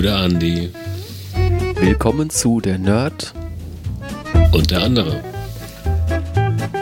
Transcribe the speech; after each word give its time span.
Gute 0.00 0.16
Andi. 0.16 0.70
Willkommen 1.74 2.30
zu 2.30 2.62
der 2.62 2.78
Nerd. 2.78 3.34
Und 4.50 4.70
der 4.70 4.80
andere. 4.80 5.22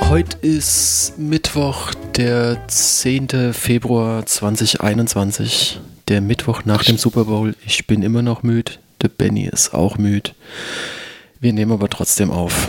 Heute 0.08 0.36
ist 0.36 1.14
Mittwoch, 1.18 1.93
der 2.16 2.68
10. 2.68 3.54
Februar 3.54 4.25
2021. 4.25 5.80
Der 6.07 6.20
Mittwoch 6.20 6.64
nach 6.64 6.84
dem 6.84 6.96
Super 6.96 7.25
Bowl. 7.25 7.57
Ich 7.66 7.89
bin 7.89 8.04
immer 8.04 8.22
noch 8.22 8.44
müde. 8.44 8.75
Der 9.02 9.08
Benny 9.08 9.48
ist 9.53 9.75
auch 9.75 9.98
müde. 9.98 10.30
Wir 11.40 11.53
nehmen 11.53 11.72
aber 11.72 11.90
trotzdem 11.90 12.30
auf. 12.30 12.68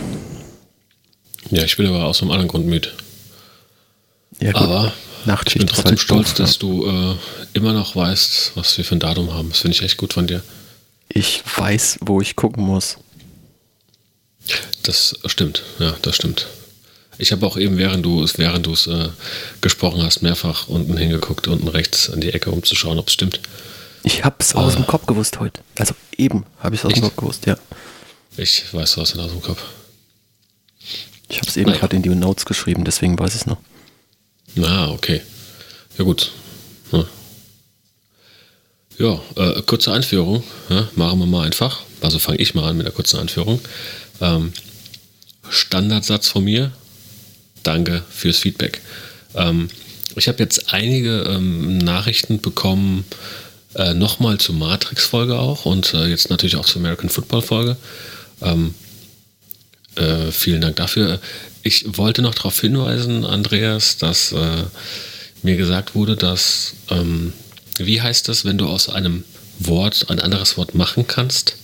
Ja, 1.50 1.62
ich 1.62 1.76
bin 1.76 1.86
aber 1.86 2.06
aus 2.06 2.22
einem 2.22 2.32
anderen 2.32 2.48
Grund 2.48 2.66
müde. 2.66 2.88
Ja. 4.40 4.56
Aber 4.56 4.92
Nachtschicht 5.24 5.56
ich 5.56 5.60
bin 5.60 5.68
trotzdem 5.68 5.90
halt 5.90 6.00
stolz, 6.00 6.34
dass 6.34 6.58
du 6.58 6.86
äh, 6.86 7.16
immer 7.52 7.72
noch 7.72 7.96
weißt, 7.96 8.52
was 8.54 8.76
wir 8.76 8.84
für 8.84 8.96
ein 8.96 9.00
Datum 9.00 9.32
haben. 9.32 9.50
Das 9.50 9.60
finde 9.60 9.76
ich 9.76 9.82
echt 9.82 9.96
gut 9.96 10.12
von 10.12 10.26
dir. 10.26 10.42
Ich 11.08 11.42
weiß, 11.56 11.98
wo 12.02 12.20
ich 12.20 12.36
gucken 12.36 12.64
muss. 12.64 12.96
Das 14.82 15.18
stimmt, 15.26 15.62
ja, 15.78 15.94
das 16.02 16.16
stimmt. 16.16 16.46
Ich 17.18 17.32
habe 17.32 17.46
auch 17.46 17.58
eben, 17.58 17.76
während 17.76 18.04
du 18.04 18.22
es 18.22 18.38
während 18.38 18.64
du 18.64 18.72
es 18.72 18.86
äh, 18.86 19.10
gesprochen 19.60 20.02
hast, 20.02 20.22
mehrfach 20.22 20.68
unten 20.68 20.96
hingeguckt, 20.96 21.48
unten 21.48 21.68
rechts 21.68 22.08
an 22.08 22.20
die 22.20 22.32
Ecke, 22.32 22.50
um 22.50 22.62
zu 22.62 22.74
schauen, 22.74 22.98
ob 22.98 23.08
es 23.08 23.12
stimmt. 23.12 23.40
Ich 24.02 24.24
hab's 24.24 24.54
aus 24.54 24.74
dem 24.74 24.86
Kopf 24.86 25.06
gewusst 25.06 25.38
heute. 25.40 25.60
Also 25.78 25.94
eben 26.16 26.46
habe 26.60 26.74
ich 26.74 26.80
es 26.80 26.86
aus 26.86 26.94
dem? 26.94 27.02
Kopf 27.02 27.16
gewusst, 27.16 27.46
ja. 27.46 27.58
Ich 28.36 28.72
weiß, 28.72 28.96
ihn 28.96 29.02
aus 29.02 29.12
dem 29.12 29.42
Kopf. 29.42 29.62
Ich 31.28 31.38
habe 31.38 31.48
es 31.48 31.56
eben 31.56 31.72
gerade 31.72 31.94
in 31.96 32.02
die 32.02 32.08
Notes 32.08 32.46
geschrieben, 32.46 32.84
deswegen 32.84 33.18
weiß 33.18 33.34
ich 33.34 33.42
es 33.42 33.46
noch. 33.46 33.58
Na, 34.54 34.90
okay. 34.90 35.20
Ja, 35.98 36.04
gut. 36.04 36.32
Ja, 36.92 37.04
ja 38.98 39.20
äh, 39.36 39.62
kurze 39.62 39.92
Einführung. 39.92 40.42
Ja, 40.68 40.88
machen 40.96 41.18
wir 41.20 41.26
mal 41.26 41.46
einfach. 41.46 41.80
Also 42.00 42.18
fange 42.18 42.38
ich 42.38 42.54
mal 42.54 42.68
an 42.68 42.76
mit 42.76 42.86
der 42.86 42.92
kurzen 42.92 43.20
Einführung. 43.20 43.60
Ähm, 44.20 44.52
Standardsatz 45.48 46.28
von 46.28 46.44
mir. 46.44 46.72
Danke 47.62 48.02
fürs 48.10 48.38
Feedback. 48.38 48.80
Ähm, 49.34 49.68
ich 50.16 50.28
habe 50.28 50.38
jetzt 50.38 50.72
einige 50.72 51.22
ähm, 51.22 51.78
Nachrichten 51.78 52.40
bekommen, 52.40 53.04
äh, 53.74 53.94
nochmal 53.94 54.38
zur 54.38 54.56
Matrix-Folge 54.56 55.38
auch 55.38 55.64
und 55.66 55.94
äh, 55.94 56.06
jetzt 56.06 56.30
natürlich 56.30 56.56
auch 56.56 56.64
zur 56.64 56.80
American 56.80 57.08
Football-Folge. 57.08 57.76
Ähm, 58.42 58.74
äh, 59.96 60.30
vielen 60.32 60.60
Dank 60.60 60.76
dafür. 60.76 61.20
Ich 61.62 61.96
wollte 61.98 62.22
noch 62.22 62.34
darauf 62.34 62.58
hinweisen, 62.60 63.24
Andreas, 63.24 63.96
dass 63.98 64.32
äh, 64.32 64.64
mir 65.42 65.56
gesagt 65.56 65.94
wurde, 65.94 66.16
dass, 66.16 66.74
ähm, 66.90 67.32
wie 67.78 68.00
heißt 68.00 68.28
das, 68.28 68.44
wenn 68.44 68.56
du 68.58 68.66
aus 68.66 68.88
einem 68.88 69.24
Wort 69.58 70.06
ein 70.10 70.20
anderes 70.20 70.56
Wort 70.56 70.74
machen 70.74 71.06
kannst? 71.06 71.56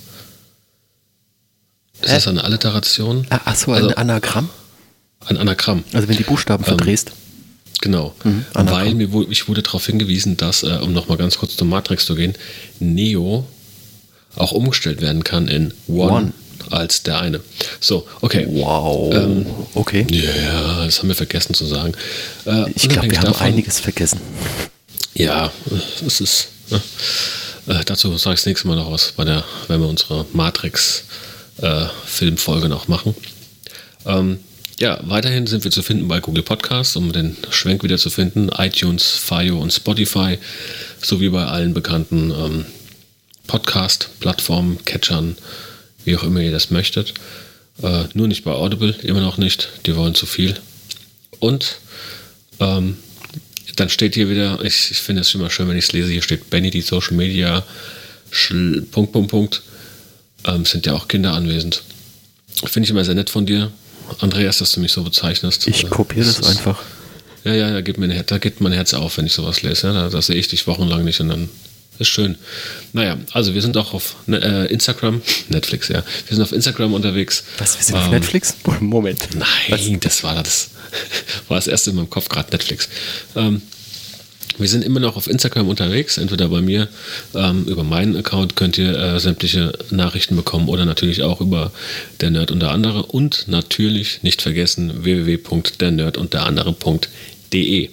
Ist 2.03 2.11
Hä? 2.11 2.15
das 2.15 2.29
eine 2.29 2.45
Alliteration? 2.45 3.27
Ah, 3.31 3.41
ach 3.47 3.57
so, 3.57 3.73
ein 3.73 3.85
Also- 3.85 3.95
Anagramm? 3.97 4.51
Ein 5.25 5.39
Anagramm. 5.39 5.83
Also 5.93 6.09
wenn 6.09 6.17
die 6.19 6.23
Buchstaben 6.25 6.63
verdrehst. 6.65 7.13
Genau. 7.81 8.15
Mhm. 8.23 8.45
Weil 8.55 8.95
mir, 8.95 9.13
wu- 9.13 9.27
ich 9.31 9.49
wurde 9.49 9.63
darauf 9.63 9.85
hingewiesen, 9.87 10.37
dass, 10.37 10.63
äh, 10.63 10.79
um 10.83 10.93
nochmal 10.93 11.17
ganz 11.17 11.39
kurz 11.39 11.57
zum 11.57 11.69
Matrix 11.69 12.07
zu 12.07 12.15
gehen, 12.15 12.35
Neo 12.81 13.47
auch 14.37 14.53
umgestellt 14.53 15.01
werden 15.01 15.25
kann 15.25 15.49
in 15.49 15.73
One, 15.89 16.13
One. 16.13 16.33
Als 16.71 17.03
der 17.03 17.21
eine. 17.21 17.41
So, 17.81 18.07
okay. 18.21 18.47
Wow. 18.49 19.13
Ähm, 19.15 19.47
okay. 19.75 20.07
Ja, 20.11 20.85
das 20.85 20.99
haben 21.01 21.09
wir 21.09 21.15
vergessen 21.17 21.55
zu 21.55 21.65
sagen. 21.67 21.93
Äh, 22.45 22.71
Ich 22.75 22.89
glaube, 22.89 23.11
wir 23.11 23.19
haben 23.19 23.27
davon- 23.27 23.47
einiges 23.47 23.81
vergessen. 23.81 24.21
Ja, 25.15 25.51
es 26.07 26.21
ist. 26.21 26.49
Ne? 26.71 26.81
Äh, 27.69 27.85
dazu 27.85 28.17
sage 28.17 28.35
ich 28.35 28.41
das 28.41 28.47
nächste 28.47 28.69
Mal 28.69 28.77
noch 28.77 28.91
was, 28.93 29.13
bei 29.17 29.25
der, 29.25 29.43
wenn 29.69 29.81
wir 29.81 29.89
unsere 29.89 30.25
Matrix-Filmfolge 30.33 32.69
noch 32.69 32.87
machen. 32.89 33.15
Ähm, 34.05 34.39
ja, 34.79 34.99
weiterhin 35.05 35.47
sind 35.47 35.65
wir 35.65 35.71
zu 35.71 35.83
finden 35.83 36.07
bei 36.07 36.21
Google 36.21 36.43
Podcasts, 36.43 36.97
um 36.97 37.13
den 37.13 37.35
Schwenk 37.51 37.83
wieder 37.83 37.97
zu 37.99 38.11
finden, 38.11 38.51
iTunes, 38.59 39.05
Fio 39.13 39.59
und 39.59 39.73
Spotify, 39.73 40.39
sowie 41.03 41.31
bei 41.31 41.47
allen 41.47 41.73
bekannten 41.73 42.31
ähm, 42.31 42.67
Podcast-Plattformen, 43.47 44.85
Catchern, 44.85 45.37
wie 46.07 46.17
auch 46.17 46.23
immer 46.23 46.41
ihr 46.41 46.51
das 46.53 46.71
möchtet. 46.71 47.13
Äh, 47.83 48.05
nur 48.15 48.27
nicht 48.29 48.43
bei 48.45 48.53
Audible, 48.53 48.95
immer 49.03 49.21
noch 49.21 49.37
nicht, 49.37 49.69
die 49.85 49.95
wollen 49.97 50.15
zu 50.15 50.25
viel. 50.25 50.55
Und 51.41 51.77
ähm, 52.61 52.97
dann 53.77 53.91
steht 53.91 54.15
hier 54.15 54.31
wieder, 54.31 54.65
ich, 54.65 54.91
ich 54.91 54.99
finde 54.99 55.21
es 55.21 55.35
immer 55.35 55.51
schön, 55.51 55.69
wenn 55.69 55.77
ich 55.77 55.85
es 55.85 55.93
lese, 55.93 56.11
hier 56.11 56.23
steht 56.23 56.49
Benny, 56.49 56.71
die 56.71 56.81
Social 56.81 57.15
Media, 57.15 57.63
Schl 58.31 58.81
Punkt, 58.91 59.13
Punkt, 59.13 59.31
Punkt. 59.31 59.63
Ähm, 60.47 60.65
sind 60.65 60.87
ja 60.87 60.95
auch 60.95 61.09
Kinder 61.09 61.35
anwesend. 61.35 61.83
Finde 62.65 62.85
ich 62.87 62.91
immer 62.91 63.05
sehr 63.05 63.15
nett 63.15 63.29
von 63.29 63.45
dir, 63.45 63.71
Andreas, 64.21 64.59
dass 64.59 64.73
du 64.73 64.81
mich 64.81 64.93
so 64.93 65.03
bezeichnest. 65.03 65.67
Ich 65.67 65.85
Äh, 65.85 65.89
kopiere 65.89 66.25
das 66.25 66.39
ist- 66.39 66.47
einfach. 66.47 66.81
Ja, 67.45 67.53
ja, 67.55 67.71
da 67.71 67.81
geht, 67.81 67.99
mein 67.99 68.25
da 68.27 68.39
geht 68.39 68.61
mein 68.61 68.73
Herz 68.73 68.93
auf, 68.95 69.19
wenn 69.19 69.27
ich 69.27 69.33
sowas 69.33 69.63
lese. 69.63 69.89
Ja, 69.89 69.93
da, 69.93 70.09
da 70.09 70.23
sehe 70.23 70.35
ich 70.37 70.49
dich 70.49 70.67
wochenlang 70.67 71.05
nicht 71.05 71.21
und 71.21 71.29
dann 71.29 71.49
ist 71.99 72.09
schön. 72.09 72.37
Naja, 72.93 73.17
also 73.33 73.55
wir 73.55 73.63
sind 73.63 73.77
auch 73.77 73.95
auf 73.95 74.17
ne, 74.27 74.41
äh, 74.43 74.73
Instagram, 74.73 75.23
Netflix, 75.49 75.89
ja. 75.89 76.03
Wir 76.27 76.37
sind 76.37 76.43
auf 76.43 76.53
Instagram 76.53 76.95
unterwegs. 76.95 77.45
Was, 77.59 77.79
wir 77.79 77.85
sind 77.85 77.97
auf 77.97 78.07
Ähm, 78.07 78.11
Netflix? 78.13 78.55
Moment. 78.81 79.29
Nein, 79.35 80.01
das 80.01 80.23
war 80.23 80.43
das. 80.43 80.71
War 81.49 81.57
das 81.57 81.67
erste 81.67 81.91
in 81.91 81.97
meinem 81.97 82.09
Kopf 82.09 82.29
gerade 82.29 82.51
Netflix. 82.53 82.89
Ähm, 83.35 83.61
wir 84.59 84.69
sind 84.69 84.85
immer 84.85 85.01
noch 85.01 85.17
auf 85.17 85.27
Instagram 85.27 85.69
unterwegs, 85.69 86.17
entweder 86.17 86.49
bei 86.49 86.63
mir, 86.63 86.89
ähm, 87.35 87.67
über 87.67 87.85
meinen 87.85 88.17
Account 88.17 88.57
könnt 88.57 88.79
ihr 88.79 88.97
äh, 88.97 89.21
sämtliche 89.21 89.75
Nachrichten 89.91 90.35
bekommen 90.35 90.69
oder 90.69 90.87
natürlich 90.87 91.23
auch 91.23 91.43
über 91.43 91.73
der 92.21 92.31
Nerd 92.31 92.51
und 92.51 92.61
der 92.61 92.71
andere 92.71 93.03
und 93.05 93.49
natürlich 93.49 94.23
nicht 94.23 94.41
vergessen 94.41 95.05
www.dernerdundderandere.de. 95.05 97.91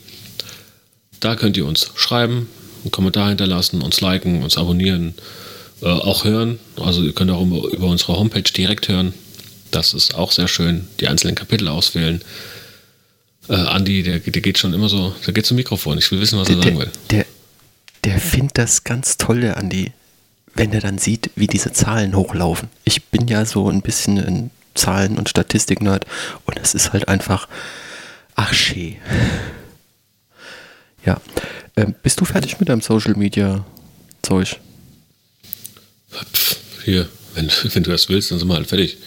Da 1.19 1.35
könnt 1.35 1.57
ihr 1.57 1.65
uns 1.65 1.91
schreiben, 1.95 2.47
einen 2.83 2.91
Kommentar 2.91 3.29
hinterlassen, 3.29 3.81
uns 3.81 4.01
liken, 4.01 4.43
uns 4.43 4.57
abonnieren, 4.57 5.15
äh, 5.81 5.87
auch 5.87 6.23
hören. 6.23 6.59
Also 6.77 7.03
ihr 7.03 7.13
könnt 7.13 7.31
auch 7.31 7.41
über, 7.41 7.67
über 7.69 7.87
unsere 7.87 8.17
Homepage 8.17 8.41
direkt 8.43 8.87
hören. 8.87 9.13
Das 9.71 9.93
ist 9.93 10.15
auch 10.15 10.31
sehr 10.31 10.47
schön. 10.47 10.87
Die 10.99 11.07
einzelnen 11.07 11.35
Kapitel 11.35 11.67
auswählen. 11.67 12.21
Äh, 13.49 13.53
Andi, 13.55 14.03
der, 14.03 14.19
der 14.19 14.41
geht 14.41 14.57
schon 14.57 14.73
immer 14.73 14.87
so, 14.89 15.13
der 15.25 15.33
geht 15.33 15.45
zum 15.45 15.57
Mikrofon. 15.57 15.97
Ich 15.97 16.11
will 16.11 16.21
wissen, 16.21 16.39
was 16.39 16.47
er 16.49 16.55
Der, 16.55 16.63
sagen 16.63 16.77
der, 16.77 16.85
will. 16.85 16.91
der, 17.11 17.25
der 18.03 18.19
findet 18.19 18.57
das 18.57 18.83
ganz 18.83 19.17
toll, 19.17 19.41
der 19.41 19.57
Andi, 19.57 19.91
wenn 20.55 20.71
er 20.73 20.81
dann 20.81 20.97
sieht, 20.97 21.31
wie 21.35 21.47
diese 21.47 21.71
Zahlen 21.73 22.15
hochlaufen. 22.15 22.69
Ich 22.83 23.03
bin 23.05 23.27
ja 23.27 23.45
so 23.45 23.67
ein 23.69 23.81
bisschen 23.81 24.17
ein 24.19 24.51
Zahlen- 24.75 25.17
und 25.17 25.29
Statistik-Nerd 25.29 26.05
und 26.45 26.59
es 26.59 26.73
ist 26.73 26.93
halt 26.93 27.07
einfach, 27.07 27.47
ach 28.35 28.53
schee. 28.53 28.97
Ja. 31.05 31.19
Ähm, 31.75 31.95
bist 32.03 32.19
du 32.21 32.25
fertig 32.25 32.59
mit 32.59 32.69
deinem 32.69 32.81
Social-Media-Zeug? 32.81 34.59
Pff, 36.11 36.57
hier, 36.85 37.07
wenn, 37.35 37.49
wenn 37.73 37.83
du 37.83 37.91
das 37.91 38.09
willst, 38.09 38.31
dann 38.31 38.39
sind 38.39 38.47
wir 38.47 38.55
halt 38.55 38.67
fertig. 38.67 38.97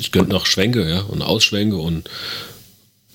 Ich 0.00 0.12
könnte 0.12 0.30
noch 0.32 0.46
Schwenke, 0.46 0.88
ja, 0.88 1.00
und 1.00 1.22
Ausschwenke 1.22 1.76
und 1.76 2.08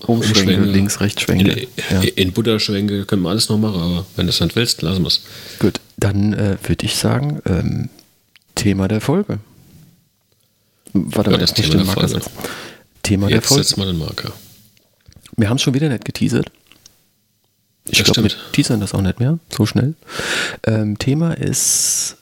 Umschwenke, 0.00 0.40
Umschwenke. 0.40 0.70
links, 0.70 1.00
rechts, 1.00 1.22
Schwenke. 1.22 1.50
in, 1.52 1.68
Ja. 1.90 2.00
in 2.02 2.32
Buddha-Schwenke 2.32 3.06
können 3.06 3.22
wir 3.22 3.30
alles 3.30 3.48
noch 3.48 3.58
machen, 3.58 3.80
aber 3.80 4.06
wenn 4.16 4.26
du 4.26 4.30
es 4.30 4.40
nicht 4.40 4.54
willst, 4.54 4.82
lassen 4.82 5.02
wir 5.02 5.08
es. 5.08 5.22
Gut, 5.58 5.80
dann 5.96 6.34
äh, 6.34 6.58
würde 6.62 6.84
ich 6.84 6.96
sagen, 6.96 7.40
ähm, 7.46 7.88
Thema 8.54 8.86
der 8.86 9.00
Folge. 9.00 9.38
Warte 10.92 11.30
Ja, 11.30 11.36
mal, 11.36 11.40
das 11.40 11.50
jetzt 11.50 11.58
nicht 11.58 11.70
Thema 11.70 11.84
den 11.84 11.86
der 11.86 11.96
Marker 11.96 12.08
Folge. 12.20 12.26
Thema 13.02 13.26
der 13.28 13.36
Jetzt 13.38 13.46
Folge. 13.48 13.64
setzt 13.64 13.78
mal 13.78 13.86
den 13.86 13.98
Marker. 13.98 14.32
Wir 15.36 15.48
haben 15.48 15.56
es 15.56 15.62
schon 15.62 15.74
wieder 15.74 15.88
nicht 15.88 16.04
geteasert. 16.04 16.50
Ich 17.88 17.98
Das 17.98 18.12
glaube, 18.12 18.30
wir 18.30 18.36
teasern 18.52 18.80
das 18.80 18.94
auch 18.94 19.02
nicht 19.02 19.20
mehr, 19.20 19.38
so 19.50 19.66
schnell. 19.66 19.94
Ähm, 20.66 20.98
Thema 20.98 21.36
ist 21.36 22.16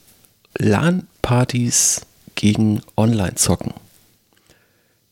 LAN-Partys 0.58 2.02
gegen 2.34 2.82
Online-Zocken. 2.96 3.72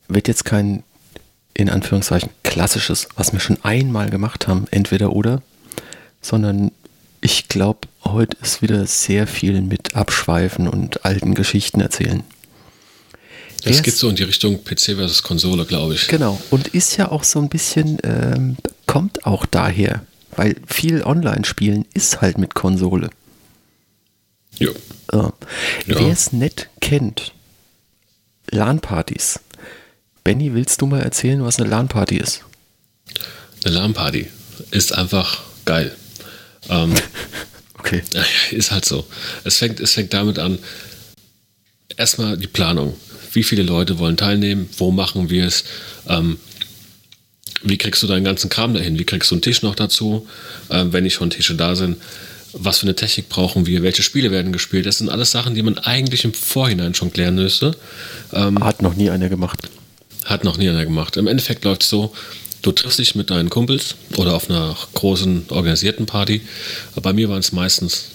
Wird 0.07 0.27
jetzt 0.27 0.43
kein, 0.43 0.83
in 1.53 1.69
Anführungszeichen, 1.69 2.29
klassisches, 2.43 3.07
was 3.15 3.31
wir 3.31 3.39
schon 3.39 3.63
einmal 3.63 4.09
gemacht 4.09 4.47
haben, 4.47 4.67
entweder 4.71 5.13
oder, 5.13 5.41
sondern 6.21 6.71
ich 7.21 7.47
glaube, 7.47 7.87
heute 8.03 8.35
ist 8.41 8.61
wieder 8.61 8.85
sehr 8.87 9.27
viel 9.27 9.61
mit 9.61 9.95
Abschweifen 9.95 10.67
und 10.67 11.05
alten 11.05 11.33
Geschichten 11.33 11.79
erzählen. 11.79 12.23
Es 13.63 13.75
Wer 13.75 13.81
geht 13.83 13.95
so 13.95 14.09
in 14.09 14.15
die 14.15 14.23
Richtung 14.23 14.63
PC 14.63 14.95
versus 14.95 15.21
Konsole, 15.21 15.65
glaube 15.65 15.93
ich. 15.93 16.07
Genau, 16.07 16.41
und 16.49 16.69
ist 16.69 16.97
ja 16.97 17.11
auch 17.11 17.23
so 17.23 17.39
ein 17.39 17.47
bisschen, 17.47 17.99
ähm, 18.03 18.57
kommt 18.87 19.25
auch 19.25 19.45
daher, 19.45 20.03
weil 20.35 20.55
viel 20.67 21.03
Online-Spielen 21.03 21.85
ist 21.93 22.21
halt 22.21 22.37
mit 22.37 22.53
Konsole. 22.55 23.09
Jo. 24.57 24.71
Äh, 25.11 25.17
Ja. 25.17 25.33
Wer 25.85 26.07
es 26.07 26.31
nicht 26.31 26.69
kennt, 26.79 27.33
LAN-Partys. 28.51 29.39
Benny, 30.23 30.53
willst 30.53 30.81
du 30.81 30.85
mal 30.85 31.01
erzählen, 31.01 31.43
was 31.43 31.59
eine 31.59 31.69
LAN-Party 31.69 32.17
ist? 32.17 32.43
Eine 33.65 33.75
LAN-Party 33.75 34.27
ist 34.71 34.93
einfach 34.97 35.43
geil. 35.65 35.95
Ähm, 36.69 36.93
Okay. 37.83 38.03
Ja, 38.13 38.23
ist 38.51 38.69
halt 38.69 38.85
so. 38.85 39.07
Es 39.43 39.57
fängt, 39.57 39.79
es 39.79 39.93
fängt 39.93 40.13
damit 40.13 40.37
an, 40.37 40.59
erstmal 41.97 42.37
die 42.37 42.45
Planung. 42.45 42.95
Wie 43.33 43.41
viele 43.41 43.63
Leute 43.63 43.97
wollen 43.97 44.17
teilnehmen? 44.17 44.69
Wo 44.77 44.91
machen 44.91 45.31
wir 45.31 45.47
es? 45.47 45.63
Ähm, 46.07 46.37
wie 47.63 47.77
kriegst 47.77 48.01
du 48.03 48.07
deinen 48.07 48.23
ganzen 48.23 48.49
Kram 48.49 48.73
dahin? 48.73 48.97
Wie 48.97 49.03
kriegst 49.03 49.31
du 49.31 49.35
einen 49.35 49.41
Tisch 49.41 49.61
noch 49.61 49.75
dazu, 49.75 50.27
ähm, 50.69 50.93
wenn 50.93 51.03
nicht 51.03 51.15
schon 51.15 51.29
Tische 51.29 51.55
da 51.55 51.75
sind? 51.75 51.97
Was 52.53 52.79
für 52.79 52.83
eine 52.83 52.95
Technik 52.95 53.29
brauchen 53.29 53.65
wir? 53.65 53.81
Welche 53.81 54.03
Spiele 54.03 54.31
werden 54.31 54.51
gespielt? 54.51 54.85
Das 54.85 54.97
sind 54.97 55.09
alles 55.09 55.31
Sachen, 55.31 55.55
die 55.55 55.61
man 55.61 55.77
eigentlich 55.77 56.25
im 56.25 56.33
Vorhinein 56.33 56.93
schon 56.93 57.13
klären 57.13 57.35
müsste. 57.35 57.75
Ähm, 58.33 58.61
Hat 58.63 58.81
noch 58.81 58.95
nie 58.95 59.09
einer 59.09 59.29
gemacht. 59.29 59.59
Hat 60.25 60.43
noch 60.43 60.57
nie 60.57 60.69
einer 60.69 60.83
gemacht. 60.83 61.17
Im 61.17 61.27
Endeffekt 61.27 61.63
läuft 61.63 61.83
es 61.83 61.89
so, 61.89 62.13
du 62.61 62.71
triffst 62.71 62.99
dich 62.99 63.15
mit 63.15 63.29
deinen 63.29 63.49
Kumpels 63.49 63.95
oder 64.17 64.35
auf 64.35 64.49
einer 64.49 64.75
großen 64.93 65.45
organisierten 65.49 66.05
Party. 66.05 66.41
Bei 67.01 67.13
mir 67.13 67.29
waren 67.29 67.39
es 67.39 67.51
meistens 67.51 68.07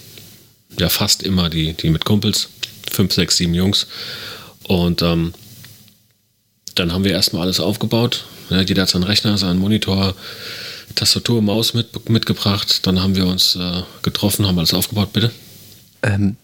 ja 0.77 0.89
fast 0.89 1.23
immer 1.23 1.49
die, 1.49 1.73
die 1.73 1.89
mit 1.89 2.05
Kumpels, 2.05 2.49
fünf, 2.91 3.13
sechs, 3.13 3.37
sieben 3.37 3.53
Jungs. 3.53 3.87
Und 4.63 5.01
ähm, 5.01 5.33
dann 6.75 6.93
haben 6.93 7.03
wir 7.03 7.11
erstmal 7.11 7.43
alles 7.43 7.59
aufgebaut. 7.59 8.25
Ja, 8.49 8.61
jeder 8.61 8.83
hat 8.83 8.89
seinen 8.89 9.03
Rechner, 9.03 9.37
seinen 9.37 9.59
Monitor, 9.59 10.15
Tastatur, 10.95 11.41
Maus 11.41 11.73
mit, 11.73 12.09
mitgebracht. 12.09 12.85
Dann 12.87 13.01
haben 13.01 13.15
wir 13.15 13.27
uns 13.27 13.55
äh, 13.55 13.83
getroffen, 14.01 14.47
haben 14.47 14.57
alles 14.57 14.73
aufgebaut, 14.73 15.13
bitte. 15.13 15.31
Ähm, 16.03 16.37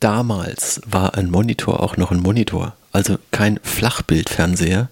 damals 0.00 0.80
war 0.86 1.14
ein 1.14 1.30
Monitor 1.30 1.82
auch 1.82 1.96
noch 1.96 2.10
ein 2.10 2.20
Monitor. 2.20 2.76
Also 2.92 3.18
kein 3.30 3.58
Flachbildfernseher, 3.62 4.88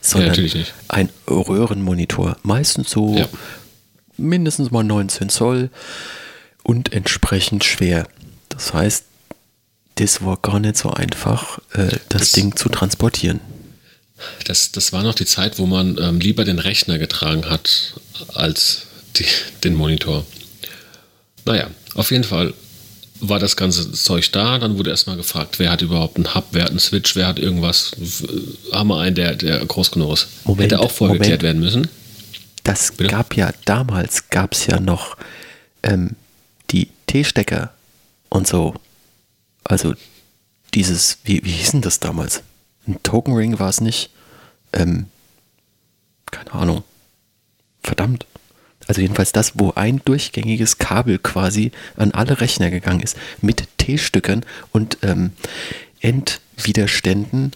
sondern 0.00 0.34
ja, 0.34 0.64
ein 0.88 1.10
Röhrenmonitor. 1.28 2.36
Meistens 2.42 2.90
so 2.90 3.16
ja. 3.16 3.28
mindestens 4.16 4.70
mal 4.70 4.82
19 4.82 5.28
Zoll 5.28 5.70
und 6.62 6.92
entsprechend 6.92 7.64
schwer. 7.64 8.06
Das 8.48 8.72
heißt, 8.72 9.04
das 9.96 10.24
war 10.24 10.38
gar 10.38 10.60
nicht 10.60 10.76
so 10.76 10.90
einfach, 10.90 11.58
äh, 11.74 11.88
das, 11.88 12.00
das, 12.08 12.32
Ding 12.32 12.56
zu 12.56 12.68
transportieren. 12.68 13.40
Das, 14.44 14.72
das 14.72 14.92
war 14.92 15.02
noch 15.02 15.14
die 15.14 15.26
Zeit, 15.26 15.58
wo 15.58 15.66
man 15.66 15.98
ähm, 16.00 16.20
lieber 16.20 16.44
den 16.44 16.58
Rechner 16.58 16.98
getragen 16.98 17.48
hat 17.48 17.94
als 18.34 18.86
die, 19.16 19.26
den 19.64 19.74
Monitor. 19.74 20.24
Naja, 21.44 21.70
auf 21.94 22.10
jeden 22.10 22.24
Fall 22.24 22.54
war 23.20 23.38
das 23.38 23.56
ganze 23.56 23.92
Zeug 23.92 24.30
da. 24.32 24.58
Dann 24.58 24.78
wurde 24.78 24.90
erstmal 24.90 25.16
gefragt, 25.16 25.58
wer 25.58 25.70
hat 25.70 25.82
überhaupt 25.82 26.16
einen 26.16 26.34
Hub, 26.34 26.46
wer 26.52 26.64
hat 26.64 26.70
einen 26.70 26.80
Switch, 26.80 27.14
wer 27.16 27.26
hat 27.26 27.38
irgendwas. 27.38 27.92
Haben 28.72 28.88
wir 28.88 28.98
einen, 28.98 29.14
der, 29.14 29.36
der 29.36 29.64
groß 29.64 29.90
genug 29.92 30.14
ist. 30.14 30.28
Moment, 30.44 30.72
Hätte 30.72 30.80
auch 30.80 30.90
vorher 30.90 31.18
geklärt 31.18 31.42
werden 31.42 31.60
müssen. 31.60 31.88
Das 32.64 32.92
Bitte? 32.92 33.10
gab 33.10 33.36
ja, 33.36 33.52
damals 33.64 34.28
gab 34.30 34.52
es 34.52 34.66
ja 34.66 34.78
noch 34.78 35.16
ähm, 35.82 36.10
die 36.70 36.88
T-Stecker 37.06 37.72
und 38.28 38.46
so. 38.46 38.74
Also 39.64 39.94
dieses, 40.74 41.18
wie, 41.24 41.44
wie 41.44 41.50
hieß 41.50 41.72
denn 41.72 41.82
das 41.82 42.00
damals? 42.00 42.42
Ein 42.86 43.02
Token 43.02 43.34
Ring 43.34 43.58
war 43.58 43.68
es 43.68 43.80
nicht. 43.80 44.10
Ähm, 44.72 45.06
keine 46.30 46.52
Ahnung. 46.52 46.84
Verdammt. 47.82 48.26
Also 48.88 49.00
jedenfalls 49.00 49.32
das, 49.32 49.58
wo 49.58 49.72
ein 49.72 50.00
durchgängiges 50.04 50.78
Kabel 50.78 51.18
quasi 51.18 51.72
an 51.96 52.12
alle 52.12 52.40
Rechner 52.40 52.70
gegangen 52.70 53.00
ist, 53.00 53.16
mit 53.40 53.68
T-Stückern 53.78 54.44
und 54.72 54.98
ähm, 55.02 55.32
Endwiderständen 56.00 57.52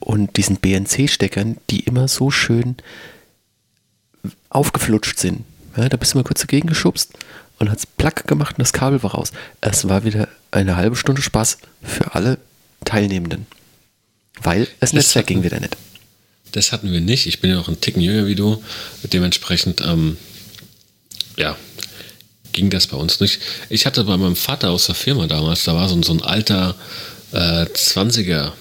und 0.00 0.36
diesen 0.36 0.56
BNC-Steckern, 0.56 1.58
die 1.70 1.80
immer 1.80 2.08
so 2.08 2.30
schön 2.30 2.76
aufgeflutscht 4.50 5.18
sind. 5.18 5.44
Ja, 5.76 5.88
da 5.88 5.96
bist 5.96 6.14
du 6.14 6.18
mal 6.18 6.24
kurz 6.24 6.40
dagegen 6.40 6.68
geschubst 6.68 7.12
und 7.58 7.70
hat 7.70 7.78
es 7.78 7.86
plack 7.86 8.26
gemacht 8.26 8.56
und 8.56 8.60
das 8.62 8.72
Kabel 8.72 9.02
war 9.02 9.12
raus. 9.12 9.32
Es 9.60 9.88
war 9.88 10.04
wieder 10.04 10.28
eine 10.50 10.76
halbe 10.76 10.96
Stunde 10.96 11.22
Spaß 11.22 11.58
für 11.82 12.14
alle 12.14 12.38
Teilnehmenden. 12.84 13.46
Weil 14.42 14.64
das, 14.64 14.90
das 14.90 14.92
Netzwerk 14.92 15.24
hatten, 15.24 15.34
ging 15.34 15.44
wieder 15.44 15.60
nicht. 15.60 15.76
Das 16.52 16.72
hatten 16.72 16.92
wir 16.92 17.00
nicht. 17.00 17.26
Ich 17.26 17.40
bin 17.40 17.50
ja 17.50 17.56
noch 17.56 17.68
ein 17.68 17.80
Ticken 17.80 18.02
jünger 18.02 18.26
wie 18.26 18.34
du. 18.34 18.62
Dementsprechend, 19.12 19.80
ähm, 19.82 20.16
ja, 21.36 21.56
ging 22.52 22.70
das 22.70 22.86
bei 22.86 22.96
uns 22.96 23.20
nicht. 23.20 23.40
Ich 23.68 23.86
hatte 23.86 24.04
bei 24.04 24.16
meinem 24.16 24.36
Vater 24.36 24.70
aus 24.70 24.86
der 24.86 24.94
Firma 24.94 25.26
damals, 25.26 25.64
da 25.64 25.74
war 25.74 25.88
so 25.88 25.94
ein, 25.94 26.02
so 26.02 26.12
ein 26.12 26.22
alter 26.22 26.74
äh, 27.32 27.64
20er 27.64 28.52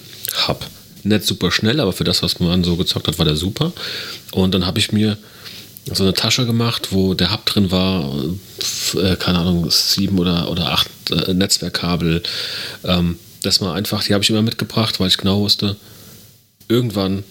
Hub. 0.48 0.66
Nicht 1.04 1.24
super 1.24 1.52
schnell, 1.52 1.80
aber 1.80 1.94
für 1.94 2.04
das, 2.04 2.24
was 2.24 2.40
man 2.40 2.64
so 2.64 2.76
gezockt 2.76 3.08
hat, 3.08 3.18
war 3.20 3.26
der 3.26 3.36
super. 3.36 3.72
Und 4.32 4.54
dann 4.54 4.66
habe 4.66 4.80
ich 4.80 4.92
mir 4.92 5.18
so 5.94 6.04
eine 6.04 6.14
Tasche 6.14 6.46
gemacht, 6.46 6.90
wo 6.92 7.14
der 7.14 7.32
Hub 7.32 7.46
drin 7.46 7.72
war, 7.72 8.12
äh, 8.96 9.16
keine 9.16 9.40
Ahnung, 9.40 9.70
sieben 9.70 10.18
oder, 10.20 10.50
oder 10.50 10.72
acht 10.72 10.90
äh, 11.12 11.34
Netzwerkkabel. 11.34 12.24
Ähm, 12.84 13.20
das 13.46 13.62
war 13.62 13.76
einfach, 13.76 14.04
die 14.04 14.14
habe 14.14 14.24
ich 14.24 14.30
immer 14.30 14.42
mitgebracht, 14.42 15.00
weil 15.00 15.08
ich 15.08 15.18
genau 15.18 15.40
wusste, 15.40 15.76
irgendwann 16.68 17.24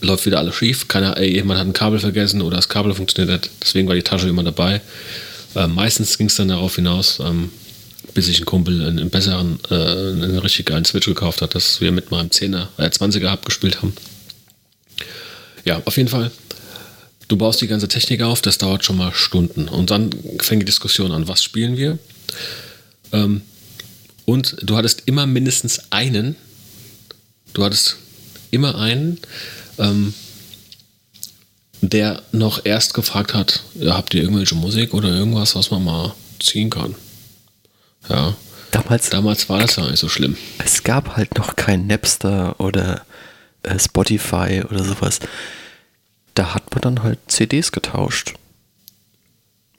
läuft 0.00 0.26
wieder 0.26 0.38
alles 0.38 0.54
schief. 0.54 0.88
Keiner, 0.88 1.16
ey, 1.16 1.34
jemand 1.34 1.58
hat 1.60 1.66
ein 1.66 1.72
Kabel 1.72 1.98
vergessen 1.98 2.42
oder 2.42 2.56
das 2.56 2.68
Kabel 2.68 2.94
funktioniert 2.94 3.42
nicht. 3.42 3.50
Deswegen 3.62 3.88
war 3.88 3.94
die 3.94 4.02
Tasche 4.02 4.28
immer 4.28 4.44
dabei. 4.44 4.80
Ähm, 5.54 5.74
meistens 5.74 6.18
ging 6.18 6.26
es 6.26 6.36
dann 6.36 6.48
darauf 6.48 6.76
hinaus, 6.76 7.18
ähm, 7.20 7.50
bis 8.14 8.28
ich 8.28 8.36
einen 8.36 8.46
Kumpel 8.46 8.82
einen, 8.82 8.98
einen 8.98 9.10
besseren, 9.10 9.58
äh, 9.70 9.74
einen 9.74 10.38
richtig 10.38 10.66
geilen 10.66 10.84
Switch 10.84 11.06
gekauft 11.06 11.42
hat, 11.42 11.54
dass 11.54 11.80
wir 11.80 11.92
mit 11.92 12.10
meinem 12.10 12.28
10er, 12.28 12.68
äh, 12.76 12.88
20er 12.88 13.32
Hub 13.32 13.44
gespielt 13.44 13.82
haben. 13.82 13.94
Ja, 15.64 15.82
auf 15.84 15.96
jeden 15.96 16.08
Fall 16.08 16.30
Du 17.28 17.36
baust 17.36 17.60
die 17.60 17.66
ganze 17.66 17.88
Technik 17.88 18.22
auf, 18.22 18.40
das 18.40 18.58
dauert 18.58 18.84
schon 18.84 18.96
mal 18.96 19.12
Stunden. 19.12 19.68
Und 19.68 19.90
dann 19.90 20.10
fängt 20.40 20.62
die 20.62 20.66
Diskussion 20.66 21.10
an, 21.10 21.26
was 21.26 21.42
spielen 21.42 21.76
wir? 21.76 21.98
Ähm, 23.12 23.42
und 24.26 24.56
du 24.62 24.76
hattest 24.76 25.04
immer 25.06 25.26
mindestens 25.26 25.90
einen, 25.90 26.36
du 27.54 27.64
hattest 27.64 27.96
immer 28.50 28.78
einen, 28.78 29.18
ähm, 29.78 30.12
der 31.80 32.22
noch 32.32 32.64
erst 32.64 32.92
gefragt 32.92 33.32
hat, 33.32 33.62
ja, 33.74 33.96
habt 33.96 34.12
ihr 34.12 34.22
irgendwelche 34.22 34.54
Musik 34.54 34.92
oder 34.92 35.08
irgendwas, 35.08 35.54
was 35.54 35.70
man 35.70 35.84
mal 35.84 36.14
ziehen 36.40 36.68
kann? 36.68 36.94
Ja. 38.08 38.36
Damals, 38.72 39.08
Damals 39.08 39.48
war 39.48 39.60
das 39.60 39.76
ja 39.76 39.88
nicht 39.88 40.00
so 40.00 40.08
schlimm. 40.08 40.36
Es 40.58 40.82
gab 40.82 41.16
halt 41.16 41.38
noch 41.38 41.56
kein 41.56 41.86
Napster 41.86 42.60
oder 42.60 43.06
äh, 43.62 43.78
Spotify 43.78 44.62
oder 44.68 44.84
sowas 44.84 45.20
da 46.36 46.54
hat 46.54 46.72
man 46.72 46.82
dann 46.82 47.02
halt 47.02 47.18
CDs 47.26 47.72
getauscht. 47.72 48.34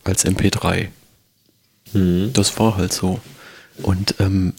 Als 0.03 0.25
MP3. 0.25 0.89
Mhm. 1.93 2.33
Das 2.33 2.59
war 2.59 2.75
halt 2.75 2.91
so. 2.91 3.21
Und 3.81 4.15
ähm, 4.19 4.53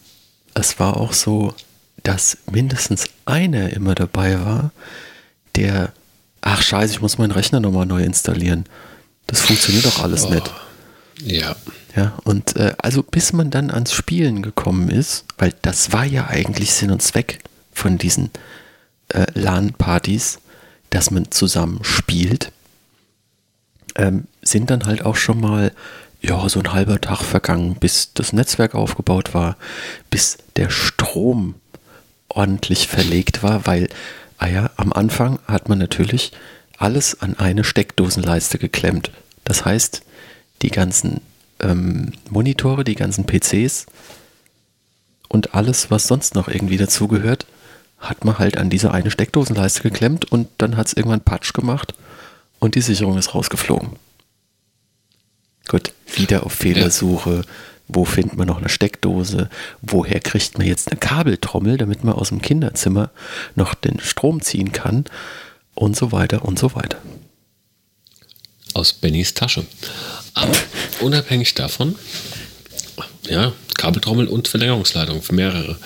es 0.54 0.78
war 0.80 0.96
auch 0.96 1.12
so, 1.12 1.54
dass 2.02 2.38
mindestens 2.50 3.06
einer 3.24 3.70
immer 3.70 3.94
dabei 3.94 4.40
war, 4.44 4.70
der, 5.56 5.92
ach 6.40 6.62
scheiße, 6.62 6.94
ich 6.94 7.00
muss 7.00 7.18
meinen 7.18 7.32
Rechner 7.32 7.60
nochmal 7.60 7.86
neu 7.86 8.02
installieren. 8.02 8.64
Das 9.26 9.40
funktioniert 9.40 9.84
doch 9.84 10.02
alles 10.02 10.24
oh. 10.24 10.30
nicht. 10.30 10.50
Ja. 11.22 11.56
Ja, 11.96 12.16
und 12.22 12.54
äh, 12.56 12.74
also 12.78 13.02
bis 13.02 13.32
man 13.32 13.50
dann 13.50 13.70
ans 13.70 13.92
Spielen 13.92 14.42
gekommen 14.42 14.88
ist, 14.88 15.24
weil 15.36 15.52
das 15.62 15.92
war 15.92 16.04
ja 16.04 16.28
eigentlich 16.28 16.72
Sinn 16.72 16.92
und 16.92 17.02
Zweck 17.02 17.40
von 17.72 17.98
diesen 17.98 18.30
äh, 19.08 19.26
LAN-Partys, 19.34 20.38
dass 20.90 21.10
man 21.10 21.30
zusammen 21.30 21.80
spielt, 21.82 22.52
ähm, 23.96 24.28
sind 24.42 24.70
dann 24.70 24.86
halt 24.86 25.04
auch 25.04 25.16
schon 25.16 25.40
mal 25.40 25.72
ja, 26.28 26.48
so 26.48 26.60
ein 26.60 26.72
halber 26.72 27.00
Tag 27.00 27.22
vergangen, 27.22 27.76
bis 27.76 28.12
das 28.12 28.32
Netzwerk 28.32 28.74
aufgebaut 28.74 29.32
war, 29.34 29.56
bis 30.10 30.38
der 30.56 30.70
Strom 30.70 31.54
ordentlich 32.28 32.86
verlegt 32.86 33.42
war, 33.42 33.66
weil, 33.66 33.88
ah 34.36 34.46
ja, 34.46 34.70
am 34.76 34.92
Anfang 34.92 35.38
hat 35.46 35.68
man 35.68 35.78
natürlich 35.78 36.32
alles 36.76 37.22
an 37.22 37.38
eine 37.38 37.64
Steckdosenleiste 37.64 38.58
geklemmt. 38.58 39.10
Das 39.44 39.64
heißt, 39.64 40.02
die 40.62 40.70
ganzen 40.70 41.22
ähm, 41.60 42.12
Monitore, 42.28 42.84
die 42.84 42.94
ganzen 42.94 43.24
PCs 43.24 43.86
und 45.28 45.54
alles, 45.54 45.90
was 45.90 46.06
sonst 46.06 46.34
noch 46.34 46.48
irgendwie 46.48 46.76
dazugehört, 46.76 47.46
hat 47.98 48.24
man 48.24 48.38
halt 48.38 48.58
an 48.58 48.70
diese 48.70 48.92
eine 48.92 49.10
Steckdosenleiste 49.10 49.82
geklemmt 49.82 50.30
und 50.30 50.48
dann 50.58 50.76
hat 50.76 50.88
es 50.88 50.92
irgendwann 50.92 51.20
Patsch 51.22 51.52
gemacht 51.52 51.94
und 52.60 52.74
die 52.74 52.80
Sicherung 52.80 53.16
ist 53.18 53.34
rausgeflogen. 53.34 53.96
Gut, 55.68 55.92
wieder 56.14 56.44
auf 56.44 56.52
Fehlersuche. 56.52 57.36
Ja. 57.36 57.42
Wo 57.86 58.04
findet 58.04 58.36
man 58.36 58.48
noch 58.48 58.58
eine 58.58 58.68
Steckdose? 58.68 59.48
Woher 59.80 60.20
kriegt 60.20 60.58
man 60.58 60.66
jetzt 60.66 60.90
eine 60.90 61.00
Kabeltrommel, 61.00 61.78
damit 61.78 62.04
man 62.04 62.14
aus 62.14 62.28
dem 62.28 62.42
Kinderzimmer 62.42 63.10
noch 63.54 63.74
den 63.74 64.00
Strom 64.00 64.42
ziehen 64.42 64.72
kann? 64.72 65.04
Und 65.74 65.96
so 65.96 66.10
weiter 66.10 66.44
und 66.44 66.58
so 66.58 66.74
weiter. 66.74 66.98
Aus 68.74 68.92
Bennys 68.92 69.32
Tasche. 69.32 69.64
Aber 70.34 70.52
unabhängig 71.00 71.54
davon, 71.54 71.94
ja, 73.28 73.52
Kabeltrommel 73.76 74.26
und 74.26 74.48
Verlängerungsleitung 74.48 75.22
für 75.22 75.34
mehrere 75.34 75.78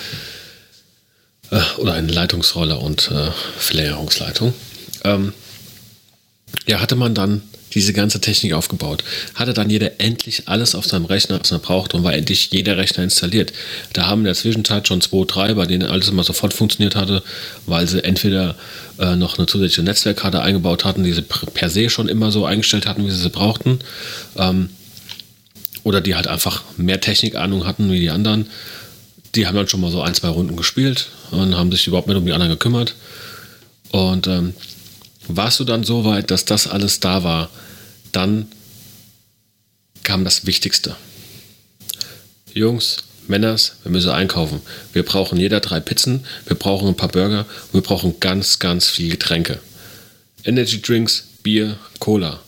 äh, 1.50 1.60
oder 1.78 1.92
eine 1.94 2.10
Leitungsrolle 2.10 2.78
und 2.78 3.10
äh, 3.10 3.30
Verlängerungsleitung. 3.58 4.54
Ähm, 5.04 5.34
ja, 6.66 6.80
hatte 6.80 6.96
man 6.96 7.14
dann 7.14 7.42
diese 7.74 7.92
ganze 7.92 8.20
Technik 8.20 8.52
aufgebaut. 8.52 9.04
Hatte 9.34 9.52
dann 9.52 9.70
jeder 9.70 10.00
endlich 10.00 10.48
alles 10.48 10.74
auf 10.74 10.86
seinem 10.86 11.06
Rechner, 11.06 11.40
was 11.40 11.50
er 11.50 11.58
braucht 11.58 11.94
und 11.94 12.04
war 12.04 12.14
endlich 12.14 12.50
jeder 12.50 12.76
Rechner 12.76 13.04
installiert. 13.04 13.52
Da 13.92 14.06
haben 14.06 14.20
in 14.20 14.26
der 14.26 14.34
Zwischenzeit 14.34 14.88
schon 14.88 15.00
zwei, 15.00 15.24
drei, 15.26 15.54
bei 15.54 15.66
denen 15.66 15.88
alles 15.88 16.08
immer 16.08 16.24
sofort 16.24 16.52
funktioniert 16.52 16.96
hatte, 16.96 17.22
weil 17.66 17.86
sie 17.86 18.04
entweder 18.04 18.56
äh, 18.98 19.16
noch 19.16 19.38
eine 19.38 19.46
zusätzliche 19.46 19.82
Netzwerkkarte 19.82 20.42
eingebaut 20.42 20.84
hatten, 20.84 21.04
die 21.04 21.12
sie 21.12 21.22
per 21.22 21.70
se 21.70 21.90
schon 21.90 22.08
immer 22.08 22.30
so 22.30 22.44
eingestellt 22.44 22.86
hatten, 22.86 23.06
wie 23.06 23.10
sie 23.10 23.22
sie 23.22 23.30
brauchten. 23.30 23.78
Ähm, 24.36 24.70
oder 25.84 26.00
die 26.00 26.14
halt 26.14 26.28
einfach 26.28 26.62
mehr 26.76 27.00
Technikahnung 27.00 27.66
hatten 27.66 27.90
wie 27.90 28.00
die 28.00 28.10
anderen. 28.10 28.46
Die 29.34 29.46
haben 29.46 29.56
dann 29.56 29.68
schon 29.68 29.80
mal 29.80 29.90
so 29.90 30.02
ein, 30.02 30.14
zwei 30.14 30.28
Runden 30.28 30.56
gespielt 30.56 31.08
und 31.30 31.56
haben 31.56 31.72
sich 31.72 31.86
überhaupt 31.86 32.06
nicht 32.06 32.16
um 32.16 32.26
die 32.26 32.32
anderen 32.32 32.52
gekümmert. 32.52 32.94
Und 33.90 34.26
ähm, 34.26 34.54
warst 35.28 35.60
du 35.60 35.64
dann 35.64 35.84
so 35.84 36.04
weit, 36.04 36.30
dass 36.30 36.44
das 36.44 36.66
alles 36.66 37.00
da 37.00 37.24
war, 37.24 37.50
dann 38.12 38.46
kam 40.02 40.24
das 40.24 40.46
Wichtigste. 40.46 40.96
Jungs, 42.54 43.04
Männers, 43.28 43.76
wir 43.82 43.92
müssen 43.92 44.10
einkaufen. 44.10 44.60
Wir 44.92 45.04
brauchen 45.04 45.38
jeder 45.38 45.60
drei 45.60 45.80
Pizzen, 45.80 46.26
wir 46.46 46.56
brauchen 46.56 46.88
ein 46.88 46.96
paar 46.96 47.08
Burger 47.08 47.46
und 47.72 47.74
wir 47.74 47.82
brauchen 47.82 48.20
ganz, 48.20 48.58
ganz 48.58 48.88
viel 48.88 49.10
Getränke. 49.10 49.60
Energy 50.44 50.82
Drinks, 50.82 51.28
Bier, 51.42 51.76
Cola. 51.98 52.40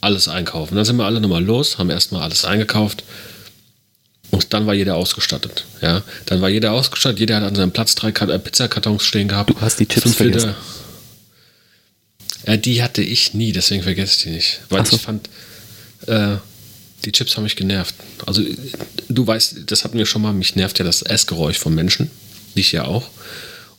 Alles 0.00 0.28
einkaufen. 0.28 0.76
Dann 0.76 0.84
sind 0.84 0.96
wir 0.96 1.06
alle 1.06 1.20
nochmal 1.20 1.42
los, 1.42 1.78
haben 1.78 1.90
erstmal 1.90 2.22
alles 2.22 2.44
eingekauft 2.44 3.02
und 4.30 4.52
dann 4.52 4.66
war 4.66 4.74
jeder 4.74 4.94
ausgestattet. 4.96 5.64
Ja, 5.80 6.02
dann 6.26 6.40
war 6.40 6.48
jeder 6.48 6.72
ausgestattet, 6.72 7.18
jeder 7.18 7.36
hat 7.36 7.44
an 7.44 7.54
seinem 7.54 7.72
Platz 7.72 7.94
drei 7.94 8.10
äh, 8.10 8.38
Pizzakartons 8.38 9.02
stehen 9.02 9.28
gehabt. 9.28 9.50
Du 9.50 9.60
hast 9.60 9.80
die 9.80 9.86
Chips 9.86 10.14
vergessen. 10.14 10.54
Ja, 12.48 12.56
die 12.56 12.82
hatte 12.82 13.02
ich 13.02 13.34
nie, 13.34 13.52
deswegen 13.52 13.82
vergesse 13.82 14.16
ich 14.16 14.22
die 14.22 14.30
nicht. 14.30 14.60
Weil 14.70 14.86
so. 14.86 14.96
ich 14.96 15.02
fand, 15.02 15.28
äh, 16.06 16.36
die 17.04 17.12
Chips 17.12 17.36
haben 17.36 17.44
mich 17.44 17.56
genervt. 17.56 17.94
Also, 18.24 18.42
du 19.10 19.26
weißt, 19.26 19.56
das 19.66 19.84
hatten 19.84 19.98
wir 19.98 20.06
schon 20.06 20.22
mal, 20.22 20.32
mich 20.32 20.56
nervt 20.56 20.78
ja 20.78 20.84
das 20.86 21.02
Essgeräusch 21.02 21.58
von 21.58 21.74
Menschen. 21.74 22.10
Dich 22.56 22.72
ja 22.72 22.86
auch. 22.86 23.10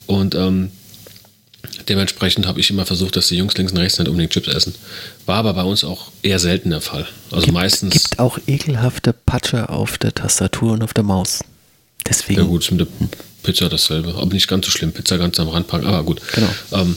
Und 0.06 0.36
ähm, 0.36 0.70
dementsprechend 1.88 2.46
habe 2.46 2.60
ich 2.60 2.70
immer 2.70 2.86
versucht, 2.86 3.16
dass 3.16 3.30
die 3.30 3.38
Jungs 3.38 3.58
links 3.58 3.72
und 3.72 3.80
rechts 3.80 3.98
nicht 3.98 4.08
unbedingt 4.08 4.34
Chips 4.34 4.48
essen. 4.48 4.76
War 5.26 5.38
aber 5.38 5.56
bei 5.56 5.64
uns 5.64 5.84
auch 5.84 6.12
eher 6.22 6.38
selten 6.38 6.70
der 6.70 6.82
Fall. 6.82 7.08
Also 7.32 7.46
gibt, 7.46 7.56
meistens. 7.56 7.96
Es 7.96 8.04
gibt 8.04 8.20
auch 8.20 8.38
ekelhafte 8.46 9.14
Patsche 9.14 9.70
auf 9.70 9.98
der 9.98 10.14
Tastatur 10.14 10.74
und 10.74 10.84
auf 10.84 10.94
der 10.94 11.04
Maus. 11.04 11.40
Deswegen. 12.08 12.42
Ja, 12.42 12.46
gut, 12.46 12.62
ist 12.62 12.70
mit 12.70 12.82
der 12.82 12.88
Pizza 13.42 13.68
dasselbe. 13.68 14.14
Aber 14.14 14.32
nicht 14.32 14.48
ganz 14.48 14.68
so 14.68 14.72
schlimm. 14.72 14.92
Pizza 14.92 15.18
ganz 15.18 15.40
am 15.40 15.48
Rand 15.48 15.68
packen, 15.68 15.88
aber 15.88 16.04
gut. 16.04 16.22
Genau. 16.34 16.50
Ähm, 16.72 16.96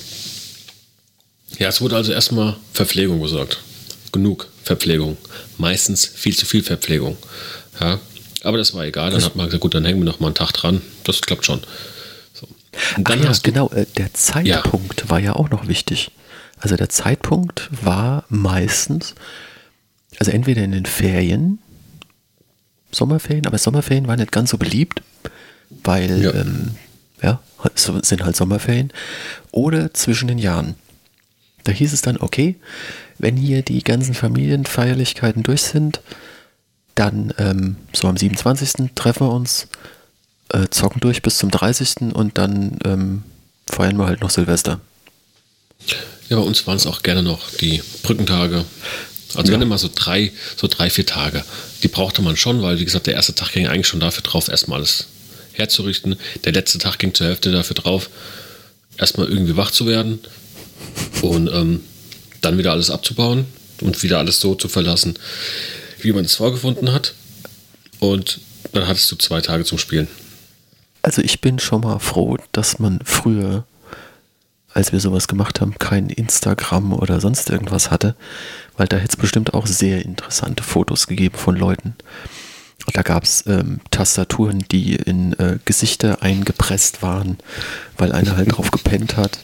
ja, 1.59 1.68
es 1.68 1.80
wurde 1.80 1.97
also 1.97 2.12
erstmal 2.12 2.56
Verpflegung 2.73 3.21
besorgt. 3.21 3.59
Genug 4.12 4.49
Verpflegung. 4.62 5.16
Meistens 5.59 6.06
viel 6.06 6.37
zu 6.37 6.47
viel 6.47 6.62
Verpflegung. 6.62 7.16
Ja, 7.80 7.99
aber 8.42 8.59
das 8.59 8.75
war 8.75 8.85
egal. 8.85 9.11
Dann 9.11 9.21
das 9.21 9.26
hat 9.26 9.37
man 9.37 9.47
gesagt, 9.47 9.62
gut, 9.62 9.75
dann 9.75 9.85
hängen 9.85 10.00
wir 10.00 10.04
noch 10.04 10.21
mal 10.21 10.28
einen 10.28 10.35
Tag 10.35 10.52
dran. 10.52 10.82
Das 11.04 11.21
klappt 11.21 11.44
schon. 11.44 11.61
So. 12.32 12.47
Dann 12.99 13.21
Ach 13.21 13.25
ja, 13.25 13.32
genau. 13.42 13.71
Äh, 13.71 13.87
der 13.97 14.12
Zeitpunkt 14.14 15.02
ja. 15.02 15.11
war 15.11 15.18
ja 15.18 15.35
auch 15.35 15.50
noch 15.50 15.68
wichtig. 15.68 16.11
Also 16.59 16.76
der 16.76 16.88
Zeitpunkt 16.88 17.68
war 17.71 18.25
meistens, 18.28 19.14
also 20.18 20.30
entweder 20.30 20.62
in 20.62 20.73
den 20.73 20.87
Ferien, 20.87 21.59
Sommerferien, 22.92 23.47
aber 23.47 23.59
Sommerferien 23.59 24.06
waren 24.06 24.21
nicht 24.21 24.30
ganz 24.30 24.50
so 24.50 24.59
beliebt, 24.59 25.02
weil, 25.82 26.23
ja, 26.23 26.35
ähm, 26.35 26.76
ja 27.21 27.40
sind 27.75 28.25
halt 28.25 28.37
Sommerferien, 28.37 28.92
oder 29.50 29.92
zwischen 29.92 30.28
den 30.28 30.38
Jahren. 30.38 30.76
Da 31.64 31.73
hieß 31.73 31.92
es 31.92 32.02
dann, 32.02 32.19
okay, 32.19 32.57
wenn 33.19 33.37
hier 33.37 33.62
die 33.62 33.83
ganzen 33.83 34.14
Familienfeierlichkeiten 34.14 35.42
durch 35.42 35.62
sind, 35.62 36.00
dann 36.95 37.33
ähm, 37.38 37.76
so 37.92 38.09
am 38.09 38.16
27. 38.16 38.90
treffen 38.95 39.26
wir 39.26 39.33
uns, 39.33 39.69
äh, 40.50 40.69
zocken 40.71 41.00
durch 41.00 41.23
bis 41.23 41.38
zum 41.38 41.50
30. 41.50 42.14
und 42.14 42.37
dann 42.38 42.78
ähm, 42.85 43.23
feiern 43.66 43.97
wir 43.97 44.07
halt 44.07 44.21
noch 44.21 44.31
Silvester. 44.31 44.81
Ja, 46.28 46.37
bei 46.37 46.42
uns 46.42 46.66
waren 46.66 46.76
es 46.76 46.87
auch 46.87 47.02
gerne 47.02 47.23
noch 47.23 47.50
die 47.50 47.83
Brückentage. 48.02 48.64
Also 49.35 49.49
ja. 49.49 49.54
wenn 49.54 49.62
immer 49.62 49.78
so 49.78 49.88
drei, 49.95 50.33
so 50.57 50.66
drei, 50.66 50.90
vier 50.90 51.07
Tage. 51.07 51.45
Die 51.83 51.88
brauchte 51.88 52.23
man 52.23 52.37
schon, 52.37 52.62
weil 52.62 52.78
wie 52.78 52.85
gesagt, 52.85 53.07
der 53.07 53.14
erste 53.14 53.35
Tag 53.35 53.52
ging 53.52 53.66
eigentlich 53.66 53.87
schon 53.87 54.00
dafür 54.00 54.23
drauf, 54.23 54.49
erstmal 54.49 54.78
alles 54.78 55.07
herzurichten. 55.52 56.16
Der 56.45 56.52
letzte 56.52 56.78
Tag 56.78 56.99
ging 56.99 57.14
zur 57.14 57.26
Hälfte 57.26 57.50
dafür 57.50 57.75
drauf, 57.75 58.11
erstmal 58.99 59.28
irgendwie 59.28 59.57
wach 59.57 59.71
zu 59.71 59.87
werden, 59.87 60.21
und 61.22 61.48
ähm, 61.52 61.80
dann 62.40 62.58
wieder 62.58 62.72
alles 62.72 62.90
abzubauen 62.90 63.46
und 63.80 64.02
wieder 64.02 64.18
alles 64.18 64.40
so 64.40 64.54
zu 64.54 64.68
verlassen, 64.68 65.18
wie 66.00 66.12
man 66.12 66.24
es 66.24 66.36
vorgefunden 66.36 66.92
hat. 66.92 67.14
Und 68.00 68.40
dann 68.72 68.86
hattest 68.86 69.10
du 69.10 69.16
zwei 69.16 69.40
Tage 69.40 69.64
zum 69.64 69.78
Spielen. 69.78 70.08
Also 71.02 71.22
ich 71.22 71.40
bin 71.40 71.58
schon 71.58 71.82
mal 71.82 71.98
froh, 71.98 72.38
dass 72.52 72.78
man 72.78 73.00
früher, 73.04 73.64
als 74.72 74.92
wir 74.92 75.00
sowas 75.00 75.28
gemacht 75.28 75.60
haben, 75.60 75.78
kein 75.78 76.10
Instagram 76.10 76.92
oder 76.92 77.20
sonst 77.20 77.50
irgendwas 77.50 77.90
hatte, 77.90 78.14
weil 78.76 78.86
da 78.86 78.96
hätte 78.96 79.10
es 79.10 79.16
bestimmt 79.16 79.54
auch 79.54 79.66
sehr 79.66 80.04
interessante 80.04 80.62
Fotos 80.62 81.06
gegeben 81.06 81.36
von 81.36 81.56
Leuten. 81.56 81.96
Da 82.92 83.02
gab 83.02 83.22
es 83.22 83.44
ähm, 83.46 83.80
Tastaturen, 83.90 84.64
die 84.70 84.94
in 84.94 85.34
äh, 85.34 85.58
Gesichter 85.64 86.22
eingepresst 86.22 87.02
waren, 87.02 87.38
weil 87.96 88.12
einer 88.12 88.36
halt 88.36 88.52
drauf 88.52 88.70
gepennt 88.70 89.16
hat. 89.16 89.38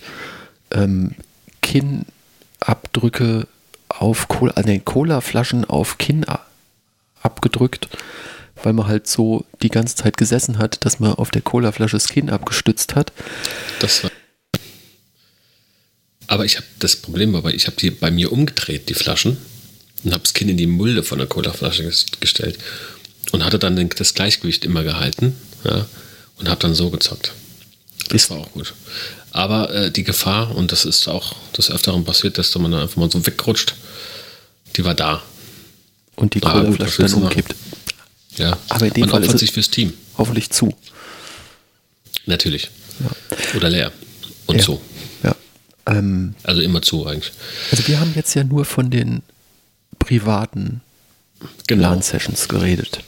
Ähm, 0.72 1.14
Kinnabdrücke 1.68 3.46
auf 3.88 4.28
Cola, 4.28 4.52
also 4.54 4.68
nee, 4.68 4.80
Cola-Flaschen 4.82 5.66
auf 5.66 5.98
Kinn 5.98 6.24
abgedrückt, 7.22 7.88
weil 8.62 8.72
man 8.72 8.86
halt 8.86 9.06
so 9.06 9.44
die 9.60 9.68
ganze 9.68 9.94
Zeit 9.94 10.16
gesessen 10.16 10.56
hat, 10.58 10.84
dass 10.86 10.98
man 10.98 11.12
auf 11.12 11.30
der 11.30 11.42
Cola-Flasche 11.42 11.96
das 11.96 12.08
Kinn 12.08 12.30
abgestützt 12.30 12.94
hat. 12.94 13.12
Das 13.80 14.02
war. 14.02 14.10
Aber 16.26 16.46
ich 16.46 16.56
habe 16.56 16.66
das 16.78 16.96
Problem, 16.96 17.34
aber 17.34 17.52
ich 17.52 17.66
habe 17.66 17.76
die 17.76 17.90
bei 17.90 18.10
mir 18.10 18.32
umgedreht, 18.32 18.88
die 18.88 18.94
Flaschen, 18.94 19.36
und 20.04 20.12
habe 20.12 20.22
das 20.22 20.32
Kinn 20.32 20.48
in 20.48 20.56
die 20.56 20.66
Mulde 20.66 21.02
von 21.02 21.18
der 21.18 21.26
Cola-Flasche 21.26 21.92
gestellt 22.20 22.58
und 23.32 23.44
hatte 23.44 23.58
dann 23.58 23.90
das 23.90 24.14
Gleichgewicht 24.14 24.64
immer 24.64 24.84
gehalten 24.84 25.36
ja, 25.64 25.86
und 26.36 26.48
habe 26.48 26.60
dann 26.60 26.74
so 26.74 26.88
gezockt. 26.88 27.32
Das 28.08 28.30
war 28.30 28.38
auch 28.38 28.52
gut. 28.52 28.72
Aber 29.30 29.72
äh, 29.72 29.90
die 29.90 30.04
Gefahr, 30.04 30.54
und 30.54 30.72
das 30.72 30.84
ist 30.84 31.08
auch 31.08 31.34
des 31.56 31.70
Öfteren 31.70 32.04
passiert, 32.04 32.38
dass 32.38 32.54
man 32.56 32.72
da 32.72 32.82
einfach 32.82 32.96
mal 32.96 33.10
so 33.10 33.24
wegrutscht, 33.26 33.74
die 34.76 34.84
war 34.84 34.94
da. 34.94 35.22
Und 36.16 36.34
die 36.34 36.40
Colaflasche 36.40 37.02
dann 37.02 37.14
umkippt. 37.14 37.54
Ja, 38.36 38.56
aber 38.68 38.86
in 38.86 38.92
dem 38.92 39.00
man 39.02 39.10
Fall 39.10 39.22
opfert 39.24 39.38
sich 39.38 39.52
fürs 39.52 39.70
Team. 39.70 39.92
Hoffentlich 40.16 40.50
zu. 40.50 40.74
Natürlich. 42.26 42.70
Ja. 43.00 43.56
Oder 43.56 43.70
leer. 43.70 43.92
Und 44.46 44.56
ja. 44.56 44.62
so. 44.62 44.80
Ja. 45.22 45.34
Ähm, 45.86 46.34
also 46.42 46.60
immer 46.60 46.82
zu 46.82 47.06
eigentlich. 47.06 47.32
Also 47.70 47.86
wir 47.86 48.00
haben 48.00 48.12
jetzt 48.14 48.34
ja 48.34 48.44
nur 48.44 48.64
von 48.64 48.90
den 48.90 49.22
privaten 49.98 50.80
genau. 51.66 51.90
LAN-Sessions 51.90 52.48
geredet. 52.48 53.00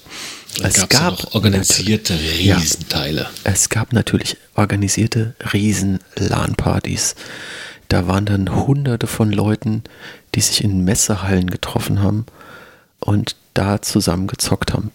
Es 0.62 0.88
gab 0.88 1.20
ja 1.20 1.28
organisierte 1.32 2.14
Riesenteile. 2.14 3.22
Ja, 3.22 3.30
es 3.44 3.68
gab 3.68 3.92
natürlich 3.92 4.36
organisierte 4.54 5.34
Riesen-LAN-Partys. 5.52 7.14
Da 7.88 8.06
waren 8.06 8.26
dann 8.26 8.66
hunderte 8.66 9.06
von 9.06 9.32
Leuten, 9.32 9.82
die 10.34 10.40
sich 10.40 10.62
in 10.62 10.84
Messehallen 10.84 11.50
getroffen 11.50 12.02
haben 12.02 12.26
und 13.00 13.36
da 13.54 13.82
zusammen 13.82 14.26
gezockt 14.26 14.72
haben. 14.72 14.92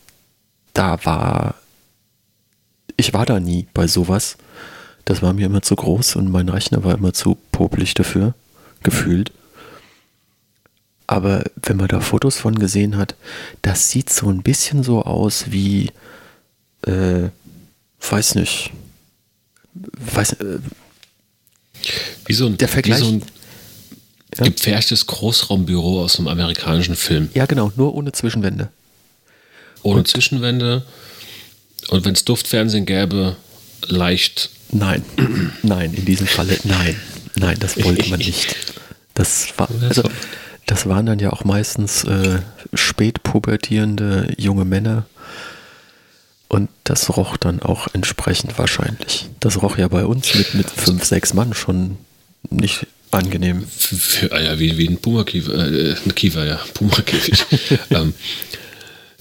Da 0.73 1.03
war. 1.03 1.55
Ich 2.97 3.13
war 3.13 3.25
da 3.25 3.39
nie 3.39 3.67
bei 3.73 3.87
sowas. 3.87 4.37
Das 5.03 5.21
war 5.21 5.33
mir 5.33 5.47
immer 5.47 5.61
zu 5.61 5.75
groß 5.75 6.15
und 6.15 6.31
mein 6.31 6.49
Rechner 6.49 6.83
war 6.83 6.95
immer 6.95 7.13
zu 7.13 7.37
popelig 7.51 7.93
dafür, 7.93 8.33
gefühlt. 8.81 9.31
Aber 11.15 11.45
wenn 11.61 11.77
man 11.77 11.87
da 11.87 12.01
Fotos 12.01 12.35
von 12.35 12.59
gesehen 12.59 12.97
hat, 12.97 13.15
das 13.61 13.89
sieht 13.89 14.09
so 14.09 14.27
ein 14.27 14.43
bisschen 14.43 14.83
so 14.83 15.01
aus 15.03 15.45
wie, 15.49 15.91
äh, 16.85 17.29
weiß 18.01 18.35
nicht, 18.35 18.71
weiß, 20.13 20.33
äh, 20.33 20.59
wie 22.25 22.33
so 22.33 22.47
ein, 22.47 22.57
der 22.57 22.67
Vergleich, 22.67 22.99
wie 22.99 23.05
so 23.05 23.11
ein 23.13 23.23
ja. 24.37 24.43
gepferchtes 24.43 25.05
Großraumbüro 25.05 26.03
aus 26.03 26.19
einem 26.19 26.27
amerikanischen 26.27 26.97
Film. 26.97 27.29
Ja, 27.33 27.45
genau, 27.45 27.71
nur 27.77 27.95
ohne 27.95 28.11
Zwischenwände. 28.11 28.67
Ohne 29.83 29.99
Und, 29.99 30.09
Zwischenwände. 30.09 30.85
Und 31.87 32.03
wenn 32.03 32.13
es 32.13 32.25
Duftfernsehen 32.25 32.85
gäbe, 32.85 33.37
leicht. 33.87 34.49
Nein, 34.73 35.01
nein, 35.63 35.93
in 35.93 36.03
diesem 36.03 36.27
Falle 36.27 36.59
nein. 36.65 36.99
Nein, 37.35 37.55
das 37.61 37.81
wollte 37.81 38.09
man 38.09 38.19
nicht. 38.19 38.53
Das 39.13 39.57
war, 39.57 39.69
also, 39.81 40.03
das 40.65 40.87
waren 40.87 41.05
dann 41.05 41.19
ja 41.19 41.31
auch 41.31 41.43
meistens 41.43 42.03
äh, 42.05 42.39
spätpubertierende 42.73 44.33
junge 44.37 44.65
Männer. 44.65 45.05
Und 46.47 46.69
das 46.83 47.15
roch 47.17 47.37
dann 47.37 47.61
auch 47.61 47.87
entsprechend 47.93 48.57
wahrscheinlich. 48.57 49.27
Das 49.39 49.61
roch 49.61 49.77
ja 49.77 49.87
bei 49.87 50.05
uns 50.05 50.35
mit, 50.35 50.53
mit 50.53 50.69
fünf, 50.69 51.03
sechs 51.03 51.33
Mann 51.33 51.53
schon 51.53 51.97
nicht 52.49 52.87
angenehm. 53.11 53.65
Für, 53.67 54.31
ah 54.31 54.39
ja, 54.39 54.59
wie, 54.59 54.77
wie 54.77 54.87
ein 54.87 54.97
Puma-Kiefer, 54.97 55.53
äh, 55.53 55.95
ein 56.05 56.15
Kiefer, 56.15 56.45
ja, 56.45 56.59
Puma-Käfig. 56.73 57.43
ähm, 57.89 58.13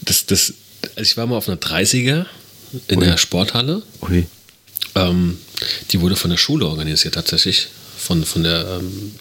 das, 0.03 0.27
das, 0.27 0.55
also 0.97 1.03
ich 1.03 1.17
war 1.17 1.27
mal 1.27 1.37
auf 1.37 1.49
einer 1.49 1.59
30er 1.59 2.27
in 2.89 2.99
Ui. 2.99 3.05
der 3.05 3.17
Sporthalle. 3.17 3.83
Ui. 4.03 4.27
Ähm, 4.95 5.39
die 5.91 6.01
wurde 6.01 6.17
von 6.17 6.31
der 6.31 6.37
Schule 6.37 6.67
organisiert 6.67 7.15
tatsächlich, 7.15 7.69
von, 7.97 8.25
von 8.25 8.43
der 8.43 8.81
ähm, 8.81 9.15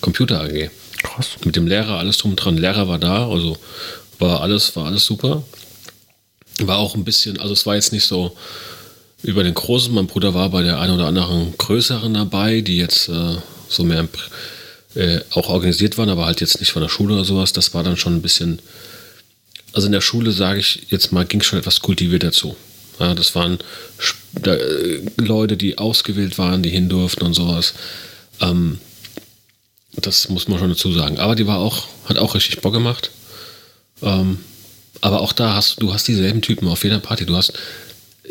Computer 0.00 0.40
AG. 0.42 0.70
Krass. 1.02 1.36
Mit 1.44 1.56
dem 1.56 1.66
Lehrer, 1.66 1.98
alles 1.98 2.18
drum 2.18 2.32
und 2.32 2.36
dran. 2.36 2.56
Lehrer 2.56 2.88
war 2.88 2.98
da, 2.98 3.28
also 3.28 3.56
war 4.18 4.40
alles, 4.40 4.74
war 4.76 4.86
alles 4.86 5.04
super. 5.04 5.42
War 6.60 6.78
auch 6.78 6.94
ein 6.94 7.04
bisschen, 7.04 7.38
also 7.38 7.52
es 7.52 7.66
war 7.66 7.76
jetzt 7.76 7.92
nicht 7.92 8.04
so 8.04 8.36
über 9.22 9.42
den 9.44 9.54
Großen. 9.54 9.94
Mein 9.94 10.06
Bruder 10.06 10.34
war 10.34 10.50
bei 10.50 10.62
der 10.62 10.80
einen 10.80 10.94
oder 10.94 11.06
anderen 11.06 11.56
größeren 11.56 12.12
dabei, 12.14 12.60
die 12.60 12.78
jetzt 12.78 13.08
äh, 13.08 13.36
so 13.68 13.84
mehr 13.84 14.08
äh, 14.94 15.20
auch 15.30 15.48
organisiert 15.48 15.98
waren, 15.98 16.08
aber 16.08 16.26
halt 16.26 16.40
jetzt 16.40 16.60
nicht 16.60 16.72
von 16.72 16.82
der 16.82 16.88
Schule 16.88 17.14
oder 17.14 17.24
sowas. 17.24 17.52
Das 17.52 17.74
war 17.74 17.84
dann 17.84 17.96
schon 17.96 18.16
ein 18.16 18.22
bisschen, 18.22 18.60
also 19.72 19.86
in 19.86 19.92
der 19.92 20.00
Schule, 20.00 20.32
sage 20.32 20.60
ich 20.60 20.86
jetzt 20.88 21.12
mal, 21.12 21.24
ging 21.24 21.42
schon 21.42 21.58
etwas 21.58 21.80
kultiviert 21.80 22.24
dazu. 22.24 22.56
Ja, 22.98 23.14
das 23.14 23.36
waren 23.36 23.58
äh, 24.44 25.00
Leute, 25.16 25.56
die 25.56 25.78
ausgewählt 25.78 26.38
waren, 26.38 26.62
die 26.64 26.70
hin 26.70 26.88
durften 26.88 27.24
und 27.24 27.34
sowas. 27.34 27.74
Ähm, 28.40 28.80
das 30.06 30.28
muss 30.28 30.48
man 30.48 30.58
schon 30.58 30.70
dazu 30.70 30.92
sagen. 30.92 31.18
Aber 31.18 31.34
die 31.34 31.46
war 31.46 31.58
auch, 31.58 31.86
hat 32.06 32.18
auch 32.18 32.34
richtig 32.34 32.60
Bock 32.60 32.72
gemacht. 32.72 33.10
Ähm, 34.02 34.38
aber 35.00 35.20
auch 35.20 35.32
da 35.32 35.54
hast 35.54 35.80
du 35.80 35.92
hast 35.92 36.08
dieselben 36.08 36.42
Typen 36.42 36.68
auf 36.68 36.84
jeder 36.84 36.98
Party. 36.98 37.26
Du 37.26 37.36
hast 37.36 37.52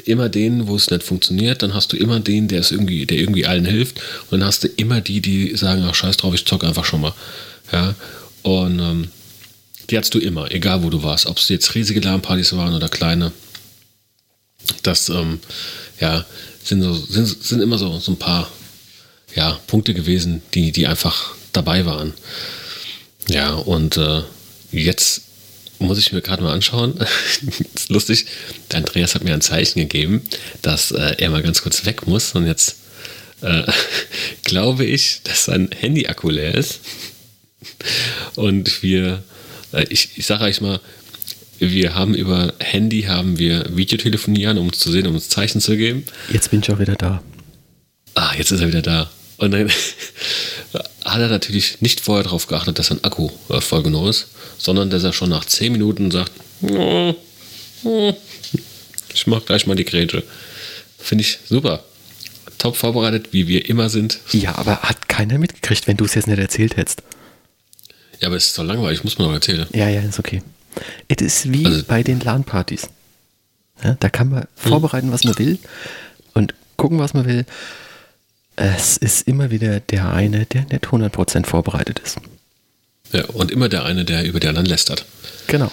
immer 0.05 0.29
den, 0.29 0.67
wo 0.67 0.75
es 0.75 0.89
nicht 0.89 1.03
funktioniert, 1.03 1.61
dann 1.63 1.73
hast 1.73 1.91
du 1.91 1.97
immer 1.97 2.19
den, 2.19 2.47
der 2.47 2.59
es 2.59 2.71
irgendwie, 2.71 3.05
der 3.05 3.17
irgendwie 3.17 3.45
allen 3.45 3.65
hilft, 3.65 3.99
und 4.29 4.39
dann 4.39 4.47
hast 4.47 4.63
du 4.63 4.67
immer 4.67 5.01
die, 5.01 5.21
die 5.21 5.55
sagen, 5.55 5.83
ach 5.87 5.95
scheiß 5.95 6.17
drauf, 6.17 6.33
ich 6.33 6.45
zock 6.45 6.63
einfach 6.63 6.85
schon 6.85 7.01
mal. 7.01 7.13
Ja. 7.71 7.95
Und 8.43 8.79
ähm, 8.79 9.07
die 9.89 9.97
hattest 9.97 10.13
du 10.13 10.19
immer, 10.19 10.51
egal 10.51 10.83
wo 10.83 10.89
du 10.89 11.03
warst, 11.03 11.25
ob 11.25 11.37
es 11.37 11.49
jetzt 11.49 11.73
riesige 11.75 11.99
LAN-Partys 11.99 12.55
waren 12.55 12.73
oder 12.73 12.89
kleine. 12.89 13.31
Das 14.83 15.09
ähm, 15.09 15.39
ja, 15.99 16.25
sind, 16.63 16.81
so, 16.81 16.93
sind, 16.93 17.43
sind 17.43 17.61
immer 17.61 17.77
so, 17.77 17.97
so 17.99 18.11
ein 18.11 18.19
paar 18.19 18.51
ja, 19.35 19.59
Punkte 19.67 19.93
gewesen, 19.93 20.41
die, 20.53 20.71
die 20.71 20.87
einfach 20.87 21.36
dabei 21.53 21.85
waren. 21.85 22.13
Ja, 23.29 23.53
und 23.53 23.97
äh, 23.97 24.23
jetzt 24.71 25.23
muss 25.79 25.99
ich 25.99 26.11
mir 26.11 26.21
gerade 26.21 26.43
mal 26.43 26.53
anschauen. 26.53 26.99
ist 27.75 27.89
lustig. 27.89 28.25
Der 28.71 28.79
Andreas 28.79 29.15
hat 29.15 29.23
mir 29.23 29.33
ein 29.33 29.41
Zeichen 29.41 29.79
gegeben, 29.79 30.21
dass 30.61 30.91
äh, 30.91 31.15
er 31.17 31.29
mal 31.29 31.43
ganz 31.43 31.61
kurz 31.61 31.85
weg 31.85 32.07
muss. 32.07 32.33
Und 32.33 32.47
jetzt 32.47 32.77
äh, 33.41 33.63
glaube 34.43 34.85
ich, 34.85 35.21
dass 35.23 35.45
sein 35.45 35.69
Handy-Akku 35.77 36.29
leer 36.29 36.55
ist. 36.55 36.79
Und 38.35 38.81
wir, 38.83 39.23
äh, 39.73 39.85
ich, 39.89 40.17
ich 40.17 40.25
sage 40.25 40.45
euch 40.45 40.61
mal, 40.61 40.79
wir 41.59 41.95
haben 41.95 42.13
über 42.13 42.53
Handy 42.59 43.03
haben 43.03 43.39
wir 43.39 43.75
Videotelefonieren, 43.75 44.57
um 44.59 44.67
uns 44.67 44.79
zu 44.79 44.91
sehen, 44.91 45.07
um 45.07 45.15
uns 45.15 45.29
Zeichen 45.29 45.59
zu 45.59 45.75
geben. 45.75 46.05
Jetzt 46.31 46.51
bin 46.51 46.59
ich 46.59 46.71
auch 46.71 46.79
wieder 46.79 46.95
da. 46.95 47.23
Ah, 48.13 48.33
jetzt 48.37 48.51
ist 48.51 48.61
er 48.61 48.67
wieder 48.67 48.83
da. 48.83 49.09
Und 49.37 49.51
dann 49.51 49.69
hat 51.05 51.19
er 51.21 51.27
natürlich 51.29 51.81
nicht 51.81 52.01
vorher 52.01 52.23
darauf 52.23 52.47
geachtet, 52.47 52.79
dass 52.79 52.87
sein 52.87 53.03
Akku 53.03 53.29
äh, 53.49 53.61
voll 53.61 53.83
genug 53.83 54.09
ist, 54.09 54.27
sondern 54.57 54.89
dass 54.89 55.03
er 55.03 55.13
schon 55.13 55.29
nach 55.29 55.45
10 55.45 55.71
Minuten 55.71 56.11
sagt, 56.11 56.31
"Mm, 56.61 57.11
mm, 57.83 58.13
ich 59.13 59.27
mach 59.27 59.45
gleich 59.45 59.67
mal 59.67 59.75
die 59.75 59.85
Grätsche. 59.85 60.23
Finde 60.97 61.23
ich 61.23 61.39
super. 61.47 61.83
Top 62.57 62.75
vorbereitet, 62.75 63.29
wie 63.33 63.47
wir 63.47 63.69
immer 63.69 63.89
sind. 63.89 64.19
Ja, 64.31 64.55
aber 64.57 64.81
hat 64.81 65.07
keiner 65.07 65.37
mitgekriegt, 65.37 65.87
wenn 65.87 65.97
du 65.97 66.05
es 66.05 66.15
jetzt 66.15 66.27
nicht 66.27 66.39
erzählt 66.39 66.75
hättest. 66.75 67.03
Ja, 68.19 68.27
aber 68.27 68.35
es 68.37 68.47
ist 68.47 68.57
doch 68.57 68.63
langweilig, 68.63 69.03
muss 69.03 69.17
man 69.19 69.27
doch 69.27 69.33
erzählen. 69.35 69.67
Ja, 69.73 69.87
ja, 69.89 70.01
ist 70.01 70.17
okay. 70.19 70.41
Es 71.07 71.21
ist 71.21 71.53
wie 71.53 71.65
Also- 71.65 71.83
bei 71.87 72.01
den 72.03 72.19
LAN-Partys. 72.19 72.89
Ja, 73.83 73.95
da 73.99 74.09
kann 74.09 74.29
man 74.29 74.47
vorbereiten, 74.55 75.11
was 75.11 75.23
man 75.23 75.37
will 75.37 75.59
und 76.33 76.55
gucken, 76.77 76.97
was 76.97 77.13
man 77.13 77.25
will. 77.27 77.45
Es 78.57 78.97
ist 78.97 79.27
immer 79.27 79.51
wieder 79.51 79.79
der 79.79 80.11
eine, 80.11 80.47
der 80.47 80.63
nicht 80.63 80.87
100% 80.87 81.45
vorbereitet 81.45 81.99
ist. 81.99 82.17
Ja, 83.13 83.23
und 83.27 83.51
immer 83.51 83.69
der 83.69 83.85
eine, 83.85 84.03
der 84.03 84.23
über 84.25 84.39
den 84.39 84.49
anderen 84.49 84.65
lästert. 84.65 85.05
Genau. 85.45 85.71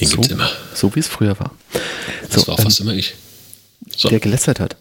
Den 0.00 0.06
so, 0.08 0.14
gibt's 0.14 0.28
immer. 0.30 0.48
So 0.72 0.94
wie 0.94 1.00
es 1.00 1.08
früher 1.08 1.38
war. 1.40 1.54
Das 2.30 2.40
So, 2.42 2.46
war 2.46 2.54
auch 2.54 2.58
ähm, 2.60 2.64
fast 2.64 2.80
immer 2.80 2.94
ich. 2.94 3.14
So. 3.96 4.08
der 4.08 4.20
gelästert 4.20 4.60
hat. 4.60 4.76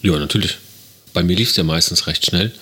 Ja, 0.00 0.16
natürlich. 0.16 0.58
Bei 1.12 1.24
mir 1.24 1.34
lief 1.36 1.50
es 1.50 1.56
ja 1.56 1.64
meistens 1.64 2.06
recht 2.06 2.24
schnell. 2.24 2.52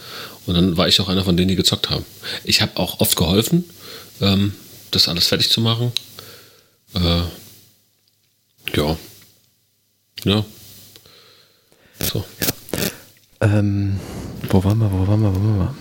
Und 0.46 0.54
dann 0.54 0.78
war 0.78 0.88
ich 0.88 0.98
auch 0.98 1.08
einer 1.10 1.24
von 1.24 1.36
denen, 1.36 1.48
die 1.48 1.56
gezockt 1.56 1.90
haben. 1.90 2.06
Ich 2.44 2.62
habe 2.62 2.78
auch 2.78 3.00
oft 3.00 3.14
geholfen, 3.16 3.64
ähm, 4.22 4.54
das 4.90 5.08
alles 5.08 5.26
fertig 5.26 5.50
zu 5.50 5.60
machen. 5.60 5.92
Äh, 6.94 7.22
ja. 8.74 8.96
Ja. 10.24 10.44
Ähm, 13.46 14.00
wo 14.50 14.62
waren 14.64 14.78
wir, 14.78 14.90
wo 14.90 15.06
waren 15.06 15.20
wir, 15.22 15.34
wo 15.34 15.40
waren 15.40 15.58
wir? 15.58 15.74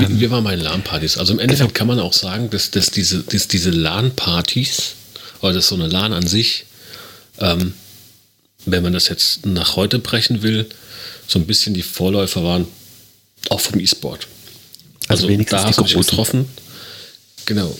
wir, 0.00 0.20
wir 0.20 0.30
waren 0.30 0.44
bei 0.44 0.54
LAN-Partys. 0.54 1.18
Also 1.18 1.32
im 1.32 1.38
Endeffekt 1.38 1.74
kann 1.74 1.86
man 1.86 1.98
auch 2.00 2.12
sagen, 2.12 2.50
dass, 2.50 2.70
dass 2.70 2.90
diese, 2.90 3.22
dass 3.22 3.48
diese 3.48 3.70
LAN-Partys, 3.70 4.94
oder 5.40 5.54
dass 5.54 5.68
so 5.68 5.74
eine 5.74 5.86
LAN 5.86 6.12
an 6.12 6.26
sich, 6.26 6.66
ähm, 7.38 7.74
wenn 8.66 8.82
man 8.82 8.92
das 8.92 9.08
jetzt 9.08 9.46
nach 9.46 9.76
heute 9.76 9.98
brechen 9.98 10.42
will, 10.42 10.66
so 11.26 11.38
ein 11.38 11.46
bisschen 11.46 11.74
die 11.74 11.82
Vorläufer 11.82 12.44
waren, 12.44 12.66
auch 13.50 13.60
vom 13.60 13.80
E-Sport. 13.80 14.26
Also 15.06 15.24
Also, 15.24 15.28
wenigstens 15.28 15.62
da 15.62 15.68
hast 15.68 15.78
du 15.78 15.84
dich 15.84 15.94
getroffen. 15.94 16.46
Genau. 17.46 17.76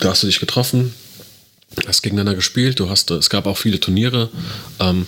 Da 0.00 0.10
hast 0.10 0.22
du 0.24 0.26
dich 0.26 0.40
getroffen, 0.40 0.92
hast 1.86 2.02
gegeneinander 2.02 2.34
gespielt, 2.34 2.80
du 2.80 2.88
hast, 2.88 3.10
es 3.12 3.30
gab 3.30 3.46
auch 3.46 3.58
viele 3.58 3.78
Turniere. 3.78 4.30
Ähm, 4.80 5.06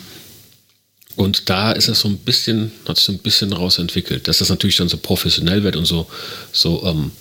und 1.17 1.49
da 1.49 1.73
ist 1.73 1.89
es 1.89 2.01
so 2.01 2.09
ein 2.09 2.19
bisschen, 2.19 2.73
hat 2.89 2.97
sich 2.97 3.07
so 3.07 3.13
ein 3.13 3.19
bisschen 3.19 3.53
raus 3.53 3.79
entwickelt, 3.79 4.27
dass 4.27 4.39
das 4.39 4.49
natürlich 4.49 4.77
dann 4.77 4.89
so 4.89 4.97
professionell 4.97 5.63
wird 5.63 5.77
und 5.77 5.85
so, 5.85 6.07
so 6.53 6.83
ähm, 6.85 7.13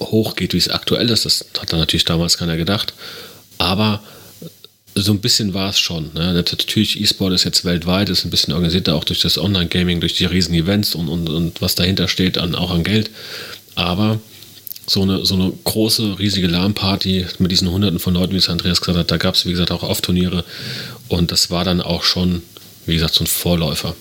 hoch 0.00 0.36
geht, 0.36 0.54
wie 0.54 0.58
es 0.58 0.68
aktuell 0.68 1.10
ist. 1.10 1.24
Das 1.24 1.44
hat 1.58 1.72
dann 1.72 1.80
natürlich 1.80 2.04
damals 2.04 2.38
keiner 2.38 2.56
gedacht. 2.56 2.94
Aber 3.58 4.02
so 4.94 5.12
ein 5.12 5.20
bisschen 5.20 5.54
war 5.54 5.70
es 5.70 5.78
schon. 5.78 6.12
Ne? 6.14 6.32
Natürlich, 6.34 7.00
E-Sport 7.00 7.32
ist 7.32 7.44
jetzt 7.44 7.64
weltweit, 7.64 8.08
ist 8.10 8.24
ein 8.24 8.30
bisschen 8.30 8.54
organisierter, 8.54 8.94
auch 8.94 9.04
durch 9.04 9.20
das 9.20 9.38
Online-Gaming, 9.38 10.00
durch 10.00 10.14
die 10.14 10.24
riesen 10.24 10.54
Events 10.54 10.94
und, 10.94 11.08
und, 11.08 11.28
und 11.28 11.60
was 11.60 11.74
dahinter 11.74 12.06
steht, 12.06 12.38
an, 12.38 12.54
auch 12.54 12.70
an 12.70 12.84
Geld. 12.84 13.10
Aber 13.74 14.20
so 14.86 15.02
eine, 15.02 15.24
so 15.24 15.34
eine 15.34 15.52
große, 15.64 16.18
riesige 16.18 16.46
LAN-Party 16.46 17.26
mit 17.38 17.50
diesen 17.50 17.70
Hunderten 17.70 17.98
von 17.98 18.14
Leuten, 18.14 18.34
wie 18.34 18.38
es 18.38 18.48
Andreas 18.48 18.80
gesagt 18.80 18.98
hat, 18.98 19.10
da 19.10 19.16
gab 19.16 19.34
es, 19.34 19.46
wie 19.46 19.50
gesagt, 19.50 19.72
auch 19.72 19.82
oft 19.82 20.04
Turniere. 20.04 20.44
Und 21.08 21.32
das 21.32 21.50
war 21.50 21.64
dann 21.64 21.80
auch 21.80 22.04
schon, 22.04 22.42
wie 22.86 22.94
gesagt, 22.94 23.14
so 23.14 23.24
ein 23.24 23.28
Vorläufer. 23.28 23.94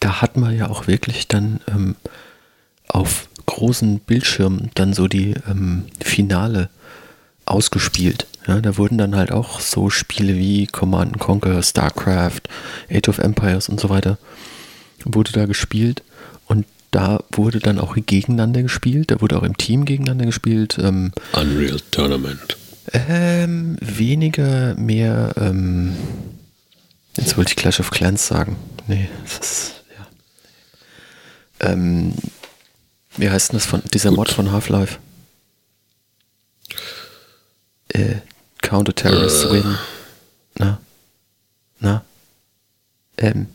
Da 0.00 0.22
hat 0.22 0.36
man 0.36 0.56
ja 0.56 0.68
auch 0.68 0.86
wirklich 0.86 1.28
dann 1.28 1.60
ähm, 1.68 1.96
auf 2.88 3.28
großen 3.46 4.00
Bildschirmen 4.00 4.70
dann 4.74 4.92
so 4.92 5.08
die 5.08 5.34
ähm, 5.48 5.84
Finale 6.00 6.70
ausgespielt. 7.44 8.26
Ja, 8.46 8.60
da 8.60 8.76
wurden 8.78 8.96
dann 8.96 9.16
halt 9.16 9.32
auch 9.32 9.60
so 9.60 9.90
Spiele 9.90 10.36
wie 10.36 10.66
Command 10.66 11.12
and 11.12 11.20
Conquer, 11.20 11.62
StarCraft, 11.62 12.42
Age 12.90 13.08
of 13.08 13.18
Empires 13.18 13.68
und 13.68 13.80
so 13.80 13.90
weiter, 13.90 14.18
wurde 15.04 15.32
da 15.32 15.46
gespielt. 15.46 16.02
Und 16.46 16.66
da 16.90 17.22
wurde 17.32 17.60
dann 17.60 17.78
auch 17.78 17.94
gegeneinander 17.94 18.62
gespielt, 18.62 19.10
da 19.10 19.20
wurde 19.20 19.38
auch 19.38 19.42
im 19.42 19.56
Team 19.56 19.84
gegeneinander 19.84 20.26
gespielt. 20.26 20.78
Ähm, 20.80 21.12
Unreal 21.32 21.80
Tournament. 21.90 22.56
ähm, 22.92 23.76
weniger, 23.80 24.74
mehr, 24.76 25.32
ähm, 25.36 25.94
jetzt 27.16 27.36
wollte 27.36 27.50
ich 27.50 27.56
Clash 27.56 27.80
of 27.80 27.90
Clans 27.90 28.26
sagen. 28.26 28.56
Nee, 28.86 29.08
das 29.24 29.38
ist, 29.38 29.72
ja. 29.98 30.06
Ähm, 31.72 32.14
wie 33.16 33.30
heißt 33.30 33.50
denn 33.52 33.58
das 33.58 33.66
von, 33.66 33.82
dieser 33.92 34.10
Mod 34.10 34.30
von 34.30 34.52
Half-Life? 34.52 34.98
Äh, 37.88 38.16
Counter-Terrorists 38.62 39.44
Äh. 39.44 39.52
Win. 39.52 39.78
Na? 40.58 40.80
Na? 41.80 42.04
Ähm, 43.18 43.46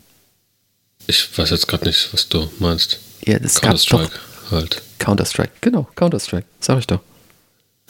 Ich 1.06 1.36
weiß 1.38 1.50
jetzt 1.50 1.68
gerade 1.68 1.86
nicht, 1.86 2.12
was 2.12 2.28
du 2.28 2.50
meinst. 2.58 2.98
ja, 3.24 3.36
es 3.38 3.60
gab 3.60 3.72
doch 3.76 3.84
Counter-Strike 3.88 4.20
halt. 4.50 4.82
Counter-Strike, 4.98 5.52
genau, 5.60 5.88
Counter-Strike, 5.94 6.46
sag 6.60 6.78
ich 6.80 6.86
doch. 6.86 7.00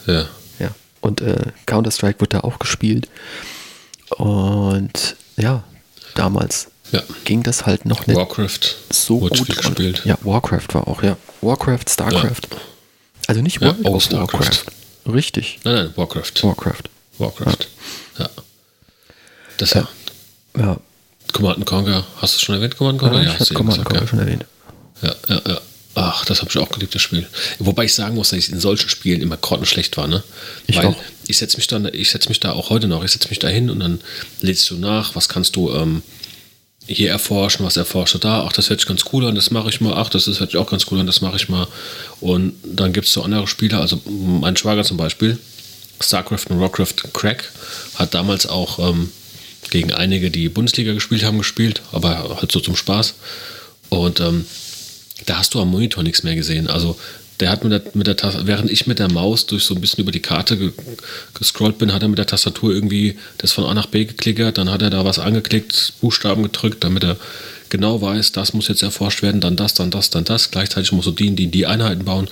Ja. 0.05 0.27
Ja. 0.59 0.69
Und 1.01 1.21
äh, 1.21 1.51
Counter-Strike 1.65 2.19
wird 2.21 2.33
da 2.33 2.41
auch 2.41 2.59
gespielt. 2.59 3.09
Und 4.17 5.15
ja, 5.37 5.63
damals 6.15 6.67
Ja. 6.91 7.01
ging 7.25 7.43
das 7.43 7.65
halt 7.65 7.85
noch 7.85 8.07
nicht 8.07 8.17
Warcraft 8.17 8.75
so 8.91 9.21
wurde 9.21 9.37
gut. 9.39 9.55
gespielt. 9.55 10.01
Ja, 10.05 10.17
Warcraft 10.21 10.67
war 10.73 10.87
auch, 10.87 11.03
ja. 11.03 11.17
Warcraft, 11.41 11.85
Starcraft. 11.89 12.47
Also 13.27 13.41
nicht 13.41 13.61
Ja, 13.61 13.67
World 13.67 13.79
oh, 13.85 13.95
of 13.95 14.03
Starcraft. 14.03 14.39
Warcraft. 14.39 15.13
Richtig. 15.13 15.59
Nein, 15.63 15.75
nein, 15.75 15.93
Warcraft. 15.95 16.43
Warcraft. 16.43 16.83
Warcraft. 17.17 17.67
Ja. 18.19 18.29
Das 19.57 19.73
ja. 19.73 19.87
Ja. 20.57 20.77
Command 21.33 21.65
Conquer, 21.65 22.05
hast 22.21 22.35
du 22.35 22.39
schon 22.45 22.55
erwähnt, 22.55 22.77
Command 22.77 22.99
Conquer? 22.99 23.21
ich 23.21 23.27
hatte 23.29 23.45
du 23.45 23.53
eben 23.53 23.55
Command 23.55 23.85
Conquer 23.85 24.01
ja. 24.01 24.07
schon 24.07 24.19
erwähnt. 24.19 24.45
ja, 25.01 25.15
ja, 25.27 25.41
ja. 25.45 25.59
Ach, 25.99 26.25
das 26.25 26.41
habe 26.41 26.51
ich 26.51 26.57
auch 26.59 26.69
geliebt, 26.69 26.93
das 26.93 27.01
Spiel. 27.01 27.25
Wobei 27.57 27.85
ich 27.85 27.93
sagen 27.95 28.13
muss, 28.13 28.29
dass 28.29 28.37
ich 28.37 28.51
in 28.51 28.59
solchen 28.59 28.87
Spielen 28.87 29.19
immer 29.19 29.35
grottenschlecht 29.35 29.97
war, 29.97 30.07
ne? 30.07 30.23
Ich 30.67 30.77
Weil 30.77 30.85
auch. 30.85 30.95
ich 31.25 31.39
setze 31.39 31.57
mich 31.57 31.65
dann, 31.65 31.89
ich 31.91 32.11
setze 32.11 32.29
mich 32.29 32.39
da 32.39 32.51
auch 32.51 32.69
heute 32.69 32.87
noch, 32.87 33.03
ich 33.03 33.11
setze 33.11 33.29
mich 33.29 33.39
da 33.39 33.47
hin 33.47 33.71
und 33.71 33.79
dann 33.79 33.99
lädst 34.41 34.69
du 34.69 34.75
nach, 34.75 35.15
was 35.15 35.27
kannst 35.27 35.55
du 35.55 35.73
ähm, 35.73 36.03
hier 36.85 37.09
erforschen, 37.09 37.65
was 37.65 37.77
erforscht 37.77 38.13
du 38.13 38.19
da, 38.19 38.45
ach, 38.45 38.53
das 38.53 38.69
hört 38.69 38.79
sich 38.79 38.87
ganz 38.87 39.05
cool 39.11 39.25
an, 39.25 39.33
das 39.33 39.49
mache 39.49 39.69
ich 39.69 39.81
mal, 39.81 39.93
ach, 39.93 40.09
das 40.09 40.27
ist, 40.27 40.39
hört 40.39 40.51
sich 40.51 40.59
auch 40.59 40.69
ganz 40.69 40.85
cool 40.91 40.99
an, 40.99 41.07
das 41.07 41.21
mache 41.21 41.35
ich 41.35 41.49
mal. 41.49 41.67
Und 42.21 42.53
dann 42.63 42.93
gibt 42.93 43.07
es 43.07 43.13
so 43.13 43.23
andere 43.23 43.47
Spieler, 43.47 43.81
also 43.81 43.99
mein 44.05 44.55
Schwager 44.55 44.83
zum 44.83 44.97
Beispiel, 44.97 45.39
StarCraft 45.99 46.45
und 46.49 46.59
Warcraft 46.59 47.11
Crack, 47.11 47.51
hat 47.95 48.13
damals 48.13 48.45
auch 48.45 48.77
ähm, 48.77 49.11
gegen 49.71 49.93
einige, 49.93 50.29
die 50.29 50.47
Bundesliga 50.47 50.93
gespielt 50.93 51.23
haben, 51.23 51.39
gespielt, 51.39 51.81
aber 51.91 52.37
halt 52.39 52.51
so 52.51 52.59
zum 52.59 52.75
Spaß. 52.75 53.15
Und 53.89 54.19
ähm, 54.19 54.45
da 55.25 55.37
hast 55.37 55.53
du 55.53 55.61
am 55.61 55.71
Monitor 55.71 56.03
nichts 56.03 56.23
mehr 56.23 56.35
gesehen. 56.35 56.67
Also 56.67 56.97
der 57.39 57.51
hat 57.51 57.63
mit 57.63 57.71
der, 57.71 57.81
mit 57.93 58.07
der 58.07 58.47
während 58.47 58.71
ich 58.71 58.87
mit 58.87 58.99
der 58.99 59.11
Maus 59.11 59.45
durch 59.45 59.63
so 59.63 59.75
ein 59.75 59.81
bisschen 59.81 60.01
über 60.01 60.11
die 60.11 60.21
Karte 60.21 60.57
ge 60.57 60.71
gescrollt 61.33 61.77
bin, 61.77 61.93
hat 61.93 62.01
er 62.01 62.07
mit 62.07 62.17
der 62.17 62.25
Tastatur 62.25 62.73
irgendwie 62.73 63.17
das 63.37 63.51
von 63.51 63.65
A 63.65 63.73
nach 63.73 63.85
B 63.87 64.05
geklickert, 64.05 64.57
dann 64.57 64.71
hat 64.71 64.81
er 64.81 64.89
da 64.89 65.05
was 65.05 65.19
angeklickt, 65.19 65.93
Buchstaben 66.01 66.43
gedrückt, 66.43 66.83
damit 66.83 67.03
er 67.03 67.17
genau 67.69 68.01
weiß, 68.01 68.31
das 68.31 68.53
muss 68.53 68.67
jetzt 68.69 68.81
erforscht 68.81 69.21
werden, 69.21 69.41
dann 69.41 69.55
das, 69.55 69.73
dann 69.73 69.91
das, 69.91 70.09
dann 70.09 70.23
das. 70.23 70.51
Gleichzeitig 70.51 70.91
muss 70.93 71.05
er 71.05 71.11
die, 71.11 71.35
die, 71.35 71.47
die 71.47 71.65
Einheiten 71.65 72.05
bauen. 72.05 72.27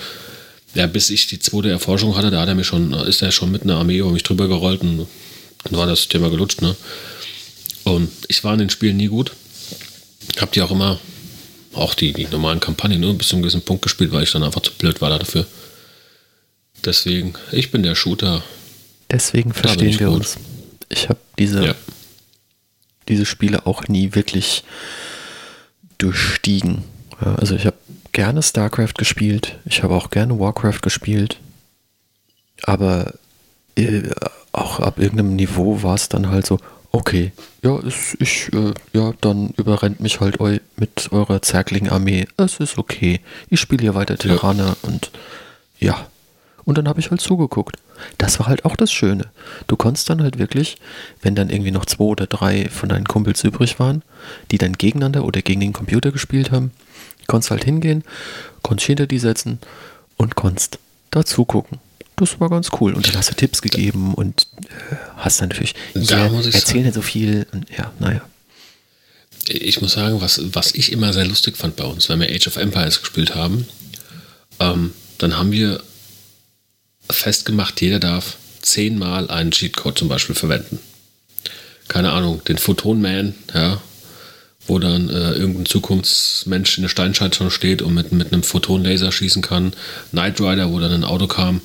Ja, 0.74 0.88
bis 0.88 1.10
ich 1.10 1.28
die 1.28 1.40
zweite 1.40 1.70
Erforschung 1.70 2.18
hatte, 2.18 2.32
da 2.32 2.42
hat 2.42 2.50
er 2.50 2.56
mir 2.56 2.64
schon, 2.64 2.94
ist 2.94 3.22
er 3.22 3.32
schon 3.32 3.52
mit 3.52 3.64
einer 3.64 3.76
Armee 3.76 3.98
über 3.98 4.12
mich 4.12 4.24
drüber 4.24 4.48
gerollt 4.48 4.82
und 4.82 5.08
dann 5.64 5.80
war 5.80 5.88
das 5.88 6.08
Thema 6.08 6.30
gelutscht, 6.30 6.62
ne? 6.62 6.76
Und 7.84 8.10
ich 8.28 8.44
war 8.44 8.54
in 8.54 8.60
den 8.60 8.70
Spielen 8.70 8.98
nie 8.98 9.08
gut. 9.08 9.32
Hab 10.40 10.52
die 10.52 10.62
auch 10.64 10.72
immer 10.72 11.00
auch 11.76 11.94
die, 11.94 12.14
die 12.14 12.28
normalen 12.28 12.60
Kampagnen 12.60 13.00
nur 13.00 13.18
bis 13.18 13.28
zu 13.30 13.36
einem 13.36 13.44
gewissen 13.44 13.62
Punkt 13.62 13.82
gespielt, 13.84 14.12
weil 14.12 14.24
ich 14.24 14.32
dann 14.32 14.44
einfach 14.44 14.62
zu 14.62 14.72
blöd 14.74 15.02
war 15.02 15.10
dafür. 15.18 15.46
Deswegen, 16.84 17.34
ich 17.52 17.72
bin 17.72 17.84
der 17.84 17.96
Shooter. 17.96 18.44
Deswegen 19.12 19.54
verstehen 19.54 20.00
wir 20.00 20.08
gut. 20.08 20.18
uns. 20.18 20.38
Ich 20.90 21.10
habe 21.10 21.20
diese, 21.40 21.66
Ja. 21.66 21.76
diese 23.08 23.26
Spiele 23.26 23.66
auch 23.66 23.88
nie 23.88 24.14
wirklich 24.14 24.64
durchstiegen. 25.98 26.84
Also 27.20 27.56
ich 27.56 27.66
habe 27.66 27.78
gerne 28.12 28.44
StarCraft 28.44 28.94
gespielt, 28.98 29.56
ich 29.66 29.84
habe 29.84 29.96
auch 29.96 30.10
gerne 30.10 30.38
Warcraft 30.40 30.82
gespielt, 30.82 31.38
aber 32.64 33.14
äh, 33.78 34.04
auch 34.52 34.80
ab 34.80 35.00
irgendeinem 35.00 35.36
Niveau 35.36 35.82
war 35.82 35.96
es 35.96 36.10
dann 36.10 36.30
halt 36.30 36.46
so, 36.46 36.60
okay, 36.96 37.32
ja, 37.62 37.78
ist, 37.80 38.16
ich, 38.20 38.52
äh, 38.54 38.74
ja, 38.94 39.14
dann 39.22 39.50
überrennt 39.58 40.00
mich 40.00 40.22
halt 40.22 40.40
eu 40.40 40.58
mit 40.78 41.12
eurer 41.12 41.42
Zerkling-Armee, 41.42 42.28
es 42.38 42.60
ist 42.60 42.78
okay, 42.78 43.20
ich 43.50 43.60
spiele 43.60 43.82
hier 43.82 43.96
weiter 43.96 44.18
Tyranne 44.18 44.78
und 44.82 45.12
ja, 45.78 46.08
und 46.64 46.78
dann 46.78 46.88
habe 46.88 47.00
ich 47.00 47.12
halt 47.12 47.22
zugeguckt. 47.22 47.78
Das 48.18 48.40
war 48.40 48.48
halt 48.48 48.66
auch 48.66 48.76
das 48.76 48.92
Schöne. 48.92 49.26
Du 49.68 49.76
konntest 49.76 50.10
dann 50.10 50.22
halt 50.22 50.40
wirklich, 50.40 50.78
wenn 51.22 51.36
dann 51.36 51.50
irgendwie 51.50 51.72
noch 51.72 51.86
zwei 51.86 52.06
oder 52.06 52.28
drei 52.28 52.70
von 52.70 52.90
deinen 52.90 53.06
Kumpels 53.06 53.44
übrig 53.44 53.80
waren, 53.80 54.02
die 54.52 54.58
dann 54.58 54.74
gegeneinander 54.74 55.26
oder 55.26 55.42
gegen 55.42 55.62
den 55.62 55.74
Computer 55.74 56.12
gespielt 56.12 56.52
haben, 56.52 56.72
konntest 57.28 57.52
halt 57.52 57.64
hingehen, 57.64 58.04
konntest 58.64 58.88
hinter 58.88 59.06
die 59.06 59.20
setzen 59.20 59.60
und 60.18 60.36
konntest 60.36 60.80
dazu 61.12 61.46
gucken. 61.46 61.80
Das 62.18 62.40
war 62.40 62.50
ganz 62.50 62.70
cool. 62.80 62.94
Und 62.94 63.08
dann 63.08 63.16
hast 63.18 63.30
du 63.30 63.36
Tipps 63.36 63.62
gegeben 63.62 64.14
und 64.14 64.48
äh, 64.92 64.96
hast 65.18 65.42
dann 65.42 65.50
natürlich, 65.50 65.76
Da 65.94 66.26
ja, 66.26 66.30
muss 66.30 66.46
ich 66.46 66.56
erzähl 66.56 66.76
sagen- 66.76 66.84
nicht 66.86 66.94
so 66.96 67.02
viel. 67.02 67.46
Und 67.52 67.68
ja, 67.78 67.92
naja. 68.00 68.22
Ich 69.48 69.80
muss 69.82 69.94
sagen, 69.94 70.22
was, 70.22 70.42
was 70.56 70.74
ich 70.74 70.92
immer 70.92 71.14
sehr 71.14 71.26
lustig 71.26 71.56
fand 71.58 71.76
bei 71.76 71.84
uns, 71.84 72.10
wenn 72.10 72.20
wir 72.20 72.30
Age 72.30 72.48
of 72.48 72.56
Empires 72.58 73.02
gespielt 73.02 73.36
haben, 73.36 73.68
ähm, 74.60 74.92
dann 75.20 75.38
haben 75.38 75.52
wir 75.52 75.84
festgemacht, 77.12 77.80
jeder 77.82 78.00
darf 78.00 78.38
zehnmal 78.62 79.30
einen 79.30 79.52
Cheatcode 79.52 79.98
zum 80.00 80.08
Beispiel 80.08 80.36
verwenden. 80.36 80.80
Keine 81.88 82.12
Ahnung, 82.14 82.44
den 82.46 82.58
Photon 82.58 83.00
Man, 83.02 83.36
ja, 83.54 83.80
wo 84.66 84.80
dann 84.80 85.10
äh, 85.10 85.34
irgendein 85.34 85.68
Zukunftsmensch 85.68 86.78
in 86.78 86.82
der 86.82 86.90
Steinscheid 86.90 87.36
schon 87.36 87.52
steht 87.52 87.84
und 87.84 87.94
mit, 87.94 88.12
mit 88.12 88.34
einem 88.34 88.42
Photonlaser 88.42 89.12
schießen 89.12 89.44
kann. 89.44 89.74
Knight 90.10 90.42
Rider, 90.42 90.72
wo 90.72 90.80
dann 90.80 90.92
ein 90.92 91.04
Auto 91.04 91.28
kam. 91.28 91.62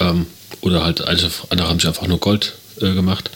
Ähm, 0.00 0.26
oder 0.62 0.82
halt, 0.84 1.00
also, 1.02 1.28
andere 1.50 1.68
haben 1.68 1.78
sich 1.78 1.88
einfach 1.88 2.06
nur 2.06 2.18
Gold 2.18 2.54
äh, 2.80 2.92
gemacht. 2.92 3.30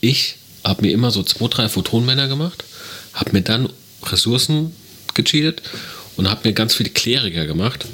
Ich 0.00 0.36
habe 0.62 0.82
mir 0.82 0.92
immer 0.92 1.10
so 1.10 1.22
zwei, 1.22 1.48
drei 1.48 1.68
Photonmänner 1.68 2.28
gemacht, 2.28 2.64
habe 3.14 3.32
mir 3.32 3.42
dann 3.42 3.68
Ressourcen 4.04 4.72
gecheatet 5.14 5.62
und 6.16 6.30
habe 6.30 6.40
mir 6.44 6.54
ganz 6.54 6.74
viele 6.74 6.90
Kleriker 6.90 7.46
gemacht. 7.46 7.86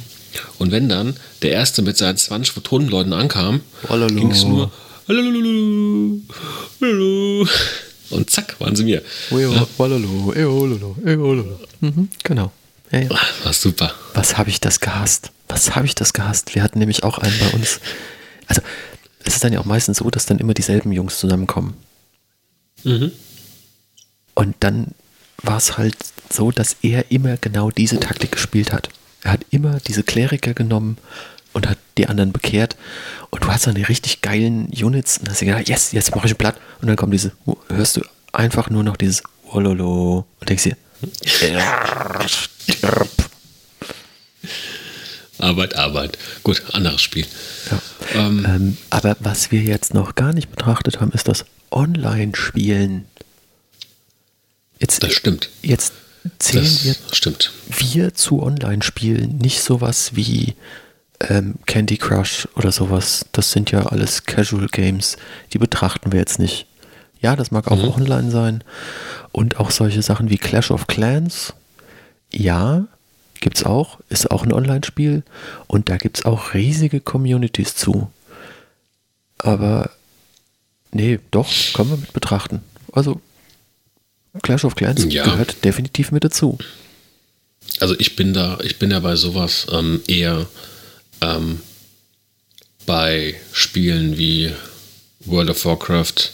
Und 0.59 0.71
wenn 0.71 0.89
dann 0.89 1.17
der 1.43 1.53
Erste 1.53 1.83
mit 1.83 1.97
seinen 1.97 2.17
20 2.17 2.53
Photonenleuten 2.53 3.13
ankam, 3.13 3.61
ging 4.21 4.31
es 4.31 4.45
nur 4.45 4.71
und 8.11 8.31
zack, 8.31 8.57
waren 8.61 8.77
sie 8.77 8.85
mir. 8.85 9.03
Mhm, 11.81 12.09
genau. 12.23 12.53
Ja, 12.91 13.01
ja. 13.01 13.11
war 13.45 13.53
super. 13.53 13.95
Was 14.15 14.37
habe 14.37 14.51
ich 14.51 14.61
das 14.61 14.81
gehasst? 14.81 15.31
Was 15.49 15.77
habe 15.77 15.87
ich 15.87 15.95
das 15.95 16.13
gehasst? 16.13 16.55
Wir 16.55 16.63
hatten 16.63 16.79
nämlich 16.79 17.05
auch 17.05 17.19
einen 17.19 17.39
bei 17.39 17.49
uns. 17.51 17.81
Also, 18.47 18.63
es 19.25 19.35
ist 19.35 19.45
dann 19.45 19.53
ja 19.53 19.61
auch 19.61 19.65
meistens 19.65 19.99
so, 19.99 20.11
dass 20.11 20.27
dann 20.27 20.39
immer 20.39 20.55
dieselben 20.55 20.93
Jungs 20.93 21.19
zusammenkommen. 21.19 21.77
Mhm. 22.85 23.13
Und 24.35 24.57
dann 24.61 24.89
war 25.43 25.57
es 25.57 25.77
halt 25.77 25.97
so, 26.31 26.51
dass 26.51 26.77
er 26.83 27.11
immer 27.11 27.37
genau 27.37 27.71
diese 27.71 28.01
Taktik 28.01 28.33
gespielt 28.33 28.73
hat. 28.73 28.89
Er 29.23 29.33
hat 29.33 29.41
immer 29.51 29.79
diese 29.81 30.03
Kleriker 30.03 30.55
genommen 30.55 30.97
und 31.53 31.69
hat 31.69 31.79
die 31.99 32.07
anderen 32.07 32.33
bekehrt. 32.33 32.77
Und 33.31 33.45
du 33.45 33.49
hast 33.49 33.67
dann 33.67 33.75
die 33.75 33.83
richtig 33.83 34.23
geilen 34.23 34.69
Units 34.69 35.19
und 35.19 35.29
hast 35.29 35.41
dir 35.41 35.47
gedacht, 35.47 35.69
yes, 35.69 35.93
jetzt 35.93 36.15
mache 36.15 36.27
ich 36.27 36.39
platt. 36.39 36.57
Und 36.81 36.89
dann 36.89 36.97
kommt 36.97 37.13
diese, 37.13 37.33
hörst 37.69 37.97
du 37.97 38.03
einfach 38.33 38.71
nur 38.71 38.83
noch 38.83 38.97
dieses 38.97 39.23
Wololo 39.51 40.27
und 40.39 40.49
denkst 40.49 40.65
dir, 40.65 40.77
stirb. 41.25 41.63
Arbeit, 45.39 45.75
Arbeit. 45.77 46.19
Gut, 46.43 46.63
anderes 46.73 47.01
Spiel. 47.01 47.27
Ja. 47.71 47.81
Ähm, 48.15 48.45
Ähm, 48.47 48.77
aber 48.91 49.17
was 49.21 49.51
wir 49.51 49.63
jetzt 49.63 49.95
noch 49.95 50.15
gar 50.15 50.33
nicht 50.33 50.51
betrachtet 50.51 51.01
haben, 51.01 51.13
ist 51.13 51.29
das 51.29 51.45
Online-Spielen. 51.71 53.07
Jetzt, 54.79 55.03
das 55.03 55.13
stimmt. 55.13 55.51
jetzt 55.63 55.93
zählen 56.39 56.65
Das 56.65 56.85
wir, 56.85 56.95
stimmt. 57.13 57.53
wir 57.69 58.15
zu 58.15 58.43
Online-Spielen 58.43 59.39
nicht 59.39 59.63
sowas 59.63 60.11
wie 60.15 60.55
ähm, 61.21 61.55
Candy 61.67 61.97
Crush 61.97 62.49
oder 62.57 62.73
sowas. 62.73 63.25
Das 63.33 63.53
sind 63.53 63.71
ja 63.71 63.87
alles 63.87 64.25
Casual 64.25 64.69
Games. 64.69 65.17
Die 65.53 65.59
betrachten 65.59 66.13
wir 66.13 66.19
jetzt 66.21 66.39
nicht. 66.39 66.67
Ja, 67.21 67.37
das 67.37 67.51
mag 67.51 67.69
auch 67.71 67.83
Mhm. 67.83 68.03
online 68.03 68.31
sein. 68.31 68.65
Und 69.33 69.59
auch 69.59 69.71
solche 69.71 70.03
Sachen 70.03 70.29
wie 70.31 70.39
Clash 70.39 70.71
of 70.71 70.87
Clans. 70.87 71.53
Ja, 72.33 72.87
gibt's 73.41 73.65
auch. 73.65 73.99
Ist 74.09 74.31
auch 74.31 74.43
ein 74.45 74.53
Online-Spiel. 74.53 75.23
Und 75.67 75.89
da 75.89 75.97
gibt's 75.97 76.25
auch 76.25 76.55
riesige 76.55 77.01
Communities 77.01 77.75
zu. 77.77 78.11
Aber 79.39 79.91
nee, 80.93 81.19
doch, 81.31 81.49
können 81.75 81.91
wir 81.91 81.97
mit 81.97 82.13
betrachten. 82.13 82.61
Also 82.93 83.21
Clash 84.43 84.65
of 84.65 84.75
Clans 84.77 85.05
Ja. 85.13 85.25
gehört 85.25 85.65
definitiv 85.65 86.13
mit 86.13 86.25
dazu. 86.25 86.59
Also 87.81 87.95
ich 87.99 88.17
bin 88.17 88.35
da, 88.35 88.59
ich 88.63 88.79
bin 88.79 88.91
ja 88.91 89.01
bei 89.01 89.17
sowas 89.17 89.67
ähm, 89.73 90.01
eher 90.07 90.47
ähm, 91.21 91.61
bei 92.87 93.35
Spielen 93.53 94.19
wie 94.19 94.53
World 95.21 95.51
of 95.51 95.65
Warcraft, 95.65 96.33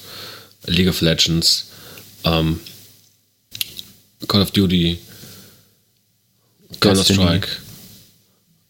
League 0.67 0.89
of 0.89 1.01
Legends, 1.01 1.69
ähm, 2.25 2.61
Call 4.29 4.43
of 4.43 4.51
Duty. 4.51 4.99
Counter-Strike, 6.81 7.49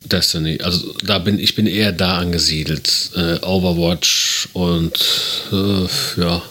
Destiny. 0.05 0.61
Also 0.63 0.95
da 1.05 1.19
bin 1.19 1.39
ich 1.39 1.55
bin 1.55 1.67
eher 1.67 1.93
da 1.93 2.19
angesiedelt. 2.19 3.11
Äh, 3.15 3.39
Overwatch 3.43 4.49
und 4.53 4.99
äh, 5.53 5.87
ja. 6.21 6.43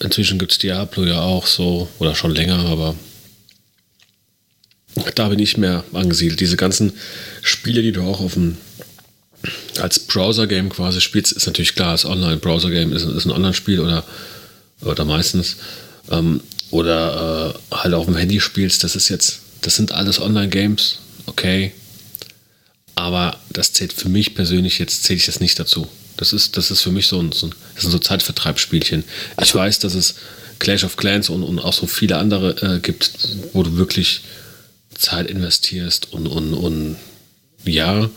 Inzwischen 0.00 0.38
gibt 0.38 0.52
es 0.52 0.58
Diablo 0.58 1.04
ja 1.04 1.20
auch 1.20 1.46
so, 1.46 1.88
oder 1.98 2.14
schon 2.14 2.32
länger, 2.32 2.66
aber 2.66 2.94
da 5.14 5.28
bin 5.28 5.40
ich 5.40 5.56
mehr 5.56 5.84
angesiedelt. 5.92 6.40
Diese 6.40 6.56
ganzen 6.56 6.92
Spiele, 7.42 7.82
die 7.82 7.92
du 7.92 8.02
auch 8.02 8.20
auf 8.20 8.34
dem 8.34 8.56
als 9.80 10.00
Browser-Game 10.00 10.68
quasi 10.68 11.00
spielst, 11.00 11.32
ist 11.32 11.46
natürlich 11.46 11.74
klar, 11.74 11.92
das 11.92 12.04
Online-Browser-Game 12.04 12.92
ist, 12.92 13.04
ist 13.04 13.24
ein 13.24 13.30
Online-Spiel 13.30 13.80
oder, 13.80 14.04
oder 14.82 15.04
meistens. 15.04 15.56
Ähm, 16.10 16.40
oder 16.70 17.54
äh, 17.70 17.74
halt 17.74 17.94
auf 17.94 18.06
dem 18.06 18.16
Handy 18.16 18.40
spielst, 18.40 18.84
das 18.84 18.96
ist 18.96 19.08
jetzt, 19.08 19.40
das 19.60 19.76
sind 19.76 19.92
alles 19.92 20.20
Online-Games, 20.20 20.98
okay. 21.26 21.72
Aber 22.94 23.38
das 23.50 23.72
zählt 23.72 23.92
für 23.92 24.08
mich 24.08 24.34
persönlich, 24.34 24.78
jetzt 24.78 25.04
zähle 25.04 25.18
ich 25.18 25.26
das 25.26 25.40
nicht 25.40 25.58
dazu. 25.58 25.88
Das 26.16 26.32
ist, 26.32 26.56
das 26.56 26.70
ist 26.70 26.82
für 26.82 26.90
mich 26.90 27.06
so 27.06 27.20
ein, 27.20 27.30
so 27.32 27.46
ein, 27.46 27.54
das 27.74 27.82
sind 27.82 27.92
so 27.92 27.98
Zeitvertreibsspielchen. 27.98 29.04
Ich 29.40 29.54
weiß, 29.54 29.78
dass 29.78 29.94
es 29.94 30.16
Clash 30.58 30.82
of 30.82 30.96
Clans 30.96 31.28
und, 31.28 31.44
und 31.44 31.60
auch 31.60 31.72
so 31.72 31.86
viele 31.86 32.16
andere 32.16 32.76
äh, 32.76 32.80
gibt, 32.80 33.12
wo 33.52 33.62
du 33.62 33.76
wirklich 33.76 34.22
Zeit 34.94 35.30
investierst 35.30 36.12
und, 36.12 36.26
und, 36.26 36.54
und 36.54 36.96
ja, 37.64 38.10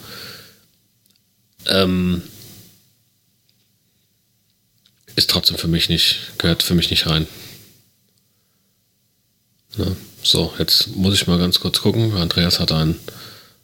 ähm, 1.67 2.23
ist 5.15 5.29
trotzdem 5.29 5.57
für 5.57 5.67
mich 5.67 5.89
nicht, 5.89 6.31
gehört 6.39 6.63
für 6.63 6.73
mich 6.73 6.89
nicht 6.89 7.05
rein. 7.05 7.27
Ne? 9.77 9.95
So, 10.23 10.53
jetzt 10.59 10.95
muss 10.95 11.13
ich 11.15 11.27
mal 11.27 11.39
ganz 11.39 11.59
kurz 11.59 11.81
gucken. 11.81 12.15
Andreas 12.15 12.59
hat 12.59 12.71
ein 12.71 12.95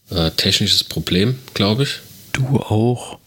äh, 0.09 0.31
technisches 0.31 0.83
Problem, 0.83 1.37
glaube 1.53 1.83
ich. 1.83 1.99
Du 2.33 2.57
auch. 2.59 3.17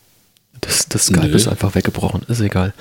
Das, 0.61 0.87
das 0.89 1.07
Skype 1.07 1.29
Nö. 1.29 1.37
ist 1.37 1.49
einfach 1.49 1.75
weggebrochen, 1.75 2.23
ist 2.29 2.41
egal. 2.41 2.75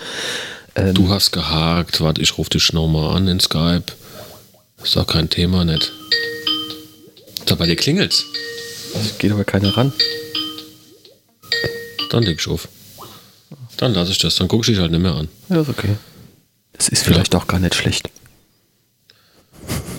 Ähm, 0.75 0.93
Du 0.93 1.09
hast 1.09 1.31
gehakt. 1.31 2.01
Warte, 2.01 2.21
ich 2.21 2.37
rufe 2.37 2.49
dich 2.49 2.73
nochmal 2.73 3.15
an 3.15 3.27
in 3.27 3.39
Skype. 3.39 3.85
Ist 4.83 4.95
doch 4.95 5.07
kein 5.07 5.29
Thema, 5.29 5.65
nicht. 5.65 5.91
Da 7.45 7.55
bei 7.55 7.65
dir 7.65 7.75
klingelt's. 7.75 8.23
geht 9.17 9.31
aber 9.31 9.43
keiner 9.43 9.75
ran. 9.75 9.93
Dann 12.09 12.23
leg 12.23 12.39
ich 12.39 12.47
auf. 12.47 12.67
Dann 13.77 13.93
lasse 13.93 14.11
ich 14.11 14.17
das. 14.19 14.35
Dann 14.35 14.47
gucke 14.47 14.61
ich 14.63 14.75
dich 14.75 14.81
halt 14.81 14.91
nicht 14.91 15.01
mehr 15.01 15.15
an. 15.15 15.27
Ja, 15.49 15.61
ist 15.61 15.69
okay. 15.69 15.95
Das 16.73 16.89
ist 16.89 17.03
vielleicht 17.03 17.35
auch 17.35 17.47
gar 17.47 17.59
nicht 17.59 17.75
schlecht. 17.75 18.09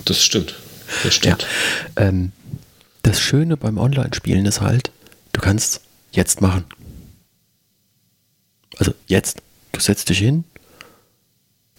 Das 0.05 0.23
stimmt. 0.23 0.55
Das 1.03 1.03
Ja. 1.05 1.11
stimmt. 1.11 1.47
Ähm, 1.95 2.31
das 3.03 3.19
Schöne 3.19 3.57
beim 3.57 3.77
Online-Spielen 3.77 4.45
ist 4.45 4.61
halt, 4.61 4.91
du 5.33 5.41
kannst 5.41 5.81
jetzt 6.11 6.41
machen. 6.41 6.65
Also 8.77 8.93
jetzt, 9.07 9.41
du 9.71 9.79
setzt 9.79 10.09
dich 10.09 10.19
hin, 10.19 10.43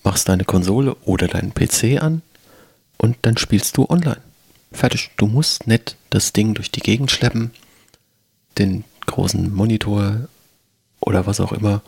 machst 0.05 0.29
deine 0.29 0.45
Konsole 0.45 0.95
oder 1.05 1.29
deinen 1.29 1.53
PC 1.55 2.01
an 2.03 2.23
und 2.99 3.17
dann 3.23 3.37
spielst 3.37 3.77
du 3.77 3.87
online. 3.89 4.21
Fertig. 4.73 5.11
Du 5.17 5.27
musst 5.27 5.67
nicht 5.67 5.97
das 6.11 6.33
Ding 6.33 6.55
durch 6.55 6.71
die 6.71 6.81
Gegend 6.81 7.11
schleppen, 7.11 7.51
den 8.59 8.85
großen 9.07 9.53
Monitor 9.53 10.29
oder 11.01 11.27
was 11.27 11.41
auch 11.41 11.53
immer. 11.53 11.83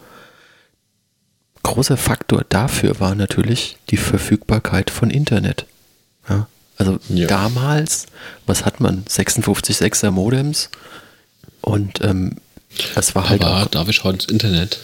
Großer 1.62 1.96
Faktor 1.96 2.44
dafür 2.48 3.00
war 3.00 3.14
natürlich 3.14 3.78
die 3.90 3.96
Verfügbarkeit 3.96 4.90
von 4.90 5.10
Internet. 5.10 5.66
Also 6.76 6.98
Ja. 7.08 7.26
damals, 7.26 8.06
was 8.46 8.64
hat 8.64 8.80
man? 8.80 9.04
56,6er 9.04 10.10
Modems 10.10 10.70
und 11.60 12.00
ähm, 12.02 12.36
es 12.96 13.14
war 13.14 13.28
halt 13.28 13.40
Papa, 13.42 13.66
darf 13.70 13.88
ich 13.88 14.02
heute 14.02 14.16
ins 14.24 14.26
Internet? 14.26 14.78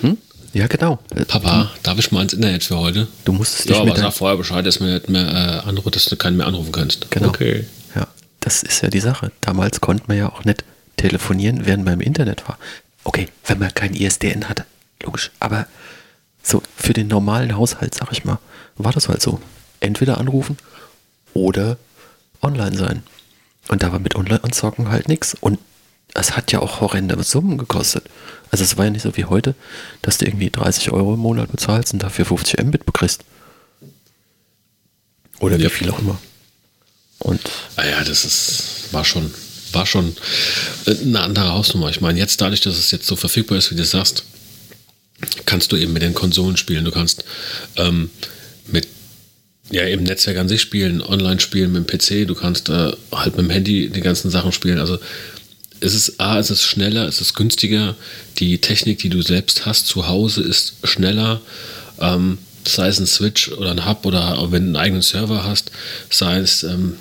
Hm? 0.00 0.18
Ja, 0.52 0.68
genau. 0.68 0.98
Papa, 1.28 1.70
darf 1.82 1.98
ich 1.98 2.12
mal 2.12 2.22
ins 2.22 2.32
Internet 2.32 2.64
für 2.64 2.78
heute? 2.78 3.08
Du 3.24 3.32
musstest 3.32 3.68
dich 3.68 3.76
Ja, 3.76 3.82
aber 3.82 3.96
sag 3.96 4.12
vorher 4.14 4.36
Bescheid, 4.36 4.64
dass, 4.64 4.80
mir 4.80 4.94
nicht 4.94 5.08
mehr, 5.08 5.62
äh, 5.64 5.68
anru 5.68 5.90
dass 5.90 6.04
du 6.06 6.16
keinen 6.16 6.36
mehr 6.36 6.46
anrufen 6.46 6.72
kannst. 6.72 7.10
Genau. 7.10 7.28
Okay. 7.28 7.66
Ja, 7.94 8.06
das 8.40 8.62
ist 8.62 8.82
ja 8.82 8.88
die 8.88 9.00
Sache. 9.00 9.32
Damals 9.40 9.80
konnte 9.80 10.04
man 10.06 10.16
ja 10.16 10.28
auch 10.32 10.44
nicht 10.44 10.64
telefonieren, 10.96 11.66
während 11.66 11.84
man 11.84 11.94
im 11.94 12.00
Internet 12.00 12.48
war. 12.48 12.58
Okay, 13.04 13.28
wenn 13.44 13.58
man 13.58 13.74
kein 13.74 13.94
ISDN 13.94 14.48
hatte, 14.48 14.64
logisch. 15.02 15.30
Aber 15.40 15.66
so 16.42 16.62
für 16.76 16.92
den 16.92 17.08
normalen 17.08 17.56
Haushalt, 17.56 17.94
sag 17.94 18.12
ich 18.12 18.24
mal, 18.24 18.38
war 18.76 18.92
das 18.92 19.08
halt 19.08 19.20
so. 19.20 19.40
Entweder 19.80 20.18
anrufen 20.18 20.56
oder 21.36 21.76
online 22.42 22.76
sein. 22.76 23.02
Und 23.68 23.82
da 23.82 23.92
war 23.92 23.98
mit 23.98 24.14
Online 24.14 24.40
und 24.40 24.54
Zocken 24.54 24.90
halt 24.90 25.08
nichts. 25.08 25.34
Und 25.40 25.58
es 26.14 26.36
hat 26.36 26.52
ja 26.52 26.60
auch 26.60 26.80
horrende 26.80 27.20
Summen 27.22 27.58
gekostet. 27.58 28.04
Also 28.50 28.62
es 28.64 28.76
war 28.76 28.84
ja 28.84 28.90
nicht 28.90 29.02
so 29.02 29.16
wie 29.16 29.24
heute, 29.24 29.54
dass 30.02 30.18
du 30.18 30.24
irgendwie 30.24 30.50
30 30.50 30.92
Euro 30.92 31.14
im 31.14 31.20
Monat 31.20 31.50
bezahlst 31.50 31.92
und 31.92 32.02
dafür 32.02 32.24
50 32.24 32.62
Mbit 32.64 32.86
bekriegst. 32.86 33.24
Oder 35.40 35.58
wie 35.58 35.64
Ja. 35.64 35.68
viel 35.68 35.90
auch 35.90 35.98
immer. 35.98 36.18
Und 37.18 37.40
Ah 37.76 37.84
ja, 37.86 38.04
das 38.04 38.24
ist, 38.24 38.92
war 38.92 39.04
schon, 39.04 39.32
war 39.72 39.86
schon 39.86 40.16
äh, 40.86 40.90
eine 41.02 41.20
andere 41.20 41.52
Hausnummer. 41.52 41.90
Ich 41.90 42.00
meine, 42.00 42.18
jetzt 42.18 42.40
dadurch, 42.40 42.60
dass 42.60 42.76
es 42.76 42.90
jetzt 42.90 43.06
so 43.06 43.16
verfügbar 43.16 43.58
ist, 43.58 43.70
wie 43.70 43.74
du 43.76 43.84
sagst, 43.84 44.24
kannst 45.44 45.72
du 45.72 45.76
eben 45.76 45.92
mit 45.92 46.02
den 46.02 46.14
Konsolen 46.14 46.56
spielen. 46.56 46.84
Du 46.84 46.90
kannst 46.92 47.24
ähm, 47.76 48.10
mit 48.66 48.86
ja, 49.70 49.82
im 49.82 50.04
Netzwerk 50.04 50.38
an 50.38 50.48
sich 50.48 50.60
spielen, 50.60 51.02
online 51.02 51.40
spielen 51.40 51.72
mit 51.72 51.90
dem 51.90 51.98
PC, 51.98 52.26
du 52.26 52.34
kannst 52.34 52.68
äh, 52.68 52.92
halt 53.12 53.36
mit 53.36 53.46
dem 53.46 53.50
Handy 53.50 53.88
die 53.88 54.00
ganzen 54.00 54.30
Sachen 54.30 54.52
spielen. 54.52 54.78
Also 54.78 54.98
es 55.80 55.94
ist 55.94 56.20
A, 56.20 56.38
es 56.38 56.50
ist 56.50 56.62
schneller, 56.62 57.06
es 57.06 57.20
ist 57.20 57.34
günstiger. 57.34 57.96
Die 58.38 58.58
Technik, 58.58 58.98
die 58.98 59.08
du 59.08 59.22
selbst 59.22 59.66
hast 59.66 59.86
zu 59.86 60.06
Hause, 60.08 60.42
ist 60.42 60.74
schneller. 60.84 61.40
Ähm, 62.00 62.38
sei 62.66 62.88
es 62.88 62.98
ein 62.98 63.06
Switch 63.06 63.50
oder 63.52 63.70
ein 63.70 63.86
Hub 63.86 64.06
oder 64.06 64.38
wenn 64.50 64.62
du 64.62 64.68
einen 64.68 64.76
eigenen 64.76 65.02
Server 65.02 65.44
hast, 65.44 65.70
sei 66.10 66.38
es 66.38 66.62
ähm, 66.62 66.96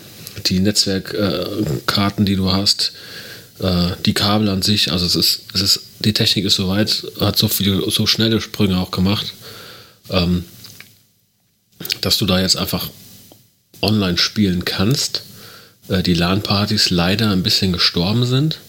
die 0.46 0.60
Netzwerkkarten, 0.60 2.26
äh, 2.26 2.30
die 2.30 2.36
du 2.36 2.52
hast, 2.52 2.92
äh, 3.60 3.92
die 4.06 4.14
Kabel 4.14 4.50
an 4.50 4.62
sich. 4.62 4.92
Also 4.92 5.06
es 5.06 5.16
ist, 5.16 5.42
es 5.54 5.62
ist, 5.62 5.80
die 6.00 6.14
Technik 6.14 6.46
ist 6.46 6.56
soweit, 6.56 7.06
hat 7.20 7.38
so 7.38 7.48
viele, 7.48 7.90
so 7.90 8.06
schnelle 8.06 8.42
Sprünge 8.42 8.78
auch 8.78 8.92
gemacht. 8.92 9.34
Ähm, 10.10 10.44
dass 12.02 12.18
du 12.18 12.26
da 12.26 12.40
jetzt 12.40 12.58
einfach 12.58 12.90
online 13.82 14.18
spielen 14.18 14.66
kannst. 14.66 15.24
Äh, 15.88 16.04
die 16.04 16.14
LAN-Partys 16.14 16.90
leider 16.90 17.32
ein 17.32 17.44
bisschen 17.44 17.74
gestorben 17.74 18.26
sind. 18.26 18.60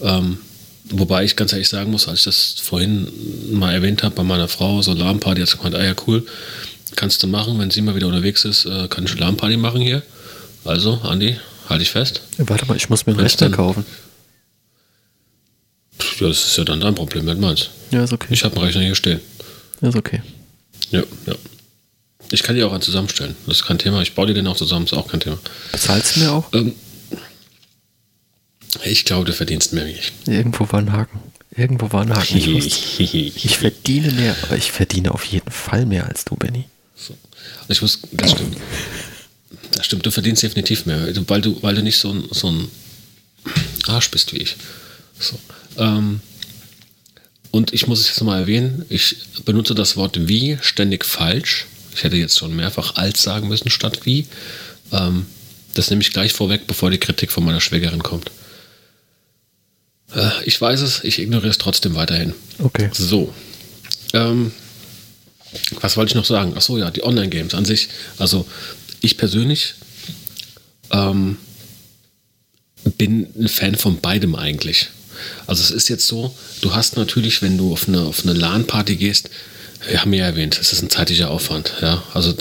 Ähm, 0.00 0.38
wobei 0.84 1.24
ich 1.24 1.36
ganz 1.36 1.52
ehrlich 1.52 1.68
sagen 1.68 1.90
muss, 1.90 2.08
als 2.08 2.20
ich 2.20 2.24
das 2.24 2.54
vorhin 2.62 3.08
mal 3.52 3.72
erwähnt 3.72 4.02
habe 4.02 4.14
bei 4.14 4.22
meiner 4.22 4.48
Frau, 4.48 4.82
so 4.82 4.92
LAN-Party, 4.92 5.40
hat 5.40 5.48
sie 5.48 5.56
gemeint, 5.56 5.74
ah 5.74 5.84
ja 5.84 5.94
cool, 6.06 6.26
kannst 6.96 7.22
du 7.22 7.26
machen, 7.26 7.58
wenn 7.58 7.70
sie 7.70 7.82
mal 7.82 7.94
wieder 7.94 8.06
unterwegs 8.06 8.44
ist, 8.44 8.64
äh, 8.64 8.88
kann 8.88 9.04
ich 9.04 9.18
LAN-Party 9.18 9.56
machen 9.56 9.80
hier. 9.80 10.02
Also, 10.64 11.00
Andi, 11.02 11.36
halte 11.68 11.82
ich 11.82 11.90
fest. 11.90 12.22
Warte 12.38 12.66
mal, 12.66 12.76
ich 12.76 12.90
muss 12.90 13.06
mir 13.06 13.12
einen 13.12 13.20
Rechner 13.20 13.50
kaufen. 13.50 13.84
Ja, 16.18 16.28
das 16.28 16.46
ist 16.46 16.56
ja 16.58 16.64
dann 16.64 16.80
dein 16.80 16.94
Problem, 16.94 17.26
du 17.26 17.34
meinst. 17.34 17.70
Ja, 17.90 18.04
ist 18.04 18.12
okay. 18.12 18.28
Ich 18.30 18.44
habe 18.44 18.56
einen 18.56 18.64
Rechner 18.64 18.82
hier 18.82 18.94
stehen. 18.94 19.20
ist 19.80 19.96
okay. 19.96 20.22
Ja, 20.90 21.02
ja. 21.26 21.34
Ich 22.32 22.42
kann 22.42 22.56
dir 22.56 22.66
auch 22.66 22.72
einen 22.72 22.82
zusammenstellen. 22.82 23.36
Das 23.46 23.58
ist 23.58 23.64
kein 23.64 23.78
Thema. 23.78 24.02
Ich 24.02 24.14
baue 24.14 24.26
dir 24.26 24.34
den 24.34 24.46
auch 24.46 24.56
zusammen, 24.56 24.84
ist 24.84 24.92
auch 24.92 25.08
kein 25.08 25.20
Thema. 25.20 25.38
Bezahlst 25.72 26.16
du 26.16 26.20
mir 26.20 26.32
auch? 26.32 26.52
Ähm, 26.52 26.74
ich 28.84 29.04
glaube, 29.04 29.24
du 29.24 29.32
verdienst 29.32 29.72
mehr 29.72 29.86
wie 29.86 29.92
ich. 29.92 30.12
Irgendwo 30.26 30.70
war 30.70 30.78
ein 30.78 30.92
Haken. 30.92 31.20
Irgendwo 31.56 31.92
war 31.92 32.02
ein 32.02 32.14
Haken. 32.14 32.36
Ich, 32.36 32.52
wusste, 32.52 33.02
ich 33.02 33.58
verdiene 33.58 34.12
mehr, 34.12 34.36
aber 34.42 34.56
ich 34.56 34.70
verdiene 34.70 35.12
auf 35.12 35.24
jeden 35.24 35.50
Fall 35.50 35.86
mehr 35.86 36.06
als 36.06 36.24
du, 36.24 36.36
Benny. 36.36 36.66
So. 36.94 37.16
Ich 37.68 37.82
muss, 37.82 38.00
das 38.12 38.30
stimmt. 38.30 38.56
Das 39.72 39.86
stimmt, 39.86 40.06
du 40.06 40.10
verdienst 40.10 40.42
definitiv 40.42 40.86
mehr, 40.86 41.08
weil 41.28 41.40
du, 41.40 41.60
weil 41.62 41.74
du 41.74 41.82
nicht 41.82 41.98
so 41.98 42.12
ein, 42.12 42.24
so 42.30 42.50
ein 42.50 42.68
Arsch 43.86 44.10
bist 44.10 44.32
wie 44.32 44.38
ich. 44.38 44.56
So. 45.18 45.38
Ähm, 45.78 46.20
und 47.50 47.72
ich 47.72 47.86
muss 47.86 48.00
es 48.00 48.08
jetzt 48.08 48.22
mal 48.22 48.40
erwähnen, 48.40 48.84
ich 48.88 49.16
benutze 49.44 49.74
das 49.74 49.96
Wort 49.96 50.28
wie 50.28 50.58
ständig 50.60 51.04
falsch. 51.04 51.66
Ich 51.94 52.04
hätte 52.04 52.16
jetzt 52.16 52.38
schon 52.38 52.54
mehrfach 52.54 52.96
als 52.96 53.22
sagen 53.22 53.48
müssen 53.48 53.70
statt 53.70 54.00
wie. 54.04 54.26
Ähm, 54.92 55.26
das 55.74 55.90
nehme 55.90 56.02
ich 56.02 56.12
gleich 56.12 56.32
vorweg, 56.32 56.66
bevor 56.66 56.90
die 56.90 56.98
Kritik 56.98 57.30
von 57.30 57.44
meiner 57.44 57.60
Schwägerin 57.60 58.02
kommt. 58.02 58.30
Äh, 60.14 60.30
ich 60.44 60.60
weiß 60.60 60.80
es, 60.80 61.04
ich 61.04 61.18
ignoriere 61.18 61.50
es 61.50 61.58
trotzdem 61.58 61.94
weiterhin. 61.94 62.34
Okay. 62.58 62.90
So. 62.92 63.32
Ähm, 64.12 64.52
was 65.80 65.96
wollte 65.96 66.10
ich 66.10 66.14
noch 66.14 66.24
sagen? 66.24 66.56
Achso, 66.56 66.78
ja, 66.78 66.90
die 66.90 67.02
Online-Games 67.04 67.54
an 67.54 67.64
sich. 67.64 67.88
Also, 68.18 68.46
ich 69.00 69.16
persönlich 69.16 69.74
ähm, 70.90 71.36
bin 72.96 73.28
ein 73.38 73.48
Fan 73.48 73.74
von 73.74 74.00
beidem 74.00 74.34
eigentlich. 74.34 74.90
Also, 75.46 75.62
es 75.62 75.70
ist 75.70 75.88
jetzt 75.88 76.06
so, 76.06 76.34
du 76.60 76.74
hast 76.74 76.96
natürlich, 76.96 77.42
wenn 77.42 77.58
du 77.58 77.72
auf 77.72 77.88
eine, 77.88 78.00
auf 78.00 78.22
eine 78.24 78.32
LAN-Party 78.32 78.96
gehst, 78.96 79.30
wir 79.88 80.00
haben 80.00 80.12
ja 80.12 80.24
erwähnt, 80.26 80.58
es 80.60 80.72
ist 80.72 80.82
ein 80.82 80.90
zeitlicher 80.90 81.30
Aufwand. 81.30 81.72
Ja? 81.80 82.02
Also, 82.14 82.32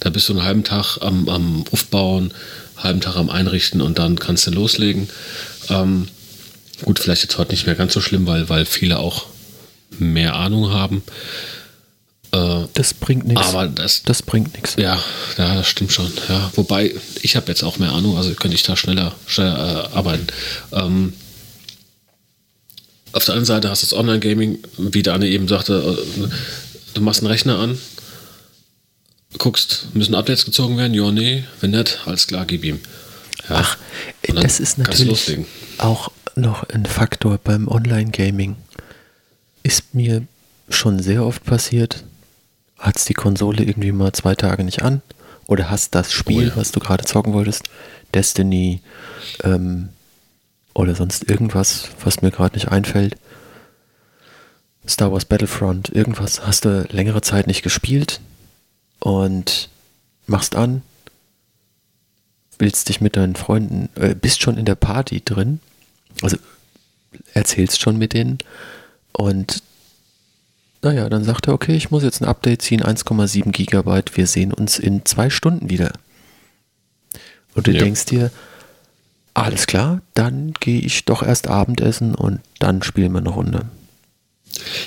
da, 0.00 0.10
bist 0.10 0.28
du 0.28 0.32
einen 0.32 0.44
halben 0.44 0.64
Tag 0.64 0.98
am, 1.00 1.28
am 1.28 1.64
Aufbauen, 1.70 2.32
halben 2.76 3.00
Tag 3.00 3.16
am 3.16 3.30
Einrichten 3.30 3.80
und 3.80 3.98
dann 3.98 4.18
kannst 4.18 4.46
du 4.46 4.50
loslegen. 4.50 5.08
Ähm, 5.70 6.08
gut, 6.82 6.98
vielleicht 6.98 7.22
jetzt 7.22 7.38
heute 7.38 7.52
nicht 7.52 7.66
mehr 7.66 7.74
ganz 7.74 7.92
so 7.94 8.00
schlimm, 8.00 8.26
weil, 8.26 8.48
weil 8.48 8.64
viele 8.64 8.98
auch 8.98 9.26
mehr 9.98 10.34
Ahnung 10.34 10.72
haben. 10.72 11.02
Äh, 12.32 12.64
Das 12.74 12.92
bringt 12.94 13.26
nichts. 13.26 13.46
aber 13.46 13.68
das, 13.68 14.02
Das 14.02 14.22
bringt 14.22 14.54
nichts. 14.54 14.74
ja, 14.76 14.98
ja, 15.38 15.54
das 15.54 15.68
stimmt 15.68 15.92
schon. 15.92 16.12
Ja, 16.28 16.50
wobei, 16.56 16.94
ich 17.22 17.36
habe 17.36 17.46
jetzt 17.48 17.62
auch 17.62 17.78
mehr 17.78 17.92
Ahnung, 17.92 18.16
also 18.16 18.32
könnte 18.34 18.56
ich 18.56 18.64
da 18.64 18.76
schneller, 18.76 19.14
schneller 19.26 19.90
äh, 19.92 19.96
arbeiten. 19.96 20.26
Ähm, 20.72 21.12
auf 23.12 23.24
der 23.24 23.34
anderen 23.34 23.46
Seite 23.46 23.70
hast 23.70 23.82
du 23.82 23.86
das 23.86 23.92
Online-Gaming, 23.96 24.58
wie 24.76 25.08
Anne 25.08 25.28
eben 25.28 25.46
sagte, 25.46 25.96
äh, 26.18 26.28
du 26.94 27.00
machst 27.00 27.20
einen 27.20 27.30
Rechner 27.30 27.58
an, 27.58 27.78
guckst, 29.38 29.88
müssen 29.94 30.14
Updates 30.14 30.44
gezogen 30.44 30.76
werden? 30.76 30.94
Ja, 30.94 31.10
nee, 31.10 31.44
wenn 31.60 31.70
nicht, 31.72 32.00
alles 32.06 32.26
klar, 32.26 32.44
gib 32.46 32.64
ihm. 32.64 32.80
Ja. 33.48 33.56
Ach, 33.56 33.78
das 34.26 34.60
ist 34.60 34.78
natürlich 34.78 35.38
auch 35.78 36.10
noch 36.34 36.64
ein 36.70 36.86
Faktor 36.86 37.38
beim 37.38 37.68
Online-Gaming. 37.68 38.56
Ist 39.62 39.94
mir 39.94 40.26
schon 40.68 41.00
sehr 41.02 41.24
oft 41.24 41.44
passiert, 41.44 42.04
hat's 42.78 43.04
die 43.04 43.14
Konsole 43.14 43.62
irgendwie 43.62 43.92
mal 43.92 44.12
zwei 44.12 44.34
Tage 44.34 44.64
nicht 44.64 44.82
an 44.82 45.02
oder 45.46 45.70
hast 45.70 45.94
das 45.94 46.12
Spiel, 46.12 46.46
Oh 46.46 46.50
ja. 46.50 46.56
was 46.56 46.72
du 46.72 46.80
gerade 46.80 47.04
zocken 47.04 47.32
wolltest, 47.32 47.64
Destiny 48.14 48.80
ähm, 49.42 49.90
oder 50.74 50.94
sonst 50.94 51.28
irgendwas, 51.30 51.88
was 52.02 52.22
mir 52.22 52.30
gerade 52.30 52.54
nicht 52.54 52.68
einfällt. 52.68 53.16
Star 54.86 55.12
Wars 55.12 55.24
Battlefront, 55.24 55.88
irgendwas 55.90 56.46
hast 56.46 56.64
du 56.64 56.86
längere 56.90 57.22
Zeit 57.22 57.46
nicht 57.46 57.62
gespielt 57.62 58.20
und 59.00 59.68
machst 60.26 60.56
an, 60.56 60.82
willst 62.58 62.88
dich 62.88 63.00
mit 63.00 63.16
deinen 63.16 63.36
Freunden, 63.36 63.88
äh, 63.96 64.14
bist 64.14 64.42
schon 64.42 64.58
in 64.58 64.64
der 64.64 64.74
Party 64.74 65.22
drin, 65.24 65.60
also 66.22 66.36
erzählst 67.32 67.80
schon 67.80 67.96
mit 67.96 68.12
denen 68.12 68.38
und 69.12 69.62
naja, 70.82 71.08
dann 71.08 71.24
sagt 71.24 71.48
er, 71.48 71.54
okay, 71.54 71.74
ich 71.74 71.90
muss 71.90 72.02
jetzt 72.02 72.20
ein 72.20 72.28
Update 72.28 72.60
ziehen, 72.60 72.82
1,7 72.82 73.52
Gigabyte, 73.52 74.18
wir 74.18 74.26
sehen 74.26 74.52
uns 74.52 74.78
in 74.78 75.06
zwei 75.06 75.30
Stunden 75.30 75.70
wieder. 75.70 75.92
Und 77.54 77.66
du 77.66 77.70
ja. 77.70 77.78
denkst 77.78 78.04
dir, 78.04 78.30
alles 79.32 79.66
klar, 79.66 80.02
dann 80.12 80.52
gehe 80.52 80.80
ich 80.80 81.06
doch 81.06 81.22
erst 81.22 81.48
Abendessen 81.48 82.14
und 82.14 82.40
dann 82.58 82.82
spielen 82.82 83.12
wir 83.12 83.20
eine 83.20 83.30
Runde. 83.30 83.66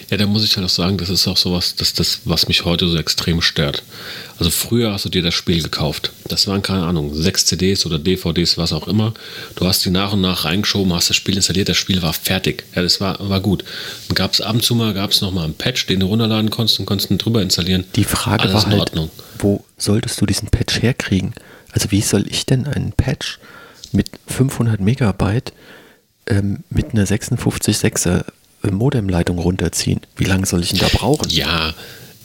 Ja, 0.09 0.17
da 0.17 0.25
muss 0.25 0.43
ich 0.43 0.55
halt 0.55 0.65
auch 0.65 0.69
sagen, 0.69 0.97
das 0.97 1.09
ist 1.09 1.27
auch 1.27 1.37
sowas, 1.37 1.75
das, 1.75 1.93
das, 1.93 2.21
was 2.25 2.47
mich 2.47 2.65
heute 2.65 2.87
so 2.87 2.97
extrem 2.97 3.41
stört. 3.41 3.83
Also 4.39 4.51
früher 4.51 4.93
hast 4.93 5.05
du 5.05 5.09
dir 5.09 5.21
das 5.21 5.33
Spiel 5.33 5.61
gekauft. 5.61 6.11
Das 6.27 6.47
waren, 6.47 6.61
keine 6.61 6.85
Ahnung, 6.85 7.13
sechs 7.13 7.45
CDs 7.45 7.85
oder 7.85 7.99
DVDs, 7.99 8.57
was 8.57 8.73
auch 8.73 8.87
immer. 8.87 9.13
Du 9.55 9.65
hast 9.65 9.85
die 9.85 9.89
nach 9.89 10.13
und 10.13 10.21
nach 10.21 10.45
reingeschoben, 10.45 10.93
hast 10.93 11.09
das 11.09 11.17
Spiel 11.17 11.35
installiert, 11.35 11.69
das 11.69 11.77
Spiel 11.77 12.01
war 12.01 12.13
fertig. 12.13 12.63
Ja, 12.75 12.81
das 12.81 13.01
war, 13.01 13.29
war 13.29 13.41
gut. 13.41 13.63
Dann 14.07 14.15
gab 14.15 14.33
es 14.33 14.41
ab 14.41 14.55
und 14.55 14.63
zu 14.63 14.75
mal, 14.75 14.93
gab 14.93 15.11
es 15.11 15.21
nochmal 15.21 15.45
einen 15.45 15.55
Patch, 15.55 15.87
den 15.87 15.99
du 15.99 16.07
runterladen 16.07 16.49
konntest 16.49 16.79
und 16.79 16.85
konntest 16.85 17.11
ihn 17.11 17.17
drüber 17.17 17.41
installieren. 17.41 17.85
Die 17.95 18.03
Frage 18.03 18.43
Alles 18.43 18.53
war 18.53 18.71
halt, 18.71 18.91
wo 19.39 19.63
solltest 19.77 20.19
du 20.21 20.25
diesen 20.25 20.49
Patch 20.49 20.81
herkriegen? 20.81 21.33
Also 21.71 21.91
wie 21.91 22.01
soll 22.01 22.25
ich 22.27 22.45
denn 22.45 22.67
einen 22.67 22.93
Patch 22.93 23.39
mit 23.91 24.09
500 24.27 24.79
Megabyte 24.79 25.53
ähm, 26.27 26.63
mit 26.69 26.93
einer 26.93 27.05
56,6er 27.05 28.25
Modemleitung 28.63 29.39
runterziehen. 29.39 30.01
Wie 30.15 30.25
lange 30.25 30.45
soll 30.45 30.63
ich 30.63 30.69
denn 30.69 30.79
da 30.79 30.87
brauchen? 30.87 31.29
Ja, 31.29 31.73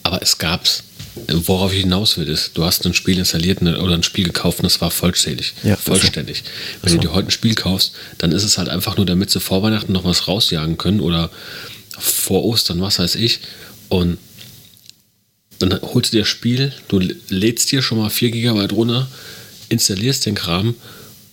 aber 0.03 0.23
es 0.23 0.39
gab's. 0.39 0.85
Worauf 1.29 1.73
ich 1.75 1.81
hinaus 1.81 2.17
will, 2.17 2.27
ist, 2.27 2.57
du 2.57 2.65
hast 2.65 2.87
ein 2.87 2.95
Spiel 2.95 3.19
installiert 3.19 3.61
oder 3.61 3.95
ein 3.95 4.03
Spiel 4.03 4.25
gekauft 4.25 4.61
und 4.61 4.65
es 4.65 4.81
war 4.81 4.91
vollständig. 4.91 5.53
Ja, 5.63 5.77
vollständig. 5.77 6.43
Wenn 6.81 6.93
so. 6.93 6.97
du 6.97 7.03
dir 7.03 7.13
heute 7.13 7.29
ein 7.29 7.31
Spiel 7.31 7.55
kaufst, 7.55 7.93
dann 8.17 8.33
ist 8.33 8.45
es 8.45 8.57
halt 8.57 8.71
einfach 8.71 8.97
nur, 8.97 9.05
damit 9.05 9.31
sie 9.31 9.39
vor 9.39 9.63
Weihnachten 9.63 9.93
noch 9.93 10.05
was 10.05 10.27
rausjagen 10.27 10.79
können 10.79 11.01
oder 11.01 11.31
vor 11.99 12.45
Ostern, 12.45 12.81
was 12.81 12.99
weiß 12.99 13.17
ich. 13.17 13.41
Und 13.91 14.17
dann 15.59 15.81
holst 15.83 16.13
du 16.13 16.17
dir 16.17 16.23
das 16.23 16.29
Spiel, 16.29 16.73
du 16.89 16.99
lädst 17.29 17.71
dir 17.71 17.83
schon 17.83 17.99
mal 17.99 18.09
4 18.09 18.31
GB 18.31 18.75
runter, 18.75 19.07
installierst 19.69 20.25
den 20.25 20.35
Kram 20.35 20.75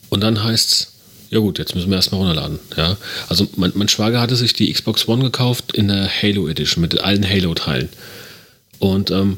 und 0.09 0.21
dann 0.21 0.43
heißt 0.43 0.71
es, 0.71 0.91
ja 1.29 1.39
gut, 1.39 1.59
jetzt 1.59 1.75
müssen 1.75 1.89
wir 1.89 1.97
erstmal 1.97 2.21
runterladen. 2.21 2.59
Ja? 2.75 2.97
Also 3.27 3.47
mein, 3.55 3.71
mein, 3.75 3.87
Schwager 3.87 4.19
hatte 4.19 4.35
sich 4.35 4.53
die 4.53 4.71
Xbox 4.71 5.07
One 5.07 5.23
gekauft 5.23 5.73
in 5.73 5.87
der 5.87 6.09
Halo 6.09 6.47
Edition 6.47 6.81
mit 6.81 6.99
allen 6.99 7.27
Halo-Teilen. 7.27 7.89
Und 8.79 9.11
ähm, 9.11 9.37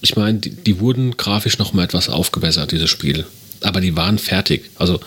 ich 0.00 0.16
meine, 0.16 0.38
die, 0.38 0.50
die, 0.50 0.80
wurden 0.80 1.16
grafisch 1.16 1.58
noch 1.58 1.72
mal 1.72 1.84
etwas 1.84 2.08
aufgebessert, 2.08 2.72
diese 2.72 2.88
Spiele. 2.88 3.26
Aber 3.62 3.80
die 3.80 3.96
waren 3.96 4.18
fertig. 4.18 4.70
Also 4.76 5.00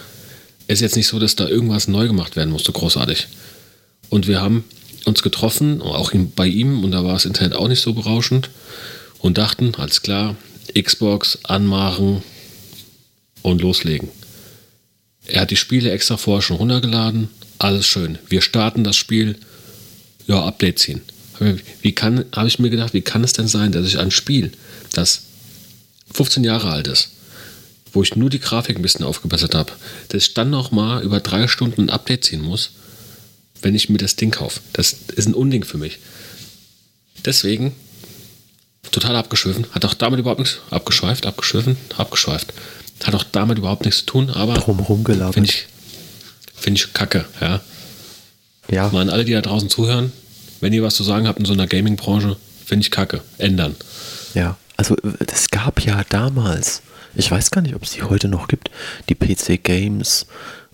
es 0.68 0.76
ist 0.76 0.82
jetzt 0.82 0.96
nicht 0.96 1.08
so, 1.08 1.20
dass 1.20 1.36
da 1.36 1.48
irgendwas 1.48 1.88
neu 1.88 2.08
gemacht 2.08 2.36
werden 2.36 2.52
musste, 2.52 2.72
großartig. 2.72 3.28
Und 4.10 4.28
wir 4.28 4.42
haben 4.42 4.64
uns 5.06 5.22
getroffen, 5.22 5.82
auch 5.82 6.12
bei 6.36 6.48
ihm, 6.48 6.84
und 6.84 6.92
da 6.92 7.04
war 7.04 7.14
das 7.14 7.26
Internet 7.26 7.56
auch 7.56 7.68
nicht 7.68 7.82
so 7.82 7.94
berauschend, 7.94 8.50
und 9.20 9.38
dachten, 9.38 9.74
alles 9.76 10.02
klar, 10.02 10.36
Xbox 10.80 11.40
anmachen 11.44 12.24
und 13.42 13.62
loslegen. 13.62 14.10
Er 15.32 15.42
hat 15.42 15.52
die 15.52 15.56
Spiele 15.56 15.92
extra 15.92 16.18
vorher 16.18 16.42
schon 16.42 16.58
runtergeladen. 16.58 17.30
Alles 17.58 17.86
schön. 17.86 18.18
Wir 18.28 18.42
starten 18.42 18.84
das 18.84 18.98
Spiel. 18.98 19.38
Ja, 20.28 20.46
Update 20.46 20.80
ziehen. 20.80 21.02
Wie 21.82 21.94
kann, 21.94 22.26
habe 22.36 22.48
ich 22.48 22.60
mir 22.60 22.70
gedacht, 22.70 22.94
wie 22.94 23.02
kann 23.02 23.24
es 23.24 23.34
denn 23.34 23.48
sein, 23.48 23.72
dass 23.72 23.88
ich 23.88 23.98
ein 23.98 24.12
Spiel, 24.12 24.52
das 24.94 25.24
15 26.14 26.44
Jahre 26.44 26.70
alt 26.70 26.88
ist, 26.88 27.10
wo 27.94 28.04
ich 28.04 28.16
nur 28.16 28.30
die 28.30 28.40
Grafik 28.40 28.76
ein 28.76 28.84
bisschen 28.84 29.06
aufgebessert 29.06 29.56
habe, 29.56 29.72
dass 30.10 30.22
ich 30.22 30.34
dann 30.36 30.52
nochmal 30.52 31.02
über 31.02 31.20
drei 31.20 31.48
Stunden 31.48 31.82
ein 31.82 31.90
Update 31.90 32.26
ziehen 32.26 32.42
muss, 32.42 32.72
wenn 33.64 33.74
ich 33.74 33.90
mir 33.90 33.98
das 33.98 34.16
Ding 34.16 34.30
kaufe. 34.30 34.60
Das 34.74 34.96
ist 35.16 35.28
ein 35.28 35.34
Unding 35.34 35.64
für 35.64 35.80
mich. 35.80 35.98
Deswegen 37.26 37.76
total 38.92 39.16
abgeschwiffen, 39.16 39.66
hat 39.72 39.86
auch 39.86 39.94
damit 39.94 40.20
überhaupt 40.20 40.40
nichts 40.40 40.60
abgeschweift, 40.70 41.26
abgeschwiffen, 41.26 41.78
abgeschweift. 41.98 42.54
Hat 43.04 43.16
auch 43.16 43.24
damit 43.24 43.58
überhaupt 43.58 43.86
nichts 43.86 44.02
zu 44.02 44.06
tun, 44.06 44.30
aber. 44.30 44.54
Drumherum 44.56 45.04
gelabert. 45.04 45.34
Finde 45.34 45.50
ich, 45.50 45.68
find 46.56 46.78
ich 46.78 46.94
kacke, 46.94 47.26
ja. 47.40 47.62
Ja. 48.70 48.90
Mal 48.90 49.02
an 49.02 49.10
alle, 49.10 49.26
die 49.26 49.34
da 49.34 49.42
draußen 49.42 49.70
zuhören, 49.70 50.12
wenn 50.62 50.72
ihr 50.74 50.84
was 50.84 50.96
zu 50.96 51.04
sagen 51.04 51.28
habt 51.28 51.40
in 51.40 51.46
so 51.46 51.54
einer 51.54 51.68
Gaming-Branche, 51.68 52.38
finde 52.66 52.84
ich 52.84 52.92
kacke. 52.92 53.22
Ändern. 53.38 53.76
Ja, 54.34 54.58
also 54.78 54.96
es 55.28 55.50
gab 55.50 55.82
ja 55.82 56.04
damals, 56.10 56.82
ich 57.16 57.30
weiß 57.30 57.52
gar 57.52 57.62
nicht, 57.62 57.76
ob 57.76 57.84
es 57.84 57.92
die 57.92 58.04
heute 58.04 58.28
noch 58.28 58.48
gibt, 58.48 58.72
die 59.10 59.16
PC 59.16 59.62
Games 59.62 60.26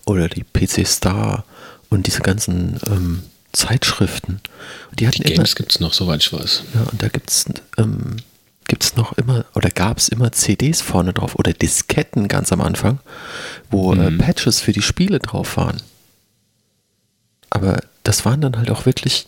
oder 0.06 0.28
die 0.28 0.44
PC 0.44 0.86
Star 0.86 1.44
und 1.88 2.06
diese 2.06 2.20
ganzen 2.20 2.78
ähm, 2.86 3.22
Zeitschriften. 3.52 4.40
Die, 4.98 5.06
die 5.06 5.22
Games 5.22 5.56
gibt 5.56 5.72
es 5.72 5.80
noch, 5.80 5.92
soweit 5.92 6.22
ich 6.22 6.32
weiß. 6.32 6.62
Ja, 6.74 6.82
und 6.82 7.02
da 7.02 7.08
gibt 7.08 7.30
es 7.30 7.46
ähm, 7.78 8.16
gibt 8.68 8.84
es 8.84 8.96
noch 8.96 9.14
immer 9.14 9.44
oder 9.54 9.70
gab 9.70 9.98
es 9.98 10.08
immer 10.08 10.30
CDs 10.30 10.80
vorne 10.80 11.12
drauf 11.12 11.34
oder 11.34 11.52
Disketten 11.52 12.28
ganz 12.28 12.52
am 12.52 12.60
Anfang, 12.60 13.00
wo 13.70 13.92
äh, 13.92 14.10
mhm. 14.10 14.20
äh, 14.20 14.22
Patches 14.22 14.60
für 14.60 14.72
die 14.72 14.82
Spiele 14.82 15.18
drauf 15.18 15.56
waren. 15.56 15.82
Aber 17.50 17.80
das 18.04 18.24
waren 18.24 18.40
dann 18.40 18.56
halt 18.56 18.70
auch 18.70 18.86
wirklich 18.86 19.26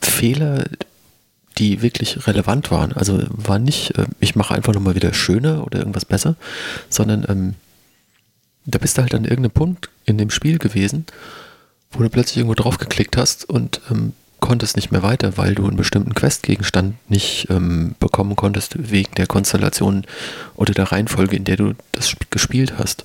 Fehler, 0.00 0.64
die 1.58 1.82
wirklich 1.82 2.26
relevant 2.26 2.70
waren. 2.70 2.92
Also 2.92 3.22
war 3.28 3.58
nicht, 3.58 3.98
äh, 3.98 4.06
ich 4.20 4.36
mache 4.36 4.54
einfach 4.54 4.72
nochmal 4.72 4.94
wieder 4.94 5.12
schöner 5.12 5.66
oder 5.66 5.80
irgendwas 5.80 6.04
besser, 6.04 6.36
sondern 6.88 7.26
ähm, 7.28 7.54
da 8.66 8.78
bist 8.78 8.96
du 8.96 9.02
halt 9.02 9.14
an 9.14 9.24
irgendeinem 9.24 9.50
Punkt 9.50 9.90
in 10.04 10.16
dem 10.16 10.30
Spiel 10.30 10.58
gewesen, 10.58 11.06
wo 11.90 12.02
du 12.02 12.08
plötzlich 12.08 12.38
irgendwo 12.38 12.54
drauf 12.54 12.78
geklickt 12.78 13.16
hast 13.16 13.48
und 13.48 13.80
ähm, 13.90 14.12
konntest 14.40 14.76
nicht 14.76 14.90
mehr 14.90 15.02
weiter, 15.02 15.36
weil 15.36 15.54
du 15.54 15.66
einen 15.66 15.76
bestimmten 15.76 16.14
Questgegenstand 16.14 16.96
nicht 17.10 17.48
ähm, 17.50 17.94
bekommen 18.00 18.36
konntest 18.36 18.90
wegen 18.90 19.14
der 19.14 19.26
Konstellation 19.26 20.04
oder 20.54 20.72
der 20.72 20.90
Reihenfolge, 20.90 21.36
in 21.36 21.44
der 21.44 21.56
du 21.56 21.74
das 21.92 22.08
Spiel 22.08 22.26
gespielt 22.30 22.74
hast. 22.78 23.04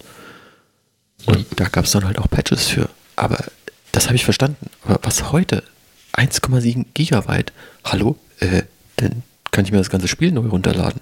Und 1.26 1.38
ja. 1.38 1.46
da 1.56 1.66
gab 1.66 1.86
es 1.86 1.92
dann 1.92 2.06
halt 2.06 2.18
auch 2.18 2.30
Patches 2.30 2.68
für. 2.68 2.90
Aber 3.16 3.44
das 3.92 4.08
habe 4.08 4.16
ich 4.16 4.26
verstanden. 4.26 4.70
Aber 4.84 5.00
was 5.04 5.32
heute? 5.32 5.64
1,7 6.14 6.86
Gigabyte? 6.94 7.52
Hallo? 7.84 8.18
Äh, 8.40 8.64
dann 8.98 9.24
kann 9.52 9.66
ich 9.66 9.72
mir 9.72 9.78
das 9.78 9.90
ganze 9.90 10.08
Spiel 10.08 10.32
neu 10.32 10.48
runterladen. 10.48 11.02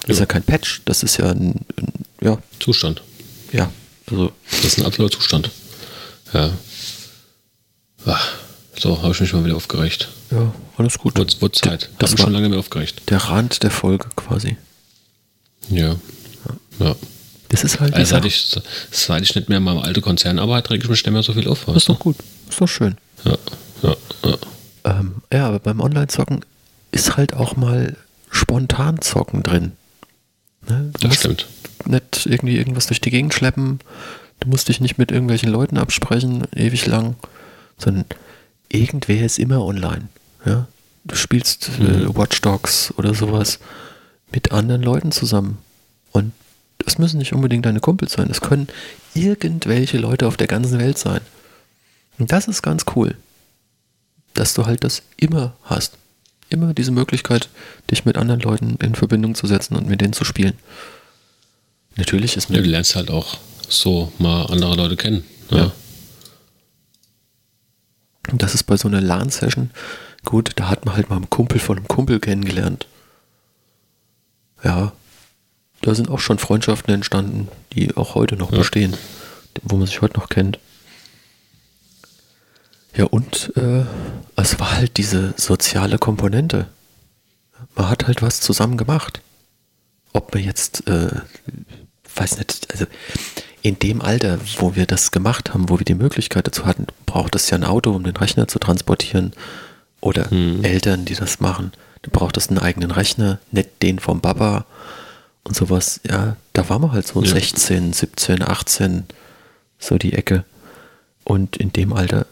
Das 0.00 0.08
ja. 0.08 0.12
ist 0.14 0.20
ja 0.20 0.26
kein 0.26 0.42
Patch, 0.42 0.82
das 0.84 1.02
ist 1.02 1.18
ja 1.18 1.30
ein, 1.30 1.60
ein 1.76 1.92
ja. 2.20 2.38
Zustand. 2.58 3.02
Ja, 3.52 3.70
also. 4.10 4.32
Das 4.50 4.64
ist 4.64 4.78
ein 4.78 4.86
absoluter 4.86 5.16
Zustand. 5.16 5.50
Ja. 6.32 6.50
Ach. 8.06 8.41
So, 8.82 9.00
habe 9.00 9.12
ich 9.12 9.20
mich 9.20 9.32
mal 9.32 9.44
wieder 9.44 9.54
aufgeregt. 9.54 10.08
Ja, 10.32 10.52
alles 10.76 10.98
gut. 10.98 11.16
Wurde, 11.16 11.40
wurde 11.40 11.52
Zeit. 11.52 11.88
Das 12.00 12.10
habe 12.10 12.22
schon 12.22 12.32
lange 12.32 12.48
mehr 12.48 12.58
aufgeregt. 12.58 13.02
Der 13.10 13.18
Rand 13.18 13.62
der 13.62 13.70
Folge 13.70 14.08
quasi. 14.16 14.56
Ja. 15.68 15.94
Ja. 16.80 16.96
Das 17.48 17.62
ist 17.62 17.78
halt. 17.78 17.94
Also 17.94 18.16
seit, 18.16 18.24
ich, 18.24 18.60
seit 18.90 19.22
ich 19.22 19.36
nicht 19.36 19.48
mehr 19.48 19.58
in 19.58 19.64
meinem 19.64 19.78
alten 19.78 20.00
Konzern 20.00 20.40
arbeite, 20.40 20.70
rege 20.70 20.82
ich 20.82 20.90
mich 20.90 21.04
nicht 21.04 21.12
mehr 21.12 21.22
so 21.22 21.32
viel 21.32 21.46
auf. 21.46 21.64
Das 21.66 21.76
ist 21.76 21.88
doch 21.90 22.00
gut. 22.00 22.16
Ist 22.50 22.60
doch 22.60 22.66
schön. 22.66 22.96
Ja, 23.22 23.38
ja, 23.84 23.96
ja. 24.24 24.36
Ähm, 24.82 25.14
ja, 25.32 25.46
aber 25.46 25.60
beim 25.60 25.78
Online-Zocken 25.78 26.44
ist 26.90 27.16
halt 27.16 27.34
auch 27.34 27.54
mal 27.54 27.96
spontan 28.32 29.00
Zocken 29.00 29.44
drin. 29.44 29.72
Ne? 30.68 30.90
Das 30.98 31.14
stimmt. 31.14 31.46
Nicht 31.86 32.26
irgendwie 32.26 32.56
irgendwas 32.56 32.88
durch 32.88 33.00
die 33.00 33.10
Gegend 33.10 33.32
schleppen. 33.32 33.78
Du 34.40 34.48
musst 34.48 34.66
dich 34.66 34.80
nicht 34.80 34.98
mit 34.98 35.12
irgendwelchen 35.12 35.50
Leuten 35.50 35.78
absprechen, 35.78 36.48
ewig 36.56 36.84
lang, 36.86 37.14
sondern 37.78 38.06
irgendwer 38.72 39.24
ist 39.24 39.38
immer 39.38 39.64
online. 39.64 40.08
Ja? 40.44 40.66
Du 41.04 41.16
spielst 41.16 41.70
äh, 41.78 41.82
mhm. 41.82 42.16
Watch 42.16 42.40
Dogs 42.40 42.92
oder 42.96 43.14
sowas 43.14 43.58
mit 44.32 44.52
anderen 44.52 44.82
Leuten 44.82 45.12
zusammen. 45.12 45.58
Und 46.12 46.32
das 46.78 46.98
müssen 46.98 47.18
nicht 47.18 47.32
unbedingt 47.32 47.66
deine 47.66 47.80
Kumpels 47.80 48.12
sein. 48.12 48.28
Das 48.28 48.40
können 48.40 48.68
irgendwelche 49.14 49.98
Leute 49.98 50.26
auf 50.26 50.36
der 50.36 50.46
ganzen 50.46 50.78
Welt 50.78 50.98
sein. 50.98 51.20
Und 52.18 52.32
das 52.32 52.48
ist 52.48 52.62
ganz 52.62 52.84
cool, 52.94 53.16
dass 54.34 54.54
du 54.54 54.66
halt 54.66 54.84
das 54.84 55.02
immer 55.16 55.54
hast. 55.64 55.98
Immer 56.48 56.74
diese 56.74 56.90
Möglichkeit, 56.90 57.48
dich 57.90 58.04
mit 58.04 58.16
anderen 58.16 58.40
Leuten 58.40 58.76
in 58.82 58.94
Verbindung 58.94 59.34
zu 59.34 59.46
setzen 59.46 59.74
und 59.74 59.88
mit 59.88 60.00
denen 60.00 60.12
zu 60.12 60.24
spielen. 60.24 60.54
Natürlich 61.96 62.36
ist 62.36 62.50
mir. 62.50 62.56
Ja, 62.56 62.62
du 62.62 62.68
lernst 62.68 62.94
halt 62.94 63.10
auch 63.10 63.38
so 63.68 64.12
mal 64.18 64.46
andere 64.46 64.76
Leute 64.76 64.96
kennen. 64.96 65.24
Ja. 65.50 65.56
ja. 65.56 65.72
Und 68.30 68.42
das 68.42 68.54
ist 68.54 68.64
bei 68.64 68.76
so 68.76 68.88
einer 68.88 69.00
LAN-Session, 69.00 69.70
gut, 70.24 70.52
da 70.56 70.68
hat 70.68 70.84
man 70.86 70.94
halt 70.94 71.10
mal 71.10 71.16
einen 71.16 71.30
Kumpel 71.30 71.58
von 71.58 71.76
einem 71.78 71.88
Kumpel 71.88 72.20
kennengelernt. 72.20 72.86
Ja. 74.64 74.92
da 75.80 75.94
sind 75.96 76.08
auch 76.08 76.20
schon 76.20 76.38
Freundschaften 76.38 76.94
entstanden, 76.94 77.48
die 77.72 77.96
auch 77.96 78.14
heute 78.14 78.36
noch 78.36 78.52
Ja. 78.52 78.58
bestehen, 78.58 78.96
wo 79.64 79.76
man 79.76 79.86
sich 79.88 80.00
heute 80.00 80.18
noch 80.20 80.28
kennt. 80.28 80.60
Ja, 82.94 83.06
und 83.06 83.52
äh, 83.56 83.84
es 84.36 84.60
war 84.60 84.72
halt 84.76 84.96
diese 84.98 85.34
soziale 85.36 85.98
Komponente. 85.98 86.68
Man 87.74 87.88
hat 87.88 88.06
halt 88.06 88.22
was 88.22 88.40
zusammen 88.40 88.76
gemacht. 88.76 89.20
Ob 90.12 90.32
man 90.34 90.44
jetzt, 90.44 90.86
äh, 90.86 91.10
weiß 92.14 92.36
nicht, 92.38 92.70
also 92.70 92.84
in 93.62 93.78
dem 93.78 94.02
Alter, 94.02 94.38
wo 94.58 94.74
wir 94.74 94.86
das 94.86 95.12
gemacht 95.12 95.54
haben, 95.54 95.68
wo 95.68 95.78
wir 95.78 95.84
die 95.84 95.94
Möglichkeit 95.94 96.46
dazu 96.46 96.66
hatten, 96.66 96.86
braucht 97.06 97.34
es 97.36 97.48
ja 97.50 97.56
ein 97.56 97.64
Auto, 97.64 97.92
um 97.92 98.02
den 98.02 98.16
Rechner 98.16 98.48
zu 98.48 98.58
transportieren. 98.58 99.32
Oder 100.00 100.32
Eltern, 100.32 101.04
die 101.04 101.14
das 101.14 101.38
machen. 101.38 101.70
Du 102.02 102.10
brauchtest 102.10 102.50
einen 102.50 102.58
eigenen 102.58 102.90
Rechner, 102.90 103.38
nicht 103.52 103.70
den 103.82 104.00
vom 104.00 104.20
Papa 104.20 104.66
und 105.44 105.54
sowas. 105.54 106.00
Ja, 106.08 106.36
da 106.54 106.68
waren 106.68 106.82
wir 106.82 106.90
halt 106.90 107.06
so 107.06 107.22
Ja. 107.22 107.30
16, 107.30 107.92
17, 107.92 108.42
18, 108.42 109.04
so 109.78 109.98
die 109.98 110.12
Ecke. 110.14 110.44
Und 111.22 111.56
in 111.56 111.72
dem 111.72 111.92
Alter, 111.92 112.26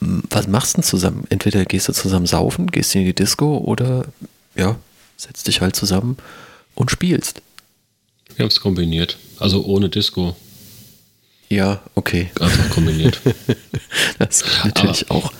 was 0.00 0.48
machst 0.48 0.72
du 0.72 0.78
denn 0.78 0.84
zusammen? 0.84 1.26
Entweder 1.30 1.64
gehst 1.64 1.88
du 1.88 1.92
zusammen 1.92 2.26
saufen, 2.26 2.66
gehst 2.66 2.92
in 2.96 3.04
die 3.04 3.14
Disco 3.14 3.58
oder 3.58 4.06
ja, 4.56 4.76
setzt 5.16 5.46
dich 5.46 5.60
halt 5.60 5.76
zusammen 5.76 6.16
und 6.74 6.90
spielst. 6.90 7.40
Wir 8.34 8.42
haben 8.44 8.48
es 8.48 8.60
kombiniert. 8.60 9.16
Also 9.42 9.64
ohne 9.64 9.88
Disco. 9.88 10.36
Ja, 11.48 11.82
okay. 11.94 12.30
Einfach 12.40 12.70
kombiniert. 12.70 13.20
Das 14.18 14.44
natürlich 14.64 15.10
auch. 15.10 15.32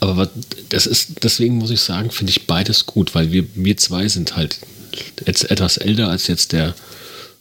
Aber 0.00 0.28
das 0.68 0.86
ist, 0.86 1.24
deswegen 1.24 1.56
muss 1.58 1.70
ich 1.70 1.80
sagen, 1.80 2.10
finde 2.10 2.30
ich 2.30 2.46
beides 2.46 2.86
gut, 2.86 3.14
weil 3.14 3.32
wir, 3.32 3.44
wir 3.54 3.76
zwei 3.76 4.08
sind 4.08 4.36
halt 4.36 4.58
jetzt 5.26 5.50
etwas 5.50 5.76
älter 5.78 6.08
als 6.08 6.26
jetzt 6.26 6.52
der 6.52 6.74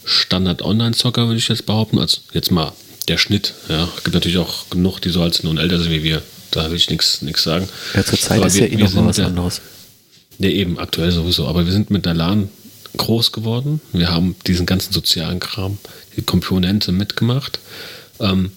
Standard-Online-Zocker, 0.06 1.28
würde 1.28 1.38
ich 1.38 1.48
jetzt 1.50 1.66
behaupten, 1.66 2.00
als 2.00 2.22
jetzt 2.34 2.52
mal 2.52 2.72
der 3.08 3.18
Schnitt. 3.18 3.54
Ja, 3.70 3.90
gibt 4.04 4.14
natürlich 4.14 4.38
auch 4.38 4.70
genug, 4.70 5.00
die 5.02 5.10
so 5.10 5.22
alt 5.22 5.36
sind 5.36 5.50
und 5.50 5.58
älter 5.58 5.80
sind 5.80 5.92
wie 5.92 6.04
wir. 6.04 6.22
Da 6.52 6.70
will 6.70 6.78
ich 6.78 6.90
nichts 6.90 7.20
sagen. 7.44 7.68
Ja, 7.94 8.04
zur 8.04 8.20
Zeit 8.20 8.38
Aber 8.38 8.48
ist 8.48 8.56
wir- 8.56 8.68
ja 8.72 8.74
eh 8.80 8.82
noch 8.84 8.94
mal 8.94 9.06
was 9.08 9.16
der- 9.18 9.28
anderes. 9.28 9.62
Ne, 10.38 10.52
eben, 10.52 10.80
aktuell 10.80 11.12
sowieso. 11.12 11.48
Aber 11.48 11.66
wir 11.66 11.72
sind 11.72 11.92
mit 11.92 12.06
der 12.06 12.14
LAN 12.14 12.50
groß 12.98 13.32
geworden. 13.32 13.82
Wir 13.94 14.10
haben 14.12 14.36
diesen 14.48 14.66
ganzen 14.66 14.92
sozialen 14.94 15.40
Kram, 15.40 15.78
die 16.18 16.22
Komponente 16.22 16.92
mitgemacht. 16.92 17.60
Ähm, 18.20 18.52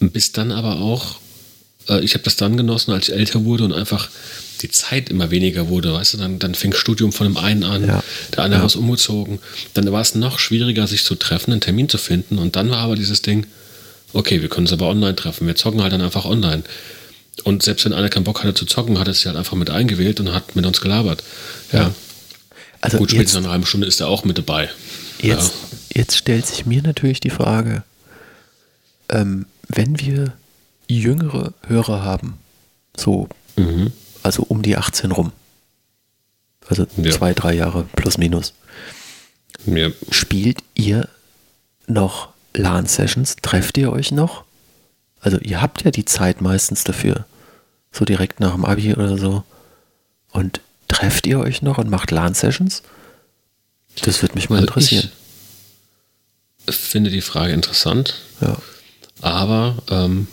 bis 0.00 0.32
dann 0.32 0.52
aber 0.52 0.80
auch, 0.80 1.18
äh, 1.88 2.00
ich 2.04 2.14
habe 2.14 2.24
das 2.24 2.36
dann 2.36 2.56
genossen, 2.56 2.92
als 2.92 3.08
ich 3.08 3.14
älter 3.14 3.44
wurde 3.44 3.64
und 3.64 3.72
einfach 3.72 4.08
die 4.62 4.70
Zeit 4.70 5.08
immer 5.10 5.30
weniger 5.30 5.68
wurde. 5.68 5.92
Weißt 5.92 6.14
du, 6.14 6.18
dann, 6.18 6.38
dann 6.38 6.54
fing 6.54 6.72
Studium 6.72 7.12
von 7.12 7.26
dem 7.26 7.36
einen 7.36 7.64
an, 7.64 7.86
Ja. 7.86 8.02
der 8.34 8.44
andere 8.44 8.60
Ja. 8.60 8.66
ist 8.66 8.76
umgezogen. 8.76 9.38
Dann 9.74 9.90
war 9.92 10.00
es 10.00 10.14
noch 10.14 10.38
schwieriger, 10.38 10.86
sich 10.86 11.04
zu 11.04 11.14
treffen, 11.14 11.52
einen 11.52 11.60
Termin 11.60 11.88
zu 11.88 11.98
finden. 11.98 12.38
Und 12.38 12.56
dann 12.56 12.70
war 12.70 12.78
aber 12.78 12.96
dieses 12.96 13.22
Ding, 13.22 13.46
okay, 14.12 14.40
wir 14.42 14.48
können 14.48 14.66
uns 14.66 14.72
aber 14.72 14.88
online 14.88 15.14
treffen. 15.16 15.46
Wir 15.46 15.54
zocken 15.54 15.82
halt 15.82 15.92
dann 15.92 16.00
einfach 16.02 16.24
online. 16.24 16.62
Und 17.44 17.62
selbst 17.62 17.84
wenn 17.84 17.92
einer 17.92 18.08
keinen 18.08 18.24
Bock 18.24 18.42
hatte 18.42 18.54
zu 18.54 18.66
zocken, 18.66 18.98
hat 18.98 19.06
er 19.06 19.14
sich 19.14 19.26
halt 19.26 19.36
einfach 19.36 19.56
mit 19.56 19.70
eingewählt 19.70 20.18
und 20.18 20.32
hat 20.32 20.56
mit 20.56 20.66
uns 20.66 20.80
gelabert. 20.80 21.22
Ja. 21.72 21.92
Also 22.80 22.98
Gut, 22.98 23.10
spätestens 23.10 23.34
nach 23.34 23.44
einer 23.44 23.52
halben 23.52 23.66
Stunde 23.66 23.86
ist 23.86 24.00
er 24.00 24.08
auch 24.08 24.24
mit 24.24 24.38
dabei. 24.38 24.68
jetzt, 25.20 25.52
jetzt 25.92 26.16
stellt 26.16 26.46
sich 26.46 26.64
mir 26.66 26.82
natürlich 26.82 27.20
die 27.20 27.30
Frage, 27.30 27.82
ähm, 29.08 29.46
wenn 29.68 29.98
wir 29.98 30.32
jüngere 30.86 31.52
Hörer 31.66 32.02
haben, 32.02 32.38
so, 32.96 33.28
Ja. 33.56 33.64
Mhm. 33.64 33.92
also 34.22 34.42
um 34.44 34.62
die 34.62 34.76
18 34.76 35.10
rum, 35.12 35.32
also 36.68 36.86
Ja. 36.96 37.10
zwei, 37.10 37.34
drei 37.34 37.54
Jahre 37.54 37.84
plus 37.96 38.16
minus, 38.18 38.54
Ja. 39.66 39.88
spielt 40.10 40.58
ihr 40.74 41.08
noch 41.86 42.28
LAN-Sessions? 42.54 43.36
Trefft 43.42 43.76
ihr 43.78 43.92
euch 43.92 44.12
noch? 44.12 44.44
Also 45.20 45.38
ihr 45.40 45.60
habt 45.60 45.84
ja 45.84 45.90
die 45.90 46.04
Zeit 46.04 46.40
meistens 46.40 46.84
dafür, 46.84 47.24
so 47.92 48.04
direkt 48.04 48.40
nach 48.40 48.52
dem 48.54 48.64
Abi 48.64 48.94
oder 48.94 49.18
so. 49.18 49.42
Und 50.30 50.60
trefft 50.88 51.26
ihr 51.26 51.38
euch 51.38 51.62
noch 51.62 51.78
und 51.78 51.90
macht 51.90 52.10
LAN-Sessions? 52.10 52.82
Das 54.02 54.22
würde 54.22 54.34
mich 54.34 54.48
mal 54.48 54.56
Also 54.56 54.68
interessieren. 54.68 55.10
Ich 56.68 56.76
finde 56.76 57.10
die 57.10 57.20
Frage 57.22 57.52
interessant, 57.52 58.14
Ja. 58.40 58.56
aber 59.20 59.76
ähm, 59.90 60.26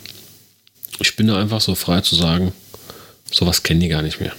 ich 1.00 1.16
bin 1.16 1.26
da 1.28 1.38
einfach 1.40 1.60
so 1.60 1.74
frei 1.74 2.00
zu 2.02 2.14
sagen, 2.14 2.52
sowas 3.30 3.62
kennen 3.62 3.80
die 3.80 3.88
gar 3.88 4.02
nicht 4.02 4.20
mehr. 4.20 4.32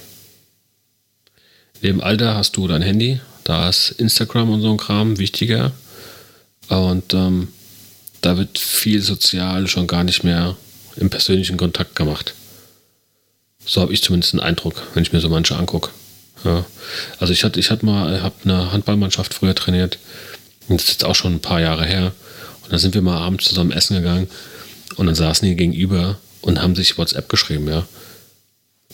Dem 1.82 2.00
Alter 2.00 2.34
hast 2.36 2.56
du 2.56 2.66
dein 2.68 2.82
Handy, 2.82 3.20
da 3.44 3.68
ist 3.68 3.90
Instagram 3.92 4.50
und 4.50 4.62
so 4.62 4.70
ein 4.70 4.76
Kram 4.76 5.18
wichtiger. 5.18 5.72
Und 6.68 7.14
ähm, 7.14 7.48
da 8.20 8.36
wird 8.36 8.58
viel 8.58 9.00
sozial 9.00 9.68
schon 9.68 9.86
gar 9.86 10.04
nicht 10.04 10.22
mehr 10.24 10.56
im 10.96 11.08
persönlichen 11.10 11.56
Kontakt 11.56 11.94
gemacht. 11.96 12.34
So 13.64 13.80
habe 13.80 13.92
ich 13.92 14.02
zumindest 14.02 14.32
den 14.32 14.40
Eindruck, 14.40 14.82
wenn 14.94 15.02
ich 15.02 15.12
mir 15.12 15.20
so 15.20 15.28
manche 15.28 15.56
angucke. 15.56 15.90
Ja. 16.44 16.64
Also 17.18 17.32
ich 17.32 17.44
hatte, 17.44 17.58
ich 17.60 17.70
hatte 17.70 17.84
mal, 17.84 18.22
habe 18.22 18.34
eine 18.44 18.72
Handballmannschaft 18.72 19.34
früher 19.34 19.54
trainiert. 19.54 19.98
Das 20.68 20.84
ist 20.84 20.88
jetzt 20.90 21.04
auch 21.04 21.14
schon 21.14 21.34
ein 21.34 21.40
paar 21.40 21.60
Jahre 21.60 21.84
her. 21.84 22.12
Und 22.64 22.72
da 22.72 22.78
sind 22.78 22.94
wir 22.94 23.02
mal 23.02 23.18
abends 23.18 23.46
zusammen 23.46 23.72
essen 23.72 23.96
gegangen 23.96 24.28
und 24.96 25.06
dann 25.06 25.14
saßen 25.14 25.48
die 25.48 25.56
gegenüber 25.56 26.18
und 26.40 26.60
haben 26.60 26.76
sich 26.76 26.98
WhatsApp 26.98 27.28
geschrieben, 27.28 27.68
ja. 27.68 27.86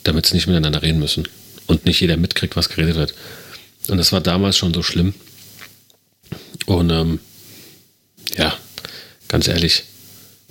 Damit 0.04 0.26
sie 0.26 0.34
nicht 0.34 0.46
miteinander 0.46 0.82
reden 0.82 0.98
müssen. 0.98 1.26
Und 1.66 1.86
nicht 1.86 2.00
jeder 2.00 2.16
mitkriegt, 2.16 2.56
was 2.56 2.68
geredet 2.68 2.96
wird. 2.96 3.14
Und 3.88 3.98
das 3.98 4.12
war 4.12 4.20
damals 4.20 4.56
schon 4.56 4.74
so 4.74 4.82
schlimm. 4.82 5.14
Und 6.66 6.90
ähm, 6.90 7.20
ja, 8.36 8.54
ganz 9.28 9.48
ehrlich, 9.48 9.84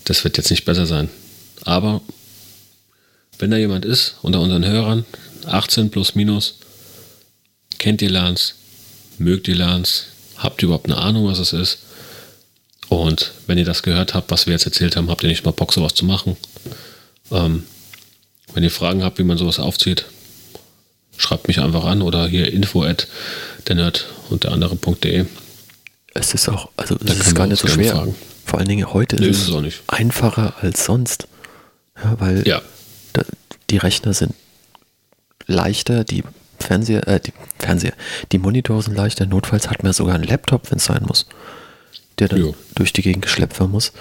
das 0.05 0.23
wird 0.23 0.37
jetzt 0.37 0.49
nicht 0.49 0.65
besser 0.65 0.85
sein. 0.85 1.09
Aber 1.65 2.01
wenn 3.39 3.51
da 3.51 3.57
jemand 3.57 3.85
ist 3.85 4.15
unter 4.21 4.41
unseren 4.41 4.65
Hörern, 4.65 5.05
18 5.45 5.89
plus 5.89 6.15
minus, 6.15 6.57
kennt 7.83 8.01
ihr 8.01 8.09
LANs, 8.09 8.55
mögt 9.17 9.49
ihr 9.49 9.55
LANs, 9.55 10.05
habt 10.37 10.61
ihr 10.61 10.67
überhaupt 10.67 10.85
eine 10.85 10.95
Ahnung, 10.97 11.27
was 11.27 11.39
es 11.39 11.51
ist? 11.51 11.79
Und 12.87 13.33
wenn 13.45 13.57
ihr 13.57 13.65
das 13.65 13.83
gehört 13.83 14.13
habt, 14.13 14.31
was 14.31 14.45
wir 14.45 14.53
jetzt 14.53 14.65
erzählt 14.65 14.95
haben, 14.95 15.09
habt 15.09 15.21
ihr 15.23 15.27
nicht 15.29 15.43
mal 15.43 15.51
Bock, 15.51 15.73
sowas 15.73 15.93
zu 15.93 16.05
machen? 16.05 16.37
Ähm, 17.29 17.63
wenn 18.53 18.63
ihr 18.63 18.71
Fragen 18.71 19.03
habt, 19.03 19.19
wie 19.19 19.23
man 19.23 19.37
sowas 19.37 19.59
aufzieht, 19.59 20.05
schreibt 21.17 21.49
mich 21.49 21.59
einfach 21.59 21.83
an 21.83 22.01
oder 22.01 22.25
hier 22.27 22.53
info 22.53 22.83
at 22.83 23.07
der 23.67 23.75
Nerd 23.75 24.05
und 24.29 24.45
der 24.45 24.53
andere.de. 24.53 25.25
Es 26.13 26.33
ist 26.33 26.47
auch, 26.47 26.69
also 26.77 26.95
es 27.05 27.19
ist 27.19 27.35
gar 27.35 27.47
nicht 27.47 27.59
so 27.59 27.67
schwer. 27.67 27.95
fragen. 27.95 28.15
Vor 28.45 28.59
allen 28.59 28.69
Dingen 28.69 28.93
heute 28.93 29.17
Nö, 29.17 29.27
ist 29.27 29.41
es 29.41 29.51
auch 29.51 29.61
nicht. 29.61 29.81
einfacher 29.87 30.53
als 30.61 30.85
sonst. 30.85 31.27
Ja, 32.01 32.15
weil 32.19 32.47
Ja. 32.47 32.61
da, 33.11 33.23
die 33.69 33.77
Rechner 33.77 34.13
sind 34.13 34.33
leichter, 35.47 36.03
die 36.05 36.23
Fernseher, 36.63 37.07
äh, 37.07 37.19
die 37.19 37.33
Fernseher, 37.59 37.93
die 38.31 38.37
Monitore 38.39 38.81
sind 38.81 38.95
leichter. 38.95 39.25
Notfalls 39.25 39.69
hat 39.69 39.83
man 39.83 39.93
sogar 39.93 40.15
einen 40.15 40.23
Laptop, 40.23 40.69
wenn 40.71 40.77
es 40.77 40.85
sein 40.85 41.03
muss, 41.07 41.25
der 42.19 42.27
dann 42.29 42.39
Jo. 42.39 42.55
durch 42.75 42.93
die 42.93 43.01
Gegend 43.01 43.23
geschleppt 43.23 43.59
werden 43.59 43.71
muss. 43.71 43.91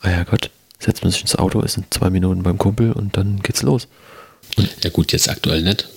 Ah 0.00 0.10
ja 0.10 0.24
Gott, 0.24 0.50
setzt 0.78 1.02
man 1.02 1.12
sich 1.12 1.22
ins 1.22 1.34
Auto, 1.36 1.60
ist 1.60 1.76
in 1.76 1.84
zwei 1.90 2.10
Minuten 2.10 2.42
beim 2.42 2.58
Kumpel 2.58 2.92
und 2.92 3.16
dann 3.16 3.40
geht's 3.42 3.62
los. 3.62 3.88
Ja 4.82 4.90
gut, 4.90 5.12
jetzt 5.12 5.28
aktuell 5.28 5.62
nicht. 5.62 5.88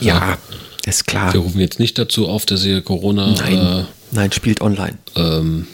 Ja, 0.00 0.38
ist 0.86 1.06
klar. 1.06 1.32
Wir 1.32 1.40
rufen 1.40 1.60
jetzt 1.60 1.78
nicht 1.80 1.98
dazu 1.98 2.28
auf, 2.28 2.46
dass 2.46 2.64
ihr 2.64 2.80
Corona 2.82 3.32
Nein, 3.32 3.86
nein, 4.12 4.32
spielt 4.32 4.60
online. 4.60 4.98
äh, 5.16 5.20
ähm, 5.38 5.66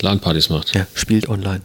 LAN-Partys 0.00 0.48
macht. 0.48 0.74
Ja, 0.74 0.86
spielt 0.94 1.28
online. 1.28 1.60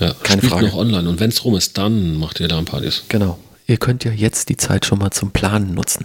Ja, 0.00 0.14
Keine 0.22 0.38
spielt 0.40 0.52
Frage. 0.52 0.66
noch 0.68 0.74
online. 0.74 1.08
Und 1.08 1.20
wenn 1.20 1.30
es 1.30 1.44
rum 1.44 1.56
ist, 1.56 1.76
dann 1.76 2.16
macht 2.16 2.40
ihr 2.40 2.48
LAN-Partys. 2.48 3.04
Genau. 3.08 3.38
Ihr 3.72 3.78
könnt 3.78 4.04
ja 4.04 4.12
jetzt 4.12 4.50
die 4.50 4.58
Zeit 4.58 4.84
schon 4.84 4.98
mal 4.98 5.12
zum 5.12 5.30
Planen 5.30 5.72
nutzen. 5.72 6.04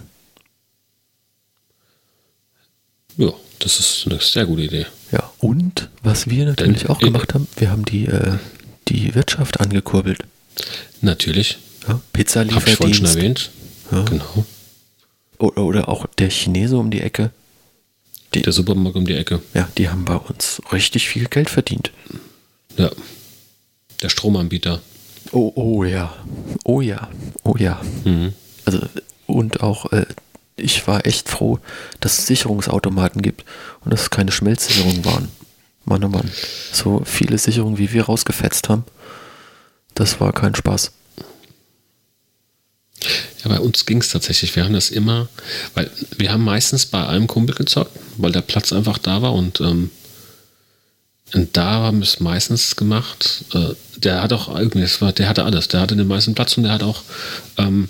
Ja, 3.18 3.30
das 3.58 3.78
ist 3.78 4.04
eine 4.06 4.18
sehr 4.20 4.46
gute 4.46 4.62
Idee. 4.62 4.86
Ja, 5.12 5.30
und 5.36 5.90
was 6.02 6.30
wir 6.30 6.46
natürlich 6.46 6.80
Denn- 6.84 6.88
auch 6.90 6.98
gemacht 6.98 7.34
haben, 7.34 7.46
wir 7.56 7.70
haben 7.70 7.84
die, 7.84 8.06
äh, 8.06 8.38
die 8.88 9.14
Wirtschaft 9.14 9.60
angekurbelt. 9.60 10.20
Natürlich. 11.02 11.58
Ja, 11.82 11.88
Habe 11.88 12.00
ich 12.16 12.32
vorhin 12.32 12.48
schon 12.94 13.04
Pizzalieferdienst. 13.04 13.16
erwähnt. 13.16 13.50
Ja. 13.92 14.02
Genau. 14.04 14.46
Oder, 15.38 15.62
oder 15.62 15.88
auch 15.90 16.06
der 16.16 16.30
Chinese 16.30 16.78
um 16.78 16.90
die 16.90 17.02
Ecke. 17.02 17.32
Die, 18.32 18.40
Der 18.40 18.52
Supermarkt 18.54 18.96
um 18.96 19.06
die 19.06 19.14
Ecke. 19.14 19.42
ja, 19.52 19.68
die 19.76 19.90
haben 19.90 20.06
bei 20.06 20.16
uns 20.16 20.62
richtig 20.72 21.06
viel 21.06 21.26
Geld 21.26 21.50
verdient. 21.50 21.92
Ja. 22.78 22.90
Der 24.00 24.08
Stromanbieter. 24.08 24.80
Oh, 25.32 25.52
oh 25.54 25.84
ja. 25.84 26.14
Oh 26.64 26.80
ja. 26.80 27.08
Oh 27.42 27.56
ja. 27.58 27.80
Mhm. 28.04 28.32
Also, 28.64 28.80
und 29.26 29.62
auch, 29.62 29.92
äh, 29.92 30.06
ich 30.56 30.86
war 30.86 31.06
echt 31.06 31.28
froh, 31.28 31.58
dass 32.00 32.18
es 32.18 32.26
Sicherungsautomaten 32.26 33.22
gibt 33.22 33.44
und 33.84 33.92
dass 33.92 34.02
es 34.02 34.10
keine 34.10 34.32
Schmelzsicherungen 34.32 35.04
waren. 35.04 35.28
Mann, 35.84 36.04
oh 36.04 36.08
Mann. 36.08 36.30
So 36.72 37.02
viele 37.04 37.38
Sicherungen, 37.38 37.78
wie 37.78 37.92
wir 37.92 38.04
rausgefetzt 38.04 38.68
haben, 38.68 38.84
das 39.94 40.20
war 40.20 40.32
kein 40.32 40.54
Spaß. 40.54 40.92
Ja, 43.44 43.50
bei 43.50 43.60
uns 43.60 43.86
ging 43.86 44.00
es 44.00 44.08
tatsächlich. 44.10 44.54
Wir 44.56 44.64
haben 44.64 44.74
das 44.74 44.90
immer, 44.90 45.28
weil 45.74 45.90
wir 46.16 46.32
haben 46.32 46.44
meistens 46.44 46.86
bei 46.86 47.06
einem 47.06 47.26
Kumpel 47.26 47.54
gezockt, 47.54 47.92
weil 48.16 48.32
der 48.32 48.42
Platz 48.42 48.72
einfach 48.72 48.98
da 48.98 49.22
war 49.22 49.32
und, 49.32 49.60
ähm, 49.60 49.90
und 51.34 51.56
da 51.56 51.70
haben 51.70 51.98
wir 51.98 52.04
es 52.04 52.20
meistens 52.20 52.76
gemacht. 52.76 53.44
Äh, 53.52 53.74
der 53.96 54.22
hat 54.22 54.32
auch, 54.32 54.48
der 54.58 55.28
hatte 55.28 55.44
alles. 55.44 55.68
Der 55.68 55.80
hatte 55.80 55.96
den 55.96 56.06
meisten 56.06 56.34
Platz 56.34 56.56
und 56.56 56.62
der 56.62 56.72
hat 56.72 56.82
auch 56.82 57.02
ähm, 57.56 57.88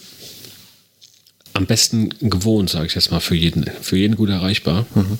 am 1.53 1.67
besten 1.67 2.11
gewohnt, 2.21 2.71
sage 2.71 2.87
ich 2.87 2.95
jetzt 2.95 3.11
mal, 3.11 3.21
für 3.21 3.35
jeden, 3.35 3.71
für 3.83 3.97
jeden 3.97 4.17
gut 4.17 4.31
erreichbar. 4.31 4.87
Mhm. 4.95 5.19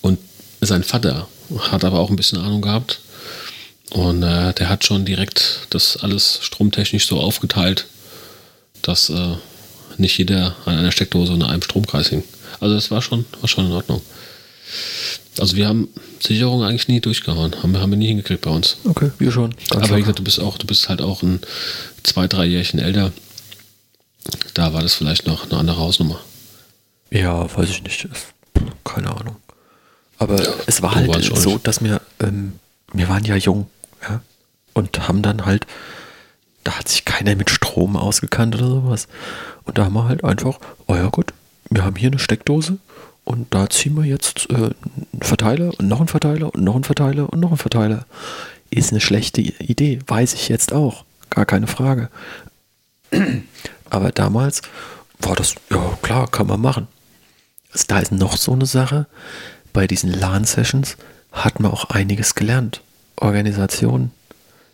Und 0.00 0.18
sein 0.60 0.82
Vater 0.82 1.28
hat 1.58 1.84
aber 1.84 1.98
auch 1.98 2.10
ein 2.10 2.16
bisschen 2.16 2.38
Ahnung 2.38 2.62
gehabt. 2.62 3.00
Und 3.90 4.22
äh, 4.22 4.52
der 4.52 4.68
hat 4.68 4.84
schon 4.84 5.04
direkt 5.04 5.60
das 5.70 5.96
alles 5.96 6.40
stromtechnisch 6.42 7.06
so 7.06 7.20
aufgeteilt, 7.20 7.86
dass 8.82 9.08
äh, 9.08 9.36
nicht 9.96 10.18
jeder 10.18 10.56
an 10.66 10.76
einer 10.76 10.92
Steckdose 10.92 11.32
und 11.32 11.42
einem 11.42 11.62
Stromkreis 11.62 12.08
hing. 12.08 12.24
Also 12.60 12.74
das 12.74 12.90
war 12.90 13.00
schon, 13.00 13.24
war 13.40 13.48
schon 13.48 13.66
in 13.66 13.72
Ordnung. 13.72 14.02
Also 15.38 15.56
wir 15.56 15.68
haben 15.68 15.88
Sicherung 16.20 16.62
eigentlich 16.62 16.88
nie 16.88 17.00
durchgehauen. 17.00 17.54
Haben, 17.62 17.72
wir, 17.72 17.80
haben 17.80 17.90
wir 17.90 17.98
nie 17.98 18.08
hingekriegt 18.08 18.42
bei 18.42 18.50
uns. 18.50 18.78
Okay, 18.84 19.10
wir 19.18 19.30
schon. 19.30 19.54
Ganz 19.70 19.84
Aber 19.84 19.96
wie 19.96 20.00
gesagt, 20.00 20.18
du 20.18 20.24
bist 20.24 20.40
auch, 20.40 20.58
du 20.58 20.66
bist 20.66 20.88
halt 20.88 21.00
auch 21.00 21.22
ein 21.22 21.40
zwei, 22.02 22.26
drei 22.26 22.44
Jährchen 22.44 22.80
älter. 22.80 23.12
Da 24.54 24.72
war 24.74 24.82
das 24.82 24.94
vielleicht 24.94 25.26
noch 25.26 25.44
eine 25.44 25.58
andere 25.58 25.78
Hausnummer. 25.78 26.20
Ja, 27.10 27.54
weiß 27.56 27.70
ich 27.70 27.82
nicht. 27.82 28.08
Keine 28.84 29.10
Ahnung. 29.16 29.36
Aber 30.18 30.42
ja, 30.42 30.52
es 30.66 30.82
war 30.82 30.94
halt 30.94 31.24
so, 31.24 31.52
nicht. 31.52 31.66
dass 31.66 31.82
wir, 31.82 32.00
ähm, 32.20 32.54
wir 32.92 33.08
waren 33.08 33.24
ja 33.24 33.36
jung, 33.36 33.68
ja, 34.02 34.20
und 34.74 35.08
haben 35.08 35.22
dann 35.22 35.46
halt, 35.46 35.66
da 36.64 36.72
hat 36.72 36.88
sich 36.88 37.04
keiner 37.04 37.36
mit 37.36 37.50
Strom 37.50 37.96
ausgekannt 37.96 38.56
oder 38.56 38.66
sowas. 38.66 39.08
Und 39.64 39.78
da 39.78 39.84
haben 39.84 39.94
wir 39.94 40.08
halt 40.08 40.24
einfach, 40.24 40.58
oh 40.86 40.96
ja 40.96 41.08
gut, 41.08 41.32
wir 41.70 41.84
haben 41.84 41.96
hier 41.96 42.08
eine 42.08 42.18
Steckdose 42.18 42.78
und 43.28 43.52
da 43.52 43.68
ziehen 43.68 43.94
wir 43.94 44.04
jetzt 44.04 44.48
äh, 44.48 44.54
einen 44.54 44.74
Verteiler 45.20 45.78
und 45.78 45.86
noch 45.86 45.98
einen 45.98 46.08
Verteiler 46.08 46.54
und 46.54 46.64
noch 46.64 46.74
einen 46.74 46.84
Verteiler 46.84 47.30
und 47.30 47.40
noch 47.40 47.50
einen 47.50 47.58
Verteiler. 47.58 48.06
Ist 48.70 48.90
eine 48.90 49.02
schlechte 49.02 49.42
Idee, 49.42 49.98
weiß 50.06 50.32
ich 50.32 50.48
jetzt 50.48 50.72
auch, 50.72 51.04
gar 51.28 51.44
keine 51.44 51.66
Frage. 51.66 52.08
Aber 53.90 54.12
damals 54.12 54.62
war 55.20 55.36
das, 55.36 55.56
ja 55.70 55.98
klar, 56.00 56.30
kann 56.30 56.46
man 56.46 56.62
machen. 56.62 56.88
Also 57.70 57.84
da 57.88 57.98
ist 57.98 58.12
noch 58.12 58.38
so 58.38 58.52
eine 58.52 58.64
Sache, 58.64 59.06
bei 59.74 59.86
diesen 59.86 60.10
LAN-Sessions 60.10 60.96
hat 61.30 61.60
man 61.60 61.70
auch 61.70 61.90
einiges 61.90 62.34
gelernt. 62.34 62.80
Organisation, 63.16 64.10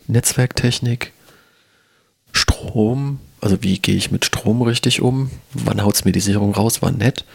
Netzwerktechnik, 0.07 1.11
Strom, 2.31 3.19
also 3.41 3.61
wie 3.63 3.79
gehe 3.79 3.97
ich 3.97 4.11
mit 4.11 4.23
Strom 4.23 4.61
richtig 4.61 5.01
um, 5.01 5.29
wann 5.51 5.83
haut 5.83 5.95
es 5.95 6.05
mir 6.05 6.13
die 6.13 6.21
Sicherung 6.21 6.53
raus, 6.53 6.81
wann 6.81 6.99
nett 6.99 7.25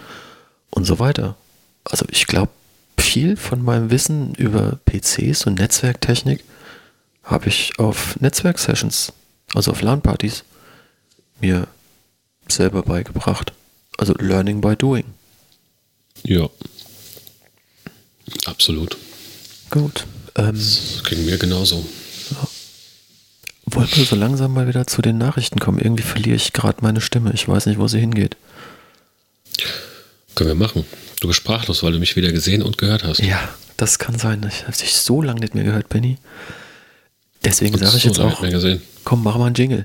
und 0.71 0.85
so 0.85 0.99
weiter. 0.99 1.37
Also 1.85 2.07
ich 2.11 2.27
glaube, 2.27 2.53
viel 2.99 3.37
von 3.37 3.62
meinem 3.62 3.91
Wissen 3.91 4.35
über 4.35 4.79
PCs 4.85 5.47
und 5.47 5.59
Netzwerktechnik 5.59 6.45
habe 7.23 7.49
ich 7.49 7.79
auf 7.79 8.18
Netzwerksessions, 8.21 9.12
also 9.55 9.71
auf 9.71 9.83
LAN-Partys, 9.83 10.45
mir 11.41 11.66
selber 12.49 12.83
beigebracht. 12.83 13.53
Also 13.97 14.14
Learning 14.14 14.61
by 14.61 14.77
Doing. 14.77 15.05
Ja. 16.23 16.49
Absolut. 18.47 18.97
Gut. 19.71 20.07
Ähm, 20.37 20.55
das 20.55 21.03
ging 21.09 21.25
mir 21.25 21.39
genauso. 21.39 21.85
Ja. 22.31 22.49
Wollen 23.66 23.89
wir 23.93 24.05
so 24.05 24.16
langsam 24.16 24.53
mal 24.53 24.66
wieder 24.68 24.87
zu 24.87 25.03
den 25.03 25.18
Nachrichten 25.18 25.61
kommen? 25.61 25.79
Irgendwie 25.79 26.03
verliere 26.03 26.37
ich 26.37 26.53
gerade 26.53 26.79
meine 26.83 27.01
Stimme. 27.01 27.33
Ich 27.33 27.47
weiß 27.47 27.66
nicht, 27.66 27.79
wo 27.79 27.87
sie 27.89 28.01
hingeht. 28.01 28.37
Können 30.41 30.59
wir 30.59 30.66
machen. 30.66 30.86
Du 31.20 31.28
bist 31.28 31.36
sprachlos, 31.36 31.82
weil 31.82 31.93
du 31.93 31.99
mich 31.99 32.16
wieder 32.16 32.32
gesehen 32.32 32.62
und 32.62 32.78
gehört 32.78 33.05
hast. 33.05 33.18
Ja, 33.18 33.55
das 33.76 33.99
kann 33.99 34.18
sein. 34.18 34.43
Ich 34.49 34.62
habe 34.62 34.74
dich 34.74 34.95
so 34.95 35.20
lange 35.20 35.41
nicht 35.41 35.55
mehr 35.55 35.64
gehört, 35.64 35.91
Benny. 35.91 36.16
Deswegen 37.45 37.76
sage 37.76 37.99
ich 37.99 38.05
so 38.05 38.09
jetzt 38.09 38.20
auch, 38.20 38.43
komm, 39.05 39.22
mach 39.22 39.36
mal 39.36 39.49
einen 39.49 39.55
Jingle. 39.55 39.84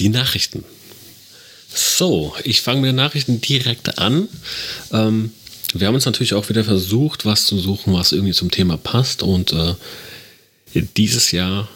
Die 0.00 0.08
Nachrichten. 0.08 0.64
So, 1.72 2.34
ich 2.42 2.60
fange 2.60 2.80
mit 2.80 2.88
den 2.88 2.96
Nachrichten 2.96 3.40
direkt 3.40 4.00
an. 4.00 4.28
Ähm, 4.90 5.30
wir 5.74 5.86
haben 5.86 5.94
uns 5.94 6.06
natürlich 6.06 6.34
auch 6.34 6.48
wieder 6.48 6.64
versucht, 6.64 7.24
was 7.24 7.46
zu 7.46 7.56
suchen, 7.56 7.94
was 7.94 8.10
irgendwie 8.10 8.32
zum 8.32 8.50
Thema 8.50 8.76
passt. 8.76 9.22
Und 9.22 9.52
äh, 9.52 9.76
dieses 10.96 11.30
Jahr 11.30 11.68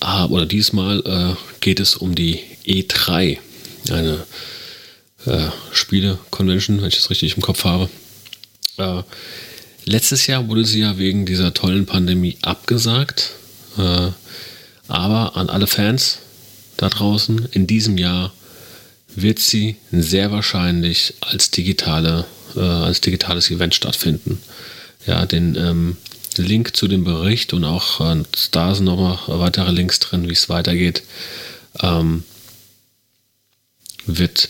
äh, 0.00 0.24
oder 0.24 0.46
diesmal 0.46 1.02
äh, 1.04 1.36
geht 1.60 1.78
es 1.78 1.94
um 1.94 2.14
die 2.14 2.40
E3, 2.64 3.36
eine 3.90 4.24
äh, 5.26 5.48
Spiele-Convention, 5.72 6.80
wenn 6.80 6.88
ich 6.88 6.96
das 6.96 7.10
richtig 7.10 7.36
im 7.36 7.42
Kopf 7.42 7.64
habe. 7.64 7.88
Äh, 8.78 9.02
letztes 9.84 10.26
Jahr 10.26 10.48
wurde 10.48 10.64
sie 10.64 10.80
ja 10.80 10.98
wegen 10.98 11.26
dieser 11.26 11.54
tollen 11.54 11.86
Pandemie 11.86 12.36
abgesagt. 12.42 13.32
Äh, 13.78 14.08
aber 14.88 15.36
an 15.36 15.48
alle 15.48 15.66
Fans 15.66 16.18
da 16.76 16.88
draußen, 16.88 17.48
in 17.52 17.66
diesem 17.66 17.98
Jahr 17.98 18.32
wird 19.14 19.38
sie 19.38 19.76
sehr 19.90 20.30
wahrscheinlich 20.30 21.14
als, 21.20 21.50
digitale, 21.50 22.26
äh, 22.54 22.60
als 22.60 23.00
digitales 23.00 23.50
Event 23.50 23.74
stattfinden. 23.74 24.40
Ja, 25.06 25.24
den 25.24 25.54
ähm, 25.56 25.96
Link 26.36 26.76
zu 26.76 26.86
dem 26.88 27.04
Bericht 27.04 27.52
und 27.52 27.64
auch 27.64 28.00
äh, 28.00 28.22
da 28.50 28.74
sind 28.74 28.84
nochmal 28.84 29.18
weitere 29.26 29.72
Links 29.72 29.98
drin, 30.00 30.28
wie 30.28 30.32
es 30.32 30.48
weitergeht, 30.48 31.02
ähm, 31.80 32.24
wird, 34.06 34.48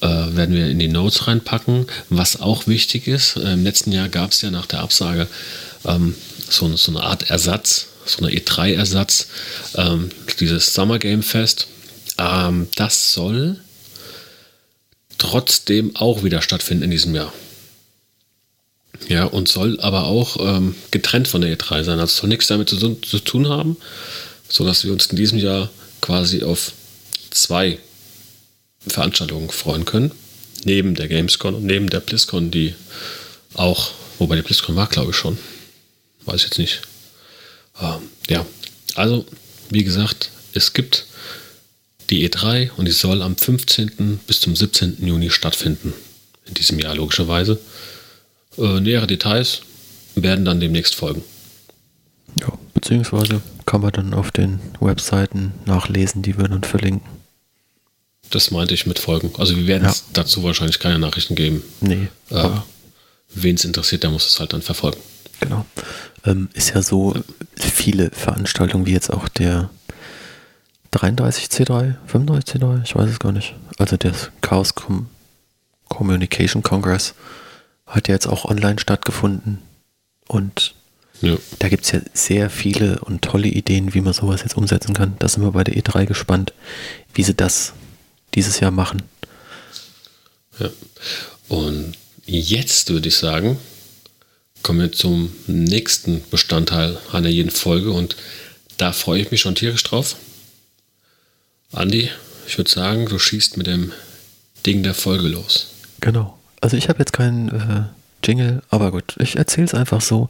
äh, 0.00 0.06
werden 0.06 0.54
wir 0.54 0.68
in 0.68 0.78
die 0.78 0.88
Notes 0.88 1.26
reinpacken. 1.26 1.86
Was 2.08 2.40
auch 2.40 2.66
wichtig 2.66 3.06
ist, 3.06 3.36
äh, 3.36 3.52
im 3.52 3.64
letzten 3.64 3.92
Jahr 3.92 4.08
gab 4.08 4.32
es 4.32 4.42
ja 4.42 4.50
nach 4.50 4.66
der 4.66 4.80
Absage 4.80 5.28
ähm, 5.84 6.14
so, 6.48 6.74
so, 6.76 6.92
eine 6.92 7.02
Art 7.02 7.30
Ersatz, 7.30 7.88
so 8.04 8.24
eine 8.24 8.34
E3-Ersatz, 8.34 9.28
ähm, 9.76 10.10
dieses 10.40 10.74
Summer 10.74 10.98
Game 10.98 11.22
Fest. 11.22 11.68
Ähm, 12.18 12.68
das 12.76 13.12
soll 13.12 13.60
trotzdem 15.18 15.96
auch 15.96 16.24
wieder 16.24 16.42
stattfinden 16.42 16.84
in 16.84 16.90
diesem 16.90 17.14
Jahr. 17.14 17.32
Ja, 19.08 19.24
und 19.24 19.48
soll 19.48 19.78
aber 19.80 20.04
auch 20.04 20.36
ähm, 20.40 20.74
getrennt 20.90 21.28
von 21.28 21.40
der 21.40 21.56
E3 21.56 21.84
sein. 21.84 22.00
Also 22.00 22.20
soll 22.20 22.28
nichts 22.28 22.46
damit 22.46 22.68
zu, 22.68 22.76
zu, 22.76 23.18
tun 23.20 23.48
haben, 23.48 23.76
sodass 24.48 24.84
wir 24.84 24.92
uns 24.92 25.06
in 25.06 25.16
diesem 25.16 25.38
Jahr 25.38 25.70
quasi 26.00 26.42
auf 26.42 26.72
zwei 27.30 27.78
Veranstaltungen 28.86 29.50
freuen 29.50 29.84
können. 29.84 30.12
Neben 30.64 30.94
der 30.94 31.08
Gamescom 31.08 31.54
und 31.54 31.64
neben 31.64 31.88
der 31.90 32.00
BlizzCon, 32.00 32.50
die 32.50 32.74
auch, 33.54 33.92
wobei 34.18 34.36
die 34.36 34.42
BlizzCon 34.42 34.76
war, 34.76 34.86
glaube 34.86 35.10
ich 35.10 35.16
schon. 35.16 35.38
Weiß 36.24 36.42
jetzt 36.42 36.58
nicht. 36.58 36.82
Ähm, 37.80 38.00
ja, 38.28 38.44
also, 38.94 39.26
wie 39.70 39.84
gesagt, 39.84 40.30
es 40.52 40.72
gibt 40.72 41.06
die 42.10 42.28
E3 42.28 42.70
und 42.76 42.86
die 42.86 42.92
soll 42.92 43.22
am 43.22 43.36
15. 43.36 44.20
bis 44.26 44.40
zum 44.40 44.56
17. 44.56 45.06
Juni 45.06 45.30
stattfinden. 45.30 45.92
In 46.46 46.54
diesem 46.54 46.78
Jahr 46.78 46.94
logischerweise. 46.94 47.58
Äh, 48.56 48.80
nähere 48.80 49.06
Details 49.06 49.62
werden 50.14 50.44
dann 50.44 50.60
demnächst 50.60 50.94
folgen. 50.94 51.22
Ja, 52.40 52.52
beziehungsweise 52.74 53.42
kann 53.66 53.80
man 53.80 53.92
dann 53.92 54.14
auf 54.14 54.30
den 54.30 54.60
Webseiten 54.80 55.52
nachlesen, 55.64 56.22
die 56.22 56.38
wir 56.38 56.48
dann 56.48 56.62
verlinken. 56.62 57.15
Das 58.30 58.50
meinte 58.50 58.74
ich 58.74 58.86
mit 58.86 58.98
Folgen. 58.98 59.32
Also 59.38 59.56
wir 59.56 59.66
werden 59.66 59.84
ja. 59.84 59.94
dazu 60.12 60.42
wahrscheinlich 60.42 60.78
keine 60.78 60.98
Nachrichten 60.98 61.34
geben. 61.34 61.62
Nee. 61.80 62.08
Äh, 62.30 62.48
Wen 63.34 63.56
es 63.56 63.64
interessiert, 63.64 64.02
der 64.02 64.10
muss 64.10 64.26
es 64.26 64.40
halt 64.40 64.52
dann 64.52 64.62
verfolgen. 64.62 64.98
Genau. 65.40 65.66
Ähm, 66.24 66.48
ist 66.54 66.74
ja 66.74 66.82
so, 66.82 67.14
viele 67.56 68.10
Veranstaltungen 68.10 68.86
wie 68.86 68.92
jetzt 68.92 69.12
auch 69.12 69.28
der 69.28 69.70
33C3, 70.92 71.94
35C3, 72.10 72.82
ich 72.84 72.94
weiß 72.94 73.10
es 73.10 73.18
gar 73.18 73.32
nicht. 73.32 73.54
Also 73.78 73.96
der 73.96 74.12
Chaos 74.40 74.74
Com 74.74 75.08
Communication 75.88 76.62
Congress 76.62 77.14
hat 77.86 78.08
ja 78.08 78.14
jetzt 78.14 78.26
auch 78.26 78.44
online 78.44 78.78
stattgefunden. 78.80 79.62
Und 80.26 80.74
ja. 81.20 81.36
da 81.60 81.68
gibt 81.68 81.84
es 81.84 81.92
ja 81.92 82.00
sehr 82.12 82.50
viele 82.50 82.98
und 83.00 83.22
tolle 83.22 83.46
Ideen, 83.46 83.94
wie 83.94 84.00
man 84.00 84.12
sowas 84.12 84.42
jetzt 84.42 84.56
umsetzen 84.56 84.94
kann. 84.94 85.14
Da 85.20 85.28
sind 85.28 85.44
wir 85.44 85.52
bei 85.52 85.62
der 85.62 85.76
E3 85.76 86.06
gespannt, 86.06 86.52
wie 87.14 87.22
sie 87.22 87.34
das 87.34 87.72
dieses 88.36 88.60
Jahr 88.60 88.70
machen. 88.70 89.02
Ja. 90.58 90.70
Und 91.48 91.94
jetzt 92.24 92.90
würde 92.90 93.08
ich 93.08 93.16
sagen, 93.16 93.58
kommen 94.62 94.80
wir 94.80 94.92
zum 94.92 95.32
nächsten 95.46 96.22
Bestandteil 96.30 96.98
einer 97.12 97.28
jeden 97.28 97.50
Folge 97.50 97.90
und 97.90 98.16
da 98.78 98.92
freue 98.92 99.20
ich 99.22 99.30
mich 99.30 99.40
schon 99.40 99.54
tierisch 99.54 99.82
drauf. 99.82 100.16
Andi, 101.72 102.10
ich 102.46 102.58
würde 102.58 102.70
sagen, 102.70 103.06
du 103.06 103.18
schießt 103.18 103.56
mit 103.56 103.66
dem 103.66 103.92
Ding 104.64 104.82
der 104.82 104.94
Folge 104.94 105.28
los. 105.28 105.68
Genau. 106.00 106.38
Also 106.60 106.76
ich 106.76 106.88
habe 106.88 106.98
jetzt 107.00 107.12
keinen 107.12 107.48
äh, 107.48 107.84
Jingle, 108.26 108.62
aber 108.70 108.90
gut, 108.90 109.14
ich 109.18 109.36
erzähle 109.36 109.66
es 109.66 109.74
einfach 109.74 110.00
so. 110.00 110.28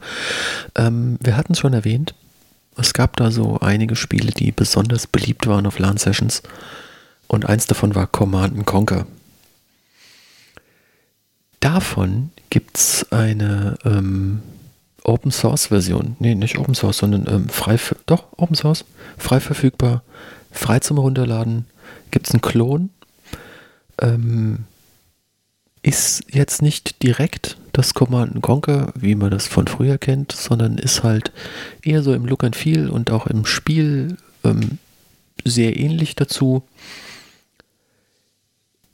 Ähm, 0.74 1.18
wir 1.22 1.36
hatten 1.36 1.52
es 1.52 1.58
schon 1.58 1.72
erwähnt, 1.72 2.14
Es 2.76 2.92
gab 2.92 3.16
da 3.16 3.30
so 3.30 3.58
einige 3.60 3.96
Spiele, 3.96 4.32
die 4.32 4.52
besonders 4.52 5.06
beliebt 5.06 5.46
waren 5.46 5.66
auf 5.66 5.78
LAN-Sessions. 5.78 6.42
Und 7.28 7.46
eins 7.46 7.66
davon 7.66 7.94
war 7.94 8.06
Command 8.06 8.64
Conquer. 8.66 9.06
Davon 11.60 12.30
gibt 12.50 12.76
es 12.76 13.10
eine 13.10 13.76
ähm, 13.84 14.42
Open 15.02 15.32
Source 15.32 15.68
Version. 15.68 16.16
Nee, 16.18 16.34
nicht 16.34 16.58
Open 16.58 16.74
Source, 16.74 16.98
sondern 16.98 17.26
ähm, 17.28 17.48
frei, 17.48 17.78
doch 18.06 18.24
Open 18.36 18.56
Source, 18.56 18.84
frei 19.18 19.40
verfügbar, 19.40 20.02
frei 20.50 20.78
zum 20.80 20.98
Runterladen. 20.98 21.66
Gibt 22.10 22.28
es 22.28 22.34
einen 22.34 22.40
Klon. 22.40 22.90
Ähm, 24.00 24.64
ist 25.82 26.24
jetzt 26.32 26.62
nicht 26.62 27.02
direkt 27.02 27.56
das 27.72 27.94
Command 27.94 28.42
Conquer, 28.42 28.92
wie 28.96 29.14
man 29.14 29.30
das 29.30 29.46
von 29.46 29.66
früher 29.66 29.98
kennt, 29.98 30.32
sondern 30.32 30.78
ist 30.78 31.02
halt 31.02 31.30
eher 31.82 32.02
so 32.02 32.12
im 32.14 32.26
Look 32.26 32.42
and 32.42 32.56
Feel 32.56 32.90
und 32.90 33.10
auch 33.10 33.26
im 33.26 33.46
Spiel 33.46 34.16
ähm, 34.44 34.78
sehr 35.44 35.78
ähnlich 35.78 36.16
dazu. 36.16 36.62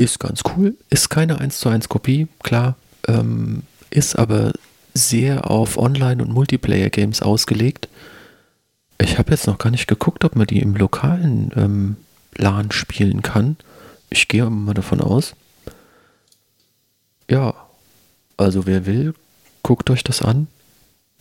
Ist 0.02 0.18
ganz 0.18 0.42
cool, 0.56 0.74
ist 0.90 1.10
keine 1.10 1.38
1 1.38 1.60
zu 1.60 1.68
1 1.68 1.88
Kopie, 1.88 2.26
klar, 2.42 2.74
ähm, 3.06 3.62
ist 3.88 4.18
aber 4.18 4.50
sehr 4.94 5.48
auf 5.48 5.78
Online- 5.78 6.20
und 6.20 6.32
Multiplayer-Games 6.32 7.22
ausgelegt. 7.22 7.86
Ich 9.00 9.16
habe 9.16 9.30
jetzt 9.30 9.46
noch 9.46 9.58
gar 9.58 9.70
nicht 9.70 9.86
geguckt, 9.86 10.24
ob 10.24 10.34
man 10.34 10.48
die 10.48 10.58
im 10.58 10.74
lokalen 10.74 11.52
ähm, 11.54 11.96
LAN 12.34 12.72
spielen 12.72 13.22
kann. 13.22 13.56
Ich 14.10 14.26
gehe 14.26 14.50
mal 14.50 14.74
davon 14.74 15.00
aus. 15.00 15.36
Ja, 17.30 17.54
also 18.36 18.66
wer 18.66 18.86
will, 18.86 19.14
guckt 19.62 19.88
euch 19.88 20.02
das 20.02 20.20
an. 20.20 20.48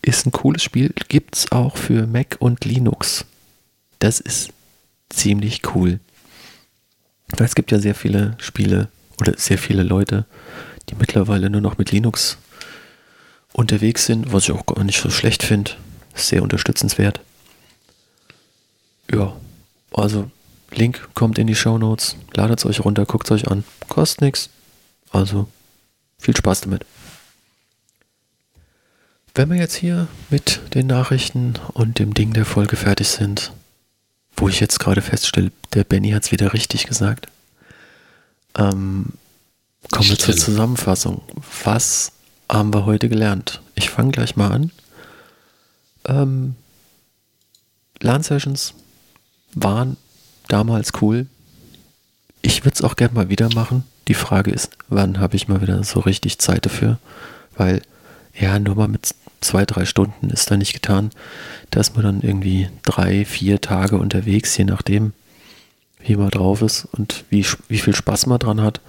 Ist 0.02 0.26
ein 0.26 0.32
cooles 0.32 0.64
Spiel. 0.64 0.92
Gibt 1.08 1.36
es 1.36 1.52
auch 1.52 1.78
für 1.78 2.08
Mac 2.08 2.38
und 2.40 2.66
Linux. 2.66 3.26
Das 4.00 4.20
ist 4.20 4.50
ziemlich 5.12 5.62
cool. 5.76 6.00
Es 7.40 7.56
gibt 7.56 7.72
ja 7.72 7.80
sehr 7.80 7.96
viele 7.96 8.36
Spiele 8.40 8.90
oder 9.20 9.34
sehr 9.38 9.58
viele 9.58 9.84
Leute, 9.84 10.26
die 10.90 10.96
mittlerweile 10.96 11.50
nur 11.50 11.62
noch 11.62 11.78
mit 11.78 11.92
Linux 11.92 12.38
unterwegs 13.54 14.06
sind, 14.06 14.32
was 14.32 14.44
ich 14.44 14.52
auch 14.52 14.66
gar 14.66 14.84
nicht 14.84 15.02
so 15.02 15.10
schlecht 15.10 15.44
finde. 15.44 15.72
Sehr 16.14 16.44
unterstützenswert. 16.44 17.20
Ja, 19.12 19.36
also 19.94 20.30
Link 20.72 21.10
kommt 21.14 21.38
in 21.38 21.48
die 21.48 21.56
Show 21.56 21.78
Notes. 21.78 22.16
Ladet 22.34 22.60
es 22.60 22.66
euch 22.66 22.84
runter, 22.84 23.06
guckt 23.06 23.28
es 23.28 23.32
euch 23.32 23.48
an. 23.50 23.64
Kostet 23.90 24.22
nichts. 24.22 24.50
Also 25.12 25.48
viel 26.18 26.36
Spaß 26.36 26.62
damit. 26.62 26.86
Wenn 29.34 29.50
wir 29.50 29.58
jetzt 29.58 29.76
hier 29.76 30.08
mit 30.30 30.62
den 30.74 30.88
Nachrichten 30.88 31.54
und 31.74 32.00
dem 32.00 32.14
Ding 32.14 32.34
der 32.34 32.46
Folge 32.46 32.76
fertig 32.76 33.08
sind, 33.08 33.54
wo 34.36 34.50
ich 34.50 34.60
jetzt 34.60 34.80
gerade 34.80 35.02
feststelle, 35.02 35.52
der 35.74 35.84
Benny 35.84 36.12
hat 36.12 36.24
es 36.24 36.32
wieder 36.32 36.54
richtig 36.54 36.86
gesagt, 36.88 37.28
ähm, 38.58 39.14
kommen 39.92 40.10
wir 40.10 40.18
zur 40.18 40.36
Zusammenfassung. 40.36 41.22
Was 41.64 42.12
haben 42.50 42.74
wir 42.74 42.86
heute 42.86 43.10
gelernt? 43.10 43.62
Ich 43.76 43.90
fange 43.90 44.12
gleich 44.12 44.36
mal 44.36 44.52
an. 44.52 44.72
Ähm, 46.06 46.56
LAN-Sessions 48.00 48.74
waren 49.54 49.98
damals 50.48 50.92
cool. 51.02 51.28
Ich 52.42 52.64
würde 52.66 52.76
es 52.76 52.82
auch 52.82 52.96
gerne 52.96 53.14
mal 53.14 53.30
wieder 53.30 53.54
machen. 53.54 53.84
Die 54.08 54.14
Frage 54.14 54.52
ist, 54.52 54.72
wann 54.90 55.20
habe 55.20 55.36
ich 55.36 55.48
mal 55.48 55.62
wieder 55.62 55.84
so 55.84 56.00
richtig 56.00 56.40
Zeit 56.40 56.66
dafür? 56.66 57.00
Weil, 57.56 57.82
ja, 58.40 58.60
nur 58.60 58.76
mal 58.76 58.88
mit 58.88 59.14
zwei, 59.42 59.66
drei 59.66 59.86
Stunden 59.86 60.30
ist 60.30 60.50
da 60.50 60.58
nicht 60.58 60.74
getan. 60.74 61.12
Da 61.72 61.80
ist 61.80 61.96
man 61.96 62.04
dann 62.04 62.22
irgendwie 62.22 62.70
drei, 62.84 63.26
vier 63.26 63.60
Tage 63.62 63.98
unterwegs, 63.98 64.56
je 64.58 64.66
nachdem, 64.66 65.14
wie 66.00 66.16
man 66.16 66.30
drauf 66.30 66.62
ist 66.62 66.88
und 66.92 67.26
wie, 67.30 67.46
wie 67.68 67.80
viel 67.80 67.96
Spaß 67.96 68.28
man 68.28 68.40
dran 68.40 68.62
hat. 68.62 68.82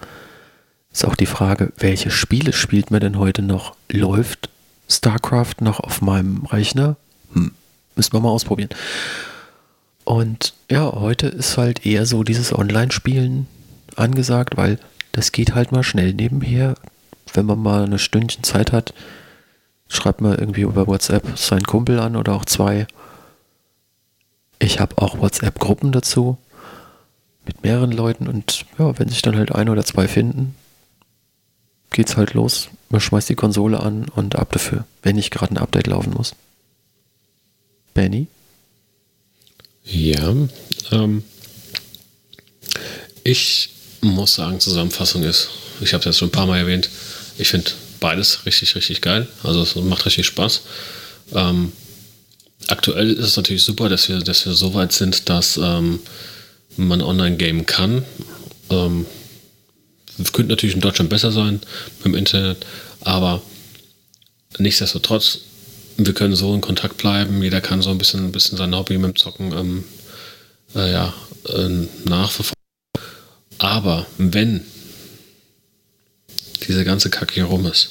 Ist 0.92 1.06
auch 1.06 1.16
die 1.16 1.26
Frage, 1.26 1.72
welche 1.78 2.10
Spiele 2.10 2.52
spielt 2.52 2.90
man 2.90 3.00
denn 3.00 3.18
heute 3.18 3.42
noch? 3.42 3.74
Läuft 3.90 4.50
StarCraft 4.88 5.56
noch 5.60 5.80
auf 5.80 6.02
meinem 6.02 6.44
Rechner? 6.46 6.96
Hm, 7.32 7.52
müssen 7.96 8.12
wir 8.12 8.20
mal 8.20 8.28
ausprobieren. 8.28 8.70
Und 10.04 10.52
ja, 10.70 10.92
heute 10.92 11.28
ist 11.28 11.56
halt 11.56 11.86
eher 11.86 12.04
so 12.04 12.24
dieses 12.24 12.52
Online-Spielen 12.52 13.46
angesagt, 13.96 14.56
weil 14.56 14.78
das 15.12 15.32
geht 15.32 15.54
halt 15.54 15.72
mal 15.72 15.82
schnell 15.82 16.12
nebenher. 16.12 16.74
Wenn 17.32 17.46
man 17.46 17.60
mal 17.60 17.84
eine 17.84 17.98
Stündchen 17.98 18.42
Zeit 18.42 18.72
hat, 18.72 18.92
schreibt 19.92 20.20
man 20.20 20.38
irgendwie 20.38 20.62
über 20.62 20.86
WhatsApp 20.86 21.38
seinen 21.38 21.64
Kumpel 21.64 21.98
an 22.00 22.16
oder 22.16 22.32
auch 22.34 22.44
zwei. 22.44 22.86
Ich 24.58 24.80
habe 24.80 24.98
auch 24.98 25.18
WhatsApp-Gruppen 25.18 25.92
dazu 25.92 26.38
mit 27.44 27.62
mehreren 27.62 27.92
Leuten 27.92 28.28
und 28.28 28.64
ja, 28.78 28.98
wenn 28.98 29.08
sich 29.08 29.22
dann 29.22 29.36
halt 29.36 29.52
ein 29.52 29.68
oder 29.68 29.84
zwei 29.84 30.08
finden, 30.08 30.54
geht's 31.90 32.16
halt 32.16 32.34
los. 32.34 32.68
Man 32.88 33.00
schmeißt 33.00 33.28
die 33.28 33.34
Konsole 33.34 33.80
an 33.80 34.06
und 34.14 34.36
ab 34.36 34.52
dafür, 34.52 34.84
wenn 35.02 35.16
nicht 35.16 35.30
gerade 35.30 35.54
ein 35.54 35.58
Update 35.58 35.88
laufen 35.88 36.14
muss. 36.14 36.34
Benny? 37.94 38.28
Ja, 39.84 40.34
ähm, 40.92 41.24
ich 43.24 43.70
muss 44.00 44.34
sagen, 44.34 44.60
Zusammenfassung 44.60 45.22
ist, 45.24 45.50
ich 45.80 45.92
habe 45.92 46.00
es 46.00 46.06
jetzt 46.06 46.18
schon 46.18 46.28
ein 46.28 46.32
paar 46.32 46.46
Mal 46.46 46.58
erwähnt, 46.58 46.88
ich 47.38 47.48
finde 47.48 47.72
beides 48.02 48.44
richtig, 48.44 48.74
richtig 48.74 49.00
geil. 49.00 49.28
Also 49.44 49.62
es 49.62 49.74
macht 49.76 50.04
richtig 50.04 50.26
Spaß. 50.26 50.62
Ähm, 51.34 51.72
aktuell 52.66 53.12
ist 53.12 53.26
es 53.26 53.36
natürlich 53.36 53.62
super, 53.62 53.88
dass 53.88 54.08
wir, 54.08 54.18
dass 54.18 54.44
wir 54.44 54.52
so 54.52 54.74
weit 54.74 54.92
sind, 54.92 55.28
dass 55.28 55.56
ähm, 55.56 56.00
man 56.76 57.00
online 57.00 57.36
gamen 57.36 57.64
kann. 57.64 58.04
Ähm, 58.70 59.06
könnte 60.32 60.50
natürlich 60.50 60.74
in 60.74 60.80
Deutschland 60.80 61.10
besser 61.10 61.32
sein 61.32 61.60
mit 61.98 62.04
dem 62.06 62.14
Internet, 62.14 62.66
aber 63.00 63.40
nichtsdestotrotz, 64.58 65.38
wir 65.96 66.12
können 66.12 66.34
so 66.34 66.54
in 66.54 66.60
Kontakt 66.60 66.96
bleiben. 66.96 67.42
Jeder 67.42 67.60
kann 67.60 67.82
so 67.82 67.90
ein 67.90 67.98
bisschen, 67.98 68.26
ein 68.26 68.32
bisschen 68.32 68.58
sein 68.58 68.74
Hobby 68.74 68.98
mit 68.98 69.10
dem 69.10 69.16
Zocken 69.16 69.52
ähm, 69.52 69.84
äh, 70.74 70.90
ja, 70.92 71.14
äh, 71.48 71.86
nachverfolgen. 72.04 72.52
Aber 73.58 74.06
wenn 74.18 74.64
diese 76.66 76.84
ganze 76.84 77.10
Kacke 77.10 77.34
hier 77.34 77.44
rum 77.44 77.66
ist, 77.66 77.90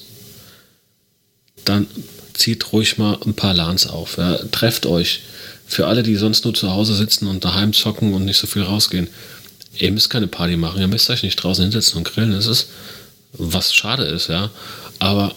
dann 1.65 1.87
zieht 2.33 2.71
ruhig 2.73 2.97
mal 2.97 3.17
ein 3.25 3.33
paar 3.33 3.53
LANs 3.53 3.87
auf. 3.87 4.17
Ja. 4.17 4.37
Trefft 4.51 4.85
euch. 4.85 5.21
Für 5.67 5.87
alle, 5.87 6.03
die 6.03 6.15
sonst 6.15 6.43
nur 6.43 6.53
zu 6.53 6.71
Hause 6.71 6.95
sitzen 6.95 7.27
und 7.27 7.45
daheim 7.45 7.71
zocken 7.71 8.13
und 8.13 8.25
nicht 8.25 8.37
so 8.37 8.47
viel 8.47 8.63
rausgehen. 8.63 9.07
Ihr 9.77 9.91
müsst 9.91 10.09
keine 10.09 10.27
Party 10.27 10.57
machen, 10.57 10.81
ihr 10.81 10.87
müsst 10.87 11.09
euch 11.09 11.23
nicht 11.23 11.37
draußen 11.37 11.63
hinsetzen 11.63 11.97
und 11.97 12.03
grillen. 12.03 12.33
Das 12.33 12.45
ist, 12.45 12.67
was 13.31 13.73
schade 13.73 14.03
ist, 14.03 14.27
ja. 14.27 14.49
Aber 14.99 15.33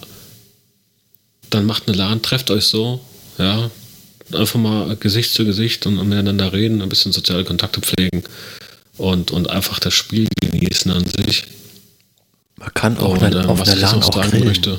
dann 1.51 1.67
macht 1.67 1.87
eine 1.87 1.97
LAN, 1.97 2.23
trefft 2.23 2.51
euch 2.51 2.65
so, 2.65 3.01
ja. 3.39 3.71
Einfach 4.33 4.59
mal 4.59 4.97
Gesicht 4.97 5.35
zu 5.35 5.45
Gesicht 5.45 5.87
und 5.87 5.97
miteinander 6.09 6.53
reden, 6.53 6.83
ein 6.83 6.89
bisschen 6.89 7.13
soziale 7.13 7.45
Kontakte 7.45 7.81
pflegen 7.81 8.25
und, 8.97 9.31
und 9.31 9.51
einfach 9.51 9.79
das 9.79 9.95
Spiel 9.95 10.27
genießen 10.41 10.91
an 10.91 11.05
sich. 11.05 11.45
Man 12.65 12.75
kann 12.75 12.99
auch 12.99 13.21
und, 13.21 13.35
äh, 13.35 13.39
auf 13.41 13.61
einer 13.61 13.77
LAN 13.77 14.03
auch 14.03 14.11
grillen. 14.11 14.47
Möchte. 14.47 14.79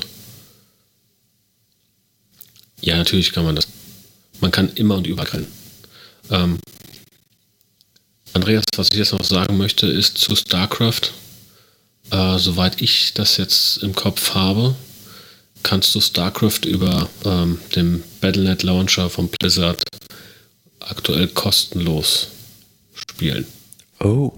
Ja, 2.80 2.96
natürlich 2.96 3.32
kann 3.32 3.44
man 3.44 3.54
das. 3.54 3.68
Man 4.40 4.50
kann 4.50 4.70
immer 4.74 4.96
und 4.96 5.06
überall 5.06 5.28
grillen. 5.28 5.46
Ähm, 6.30 6.58
Andreas, 8.32 8.64
was 8.76 8.88
ich 8.90 8.98
jetzt 8.98 9.12
noch 9.12 9.22
sagen 9.22 9.56
möchte, 9.56 9.86
ist 9.86 10.18
zu 10.18 10.34
StarCraft. 10.34 11.12
Äh, 12.10 12.38
soweit 12.38 12.82
ich 12.82 13.14
das 13.14 13.36
jetzt 13.36 13.78
im 13.78 13.94
Kopf 13.94 14.34
habe, 14.34 14.74
kannst 15.62 15.94
du 15.94 16.00
StarCraft 16.00 16.64
über 16.66 17.08
ähm, 17.24 17.60
den 17.74 18.02
Battlenet 18.20 18.64
Launcher 18.64 19.10
von 19.10 19.28
Blizzard 19.28 19.82
aktuell 20.80 21.28
kostenlos 21.28 22.28
spielen. 22.94 23.46
Oh. 24.00 24.32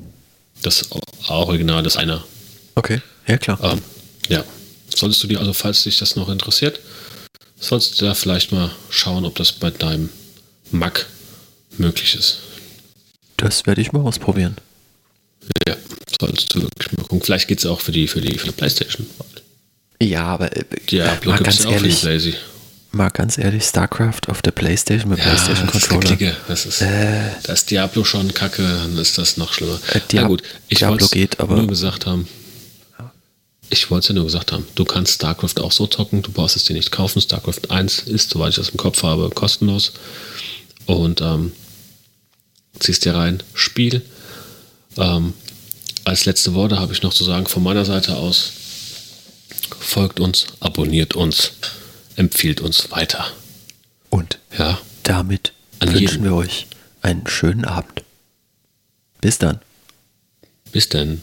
Das 0.63 0.91
Original 1.29 1.87
ist 1.87 1.97
einer. 1.97 2.25
Okay, 2.75 3.01
ja 3.29 3.39
klar. 3.39 3.59
Ähm, 3.63 3.83
ja. 4.29 4.45
Solltest 4.95 5.23
du 5.23 5.29
dir 5.29 5.39
also, 5.39 5.53
falls 5.53 5.85
dich 5.85 5.99
das 5.99 6.17
noch 6.17 6.29
interessiert, 6.29 6.81
sollst 7.61 8.01
du 8.01 8.07
da 8.07 8.15
vielleicht 8.15 8.53
mal 8.53 8.71
schauen, 8.91 9.25
ob 9.25 9.37
das 9.37 9.53
bei 9.53 9.71
deinem 9.71 10.09
Mac 10.71 11.07
möglich 11.77 12.15
ist. 12.15 12.41
Das 13.37 13.67
werde 13.67 13.81
ich 13.81 13.93
mal 13.93 14.03
ausprobieren. 14.03 14.57
Ja, 15.67 15.77
solltest 16.21 16.55
du 16.55 16.63
wirklich 16.63 16.93
mal 16.93 17.05
gucken. 17.05 17.23
Vielleicht 17.23 17.49
geht 17.49 17.61
es 17.61 17.67
auch 17.67 17.81
für 17.81 17.93
die, 17.93 18.09
für, 18.09 18.21
die, 18.21 18.37
für 18.37 18.47
die 18.47 18.53
Playstation. 18.53 19.07
Ja, 20.03 20.25
aber 20.25 20.55
äh, 20.57 20.65
Diablo 20.91 21.33
mal 21.33 21.41
ganz 21.41 21.65
ehrlich, 21.65 22.37
mal 22.93 23.11
ganz 23.11 23.39
ehrlich, 23.39 23.65
StarCraft 23.65 24.29
auf 24.29 24.43
der 24.43 24.53
Playstation 24.53 25.11
mit 25.11 25.19
ja, 25.19 25.27
Playstation 25.27 25.69
Controller. 25.69 26.37
Das 26.47 26.67
ist, 26.67 26.83
äh, 26.83 27.31
da 27.43 27.53
ist 27.53 27.71
Diablo 27.71 28.05
schon 28.05 28.33
kacke, 28.35 28.63
dann 28.63 28.97
ist 28.99 29.19
das 29.19 29.37
noch 29.37 29.53
schlimmer. 29.53 29.79
Äh, 29.93 30.01
Dia 30.09 30.23
Na 30.23 30.29
gut, 30.29 30.43
ich 30.69 30.79
Diablo 30.79 31.07
geht, 31.09 31.41
aber 31.41 31.57
nur 31.57 31.67
gesagt 31.67 32.07
haben. 32.07 32.29
Ich 33.71 33.91
wollte 33.91 34.05
es 34.05 34.09
ja 34.09 34.15
nur 34.15 34.25
gesagt 34.25 34.53
haben, 34.53 34.67
du 34.77 34.85
kannst 34.85 35.15
StarCraft 35.17 35.61
auch 35.61 35.73
so 35.73 35.87
zocken, 35.87 36.23
du 36.23 36.33
brauchst 36.33 36.57
es 36.57 36.65
dir 36.65 36.73
nicht 36.75 36.91
kaufen. 36.91 37.21
StarCraft 37.21 37.71
1 37.71 38.01
ist, 38.01 38.31
soweit 38.31 38.51
ich 38.51 38.57
das 38.57 38.71
im 38.71 38.77
Kopf 38.79 39.03
habe, 39.03 39.29
kostenlos. 39.31 39.93
und 40.87 41.21
ähm, 41.21 41.53
ziehst 42.79 43.05
dir 43.05 43.15
rein. 43.15 43.43
Spiel. 43.53 44.03
Ähm, 44.97 45.35
als 46.05 46.25
letzte 46.25 46.55
Worte 46.55 46.79
habe 46.79 46.93
ich 46.95 47.03
noch 47.03 47.13
zu 47.13 47.25
sagen 47.25 47.47
von 47.47 47.63
meiner 47.63 47.85
Seite 47.85 48.17
aus. 48.17 48.53
Folgt 49.79 50.19
uns, 50.21 50.47
abonniert 50.61 51.15
uns, 51.15 51.53
empfiehlt 52.17 52.63
uns 52.63 52.91
weiter. 52.91 53.27
Und 54.09 54.39
Ja, 54.59 54.81
damit 55.03 55.53
wünschen 55.81 55.99
jeden. 56.01 56.25
wir 56.25 56.35
euch 56.35 56.67
einen 57.03 57.27
schönen 57.27 57.67
Abend. 57.67 58.03
Bis 59.21 59.37
dann. 59.37 59.61
bis 60.73 60.89
denn. 60.89 61.23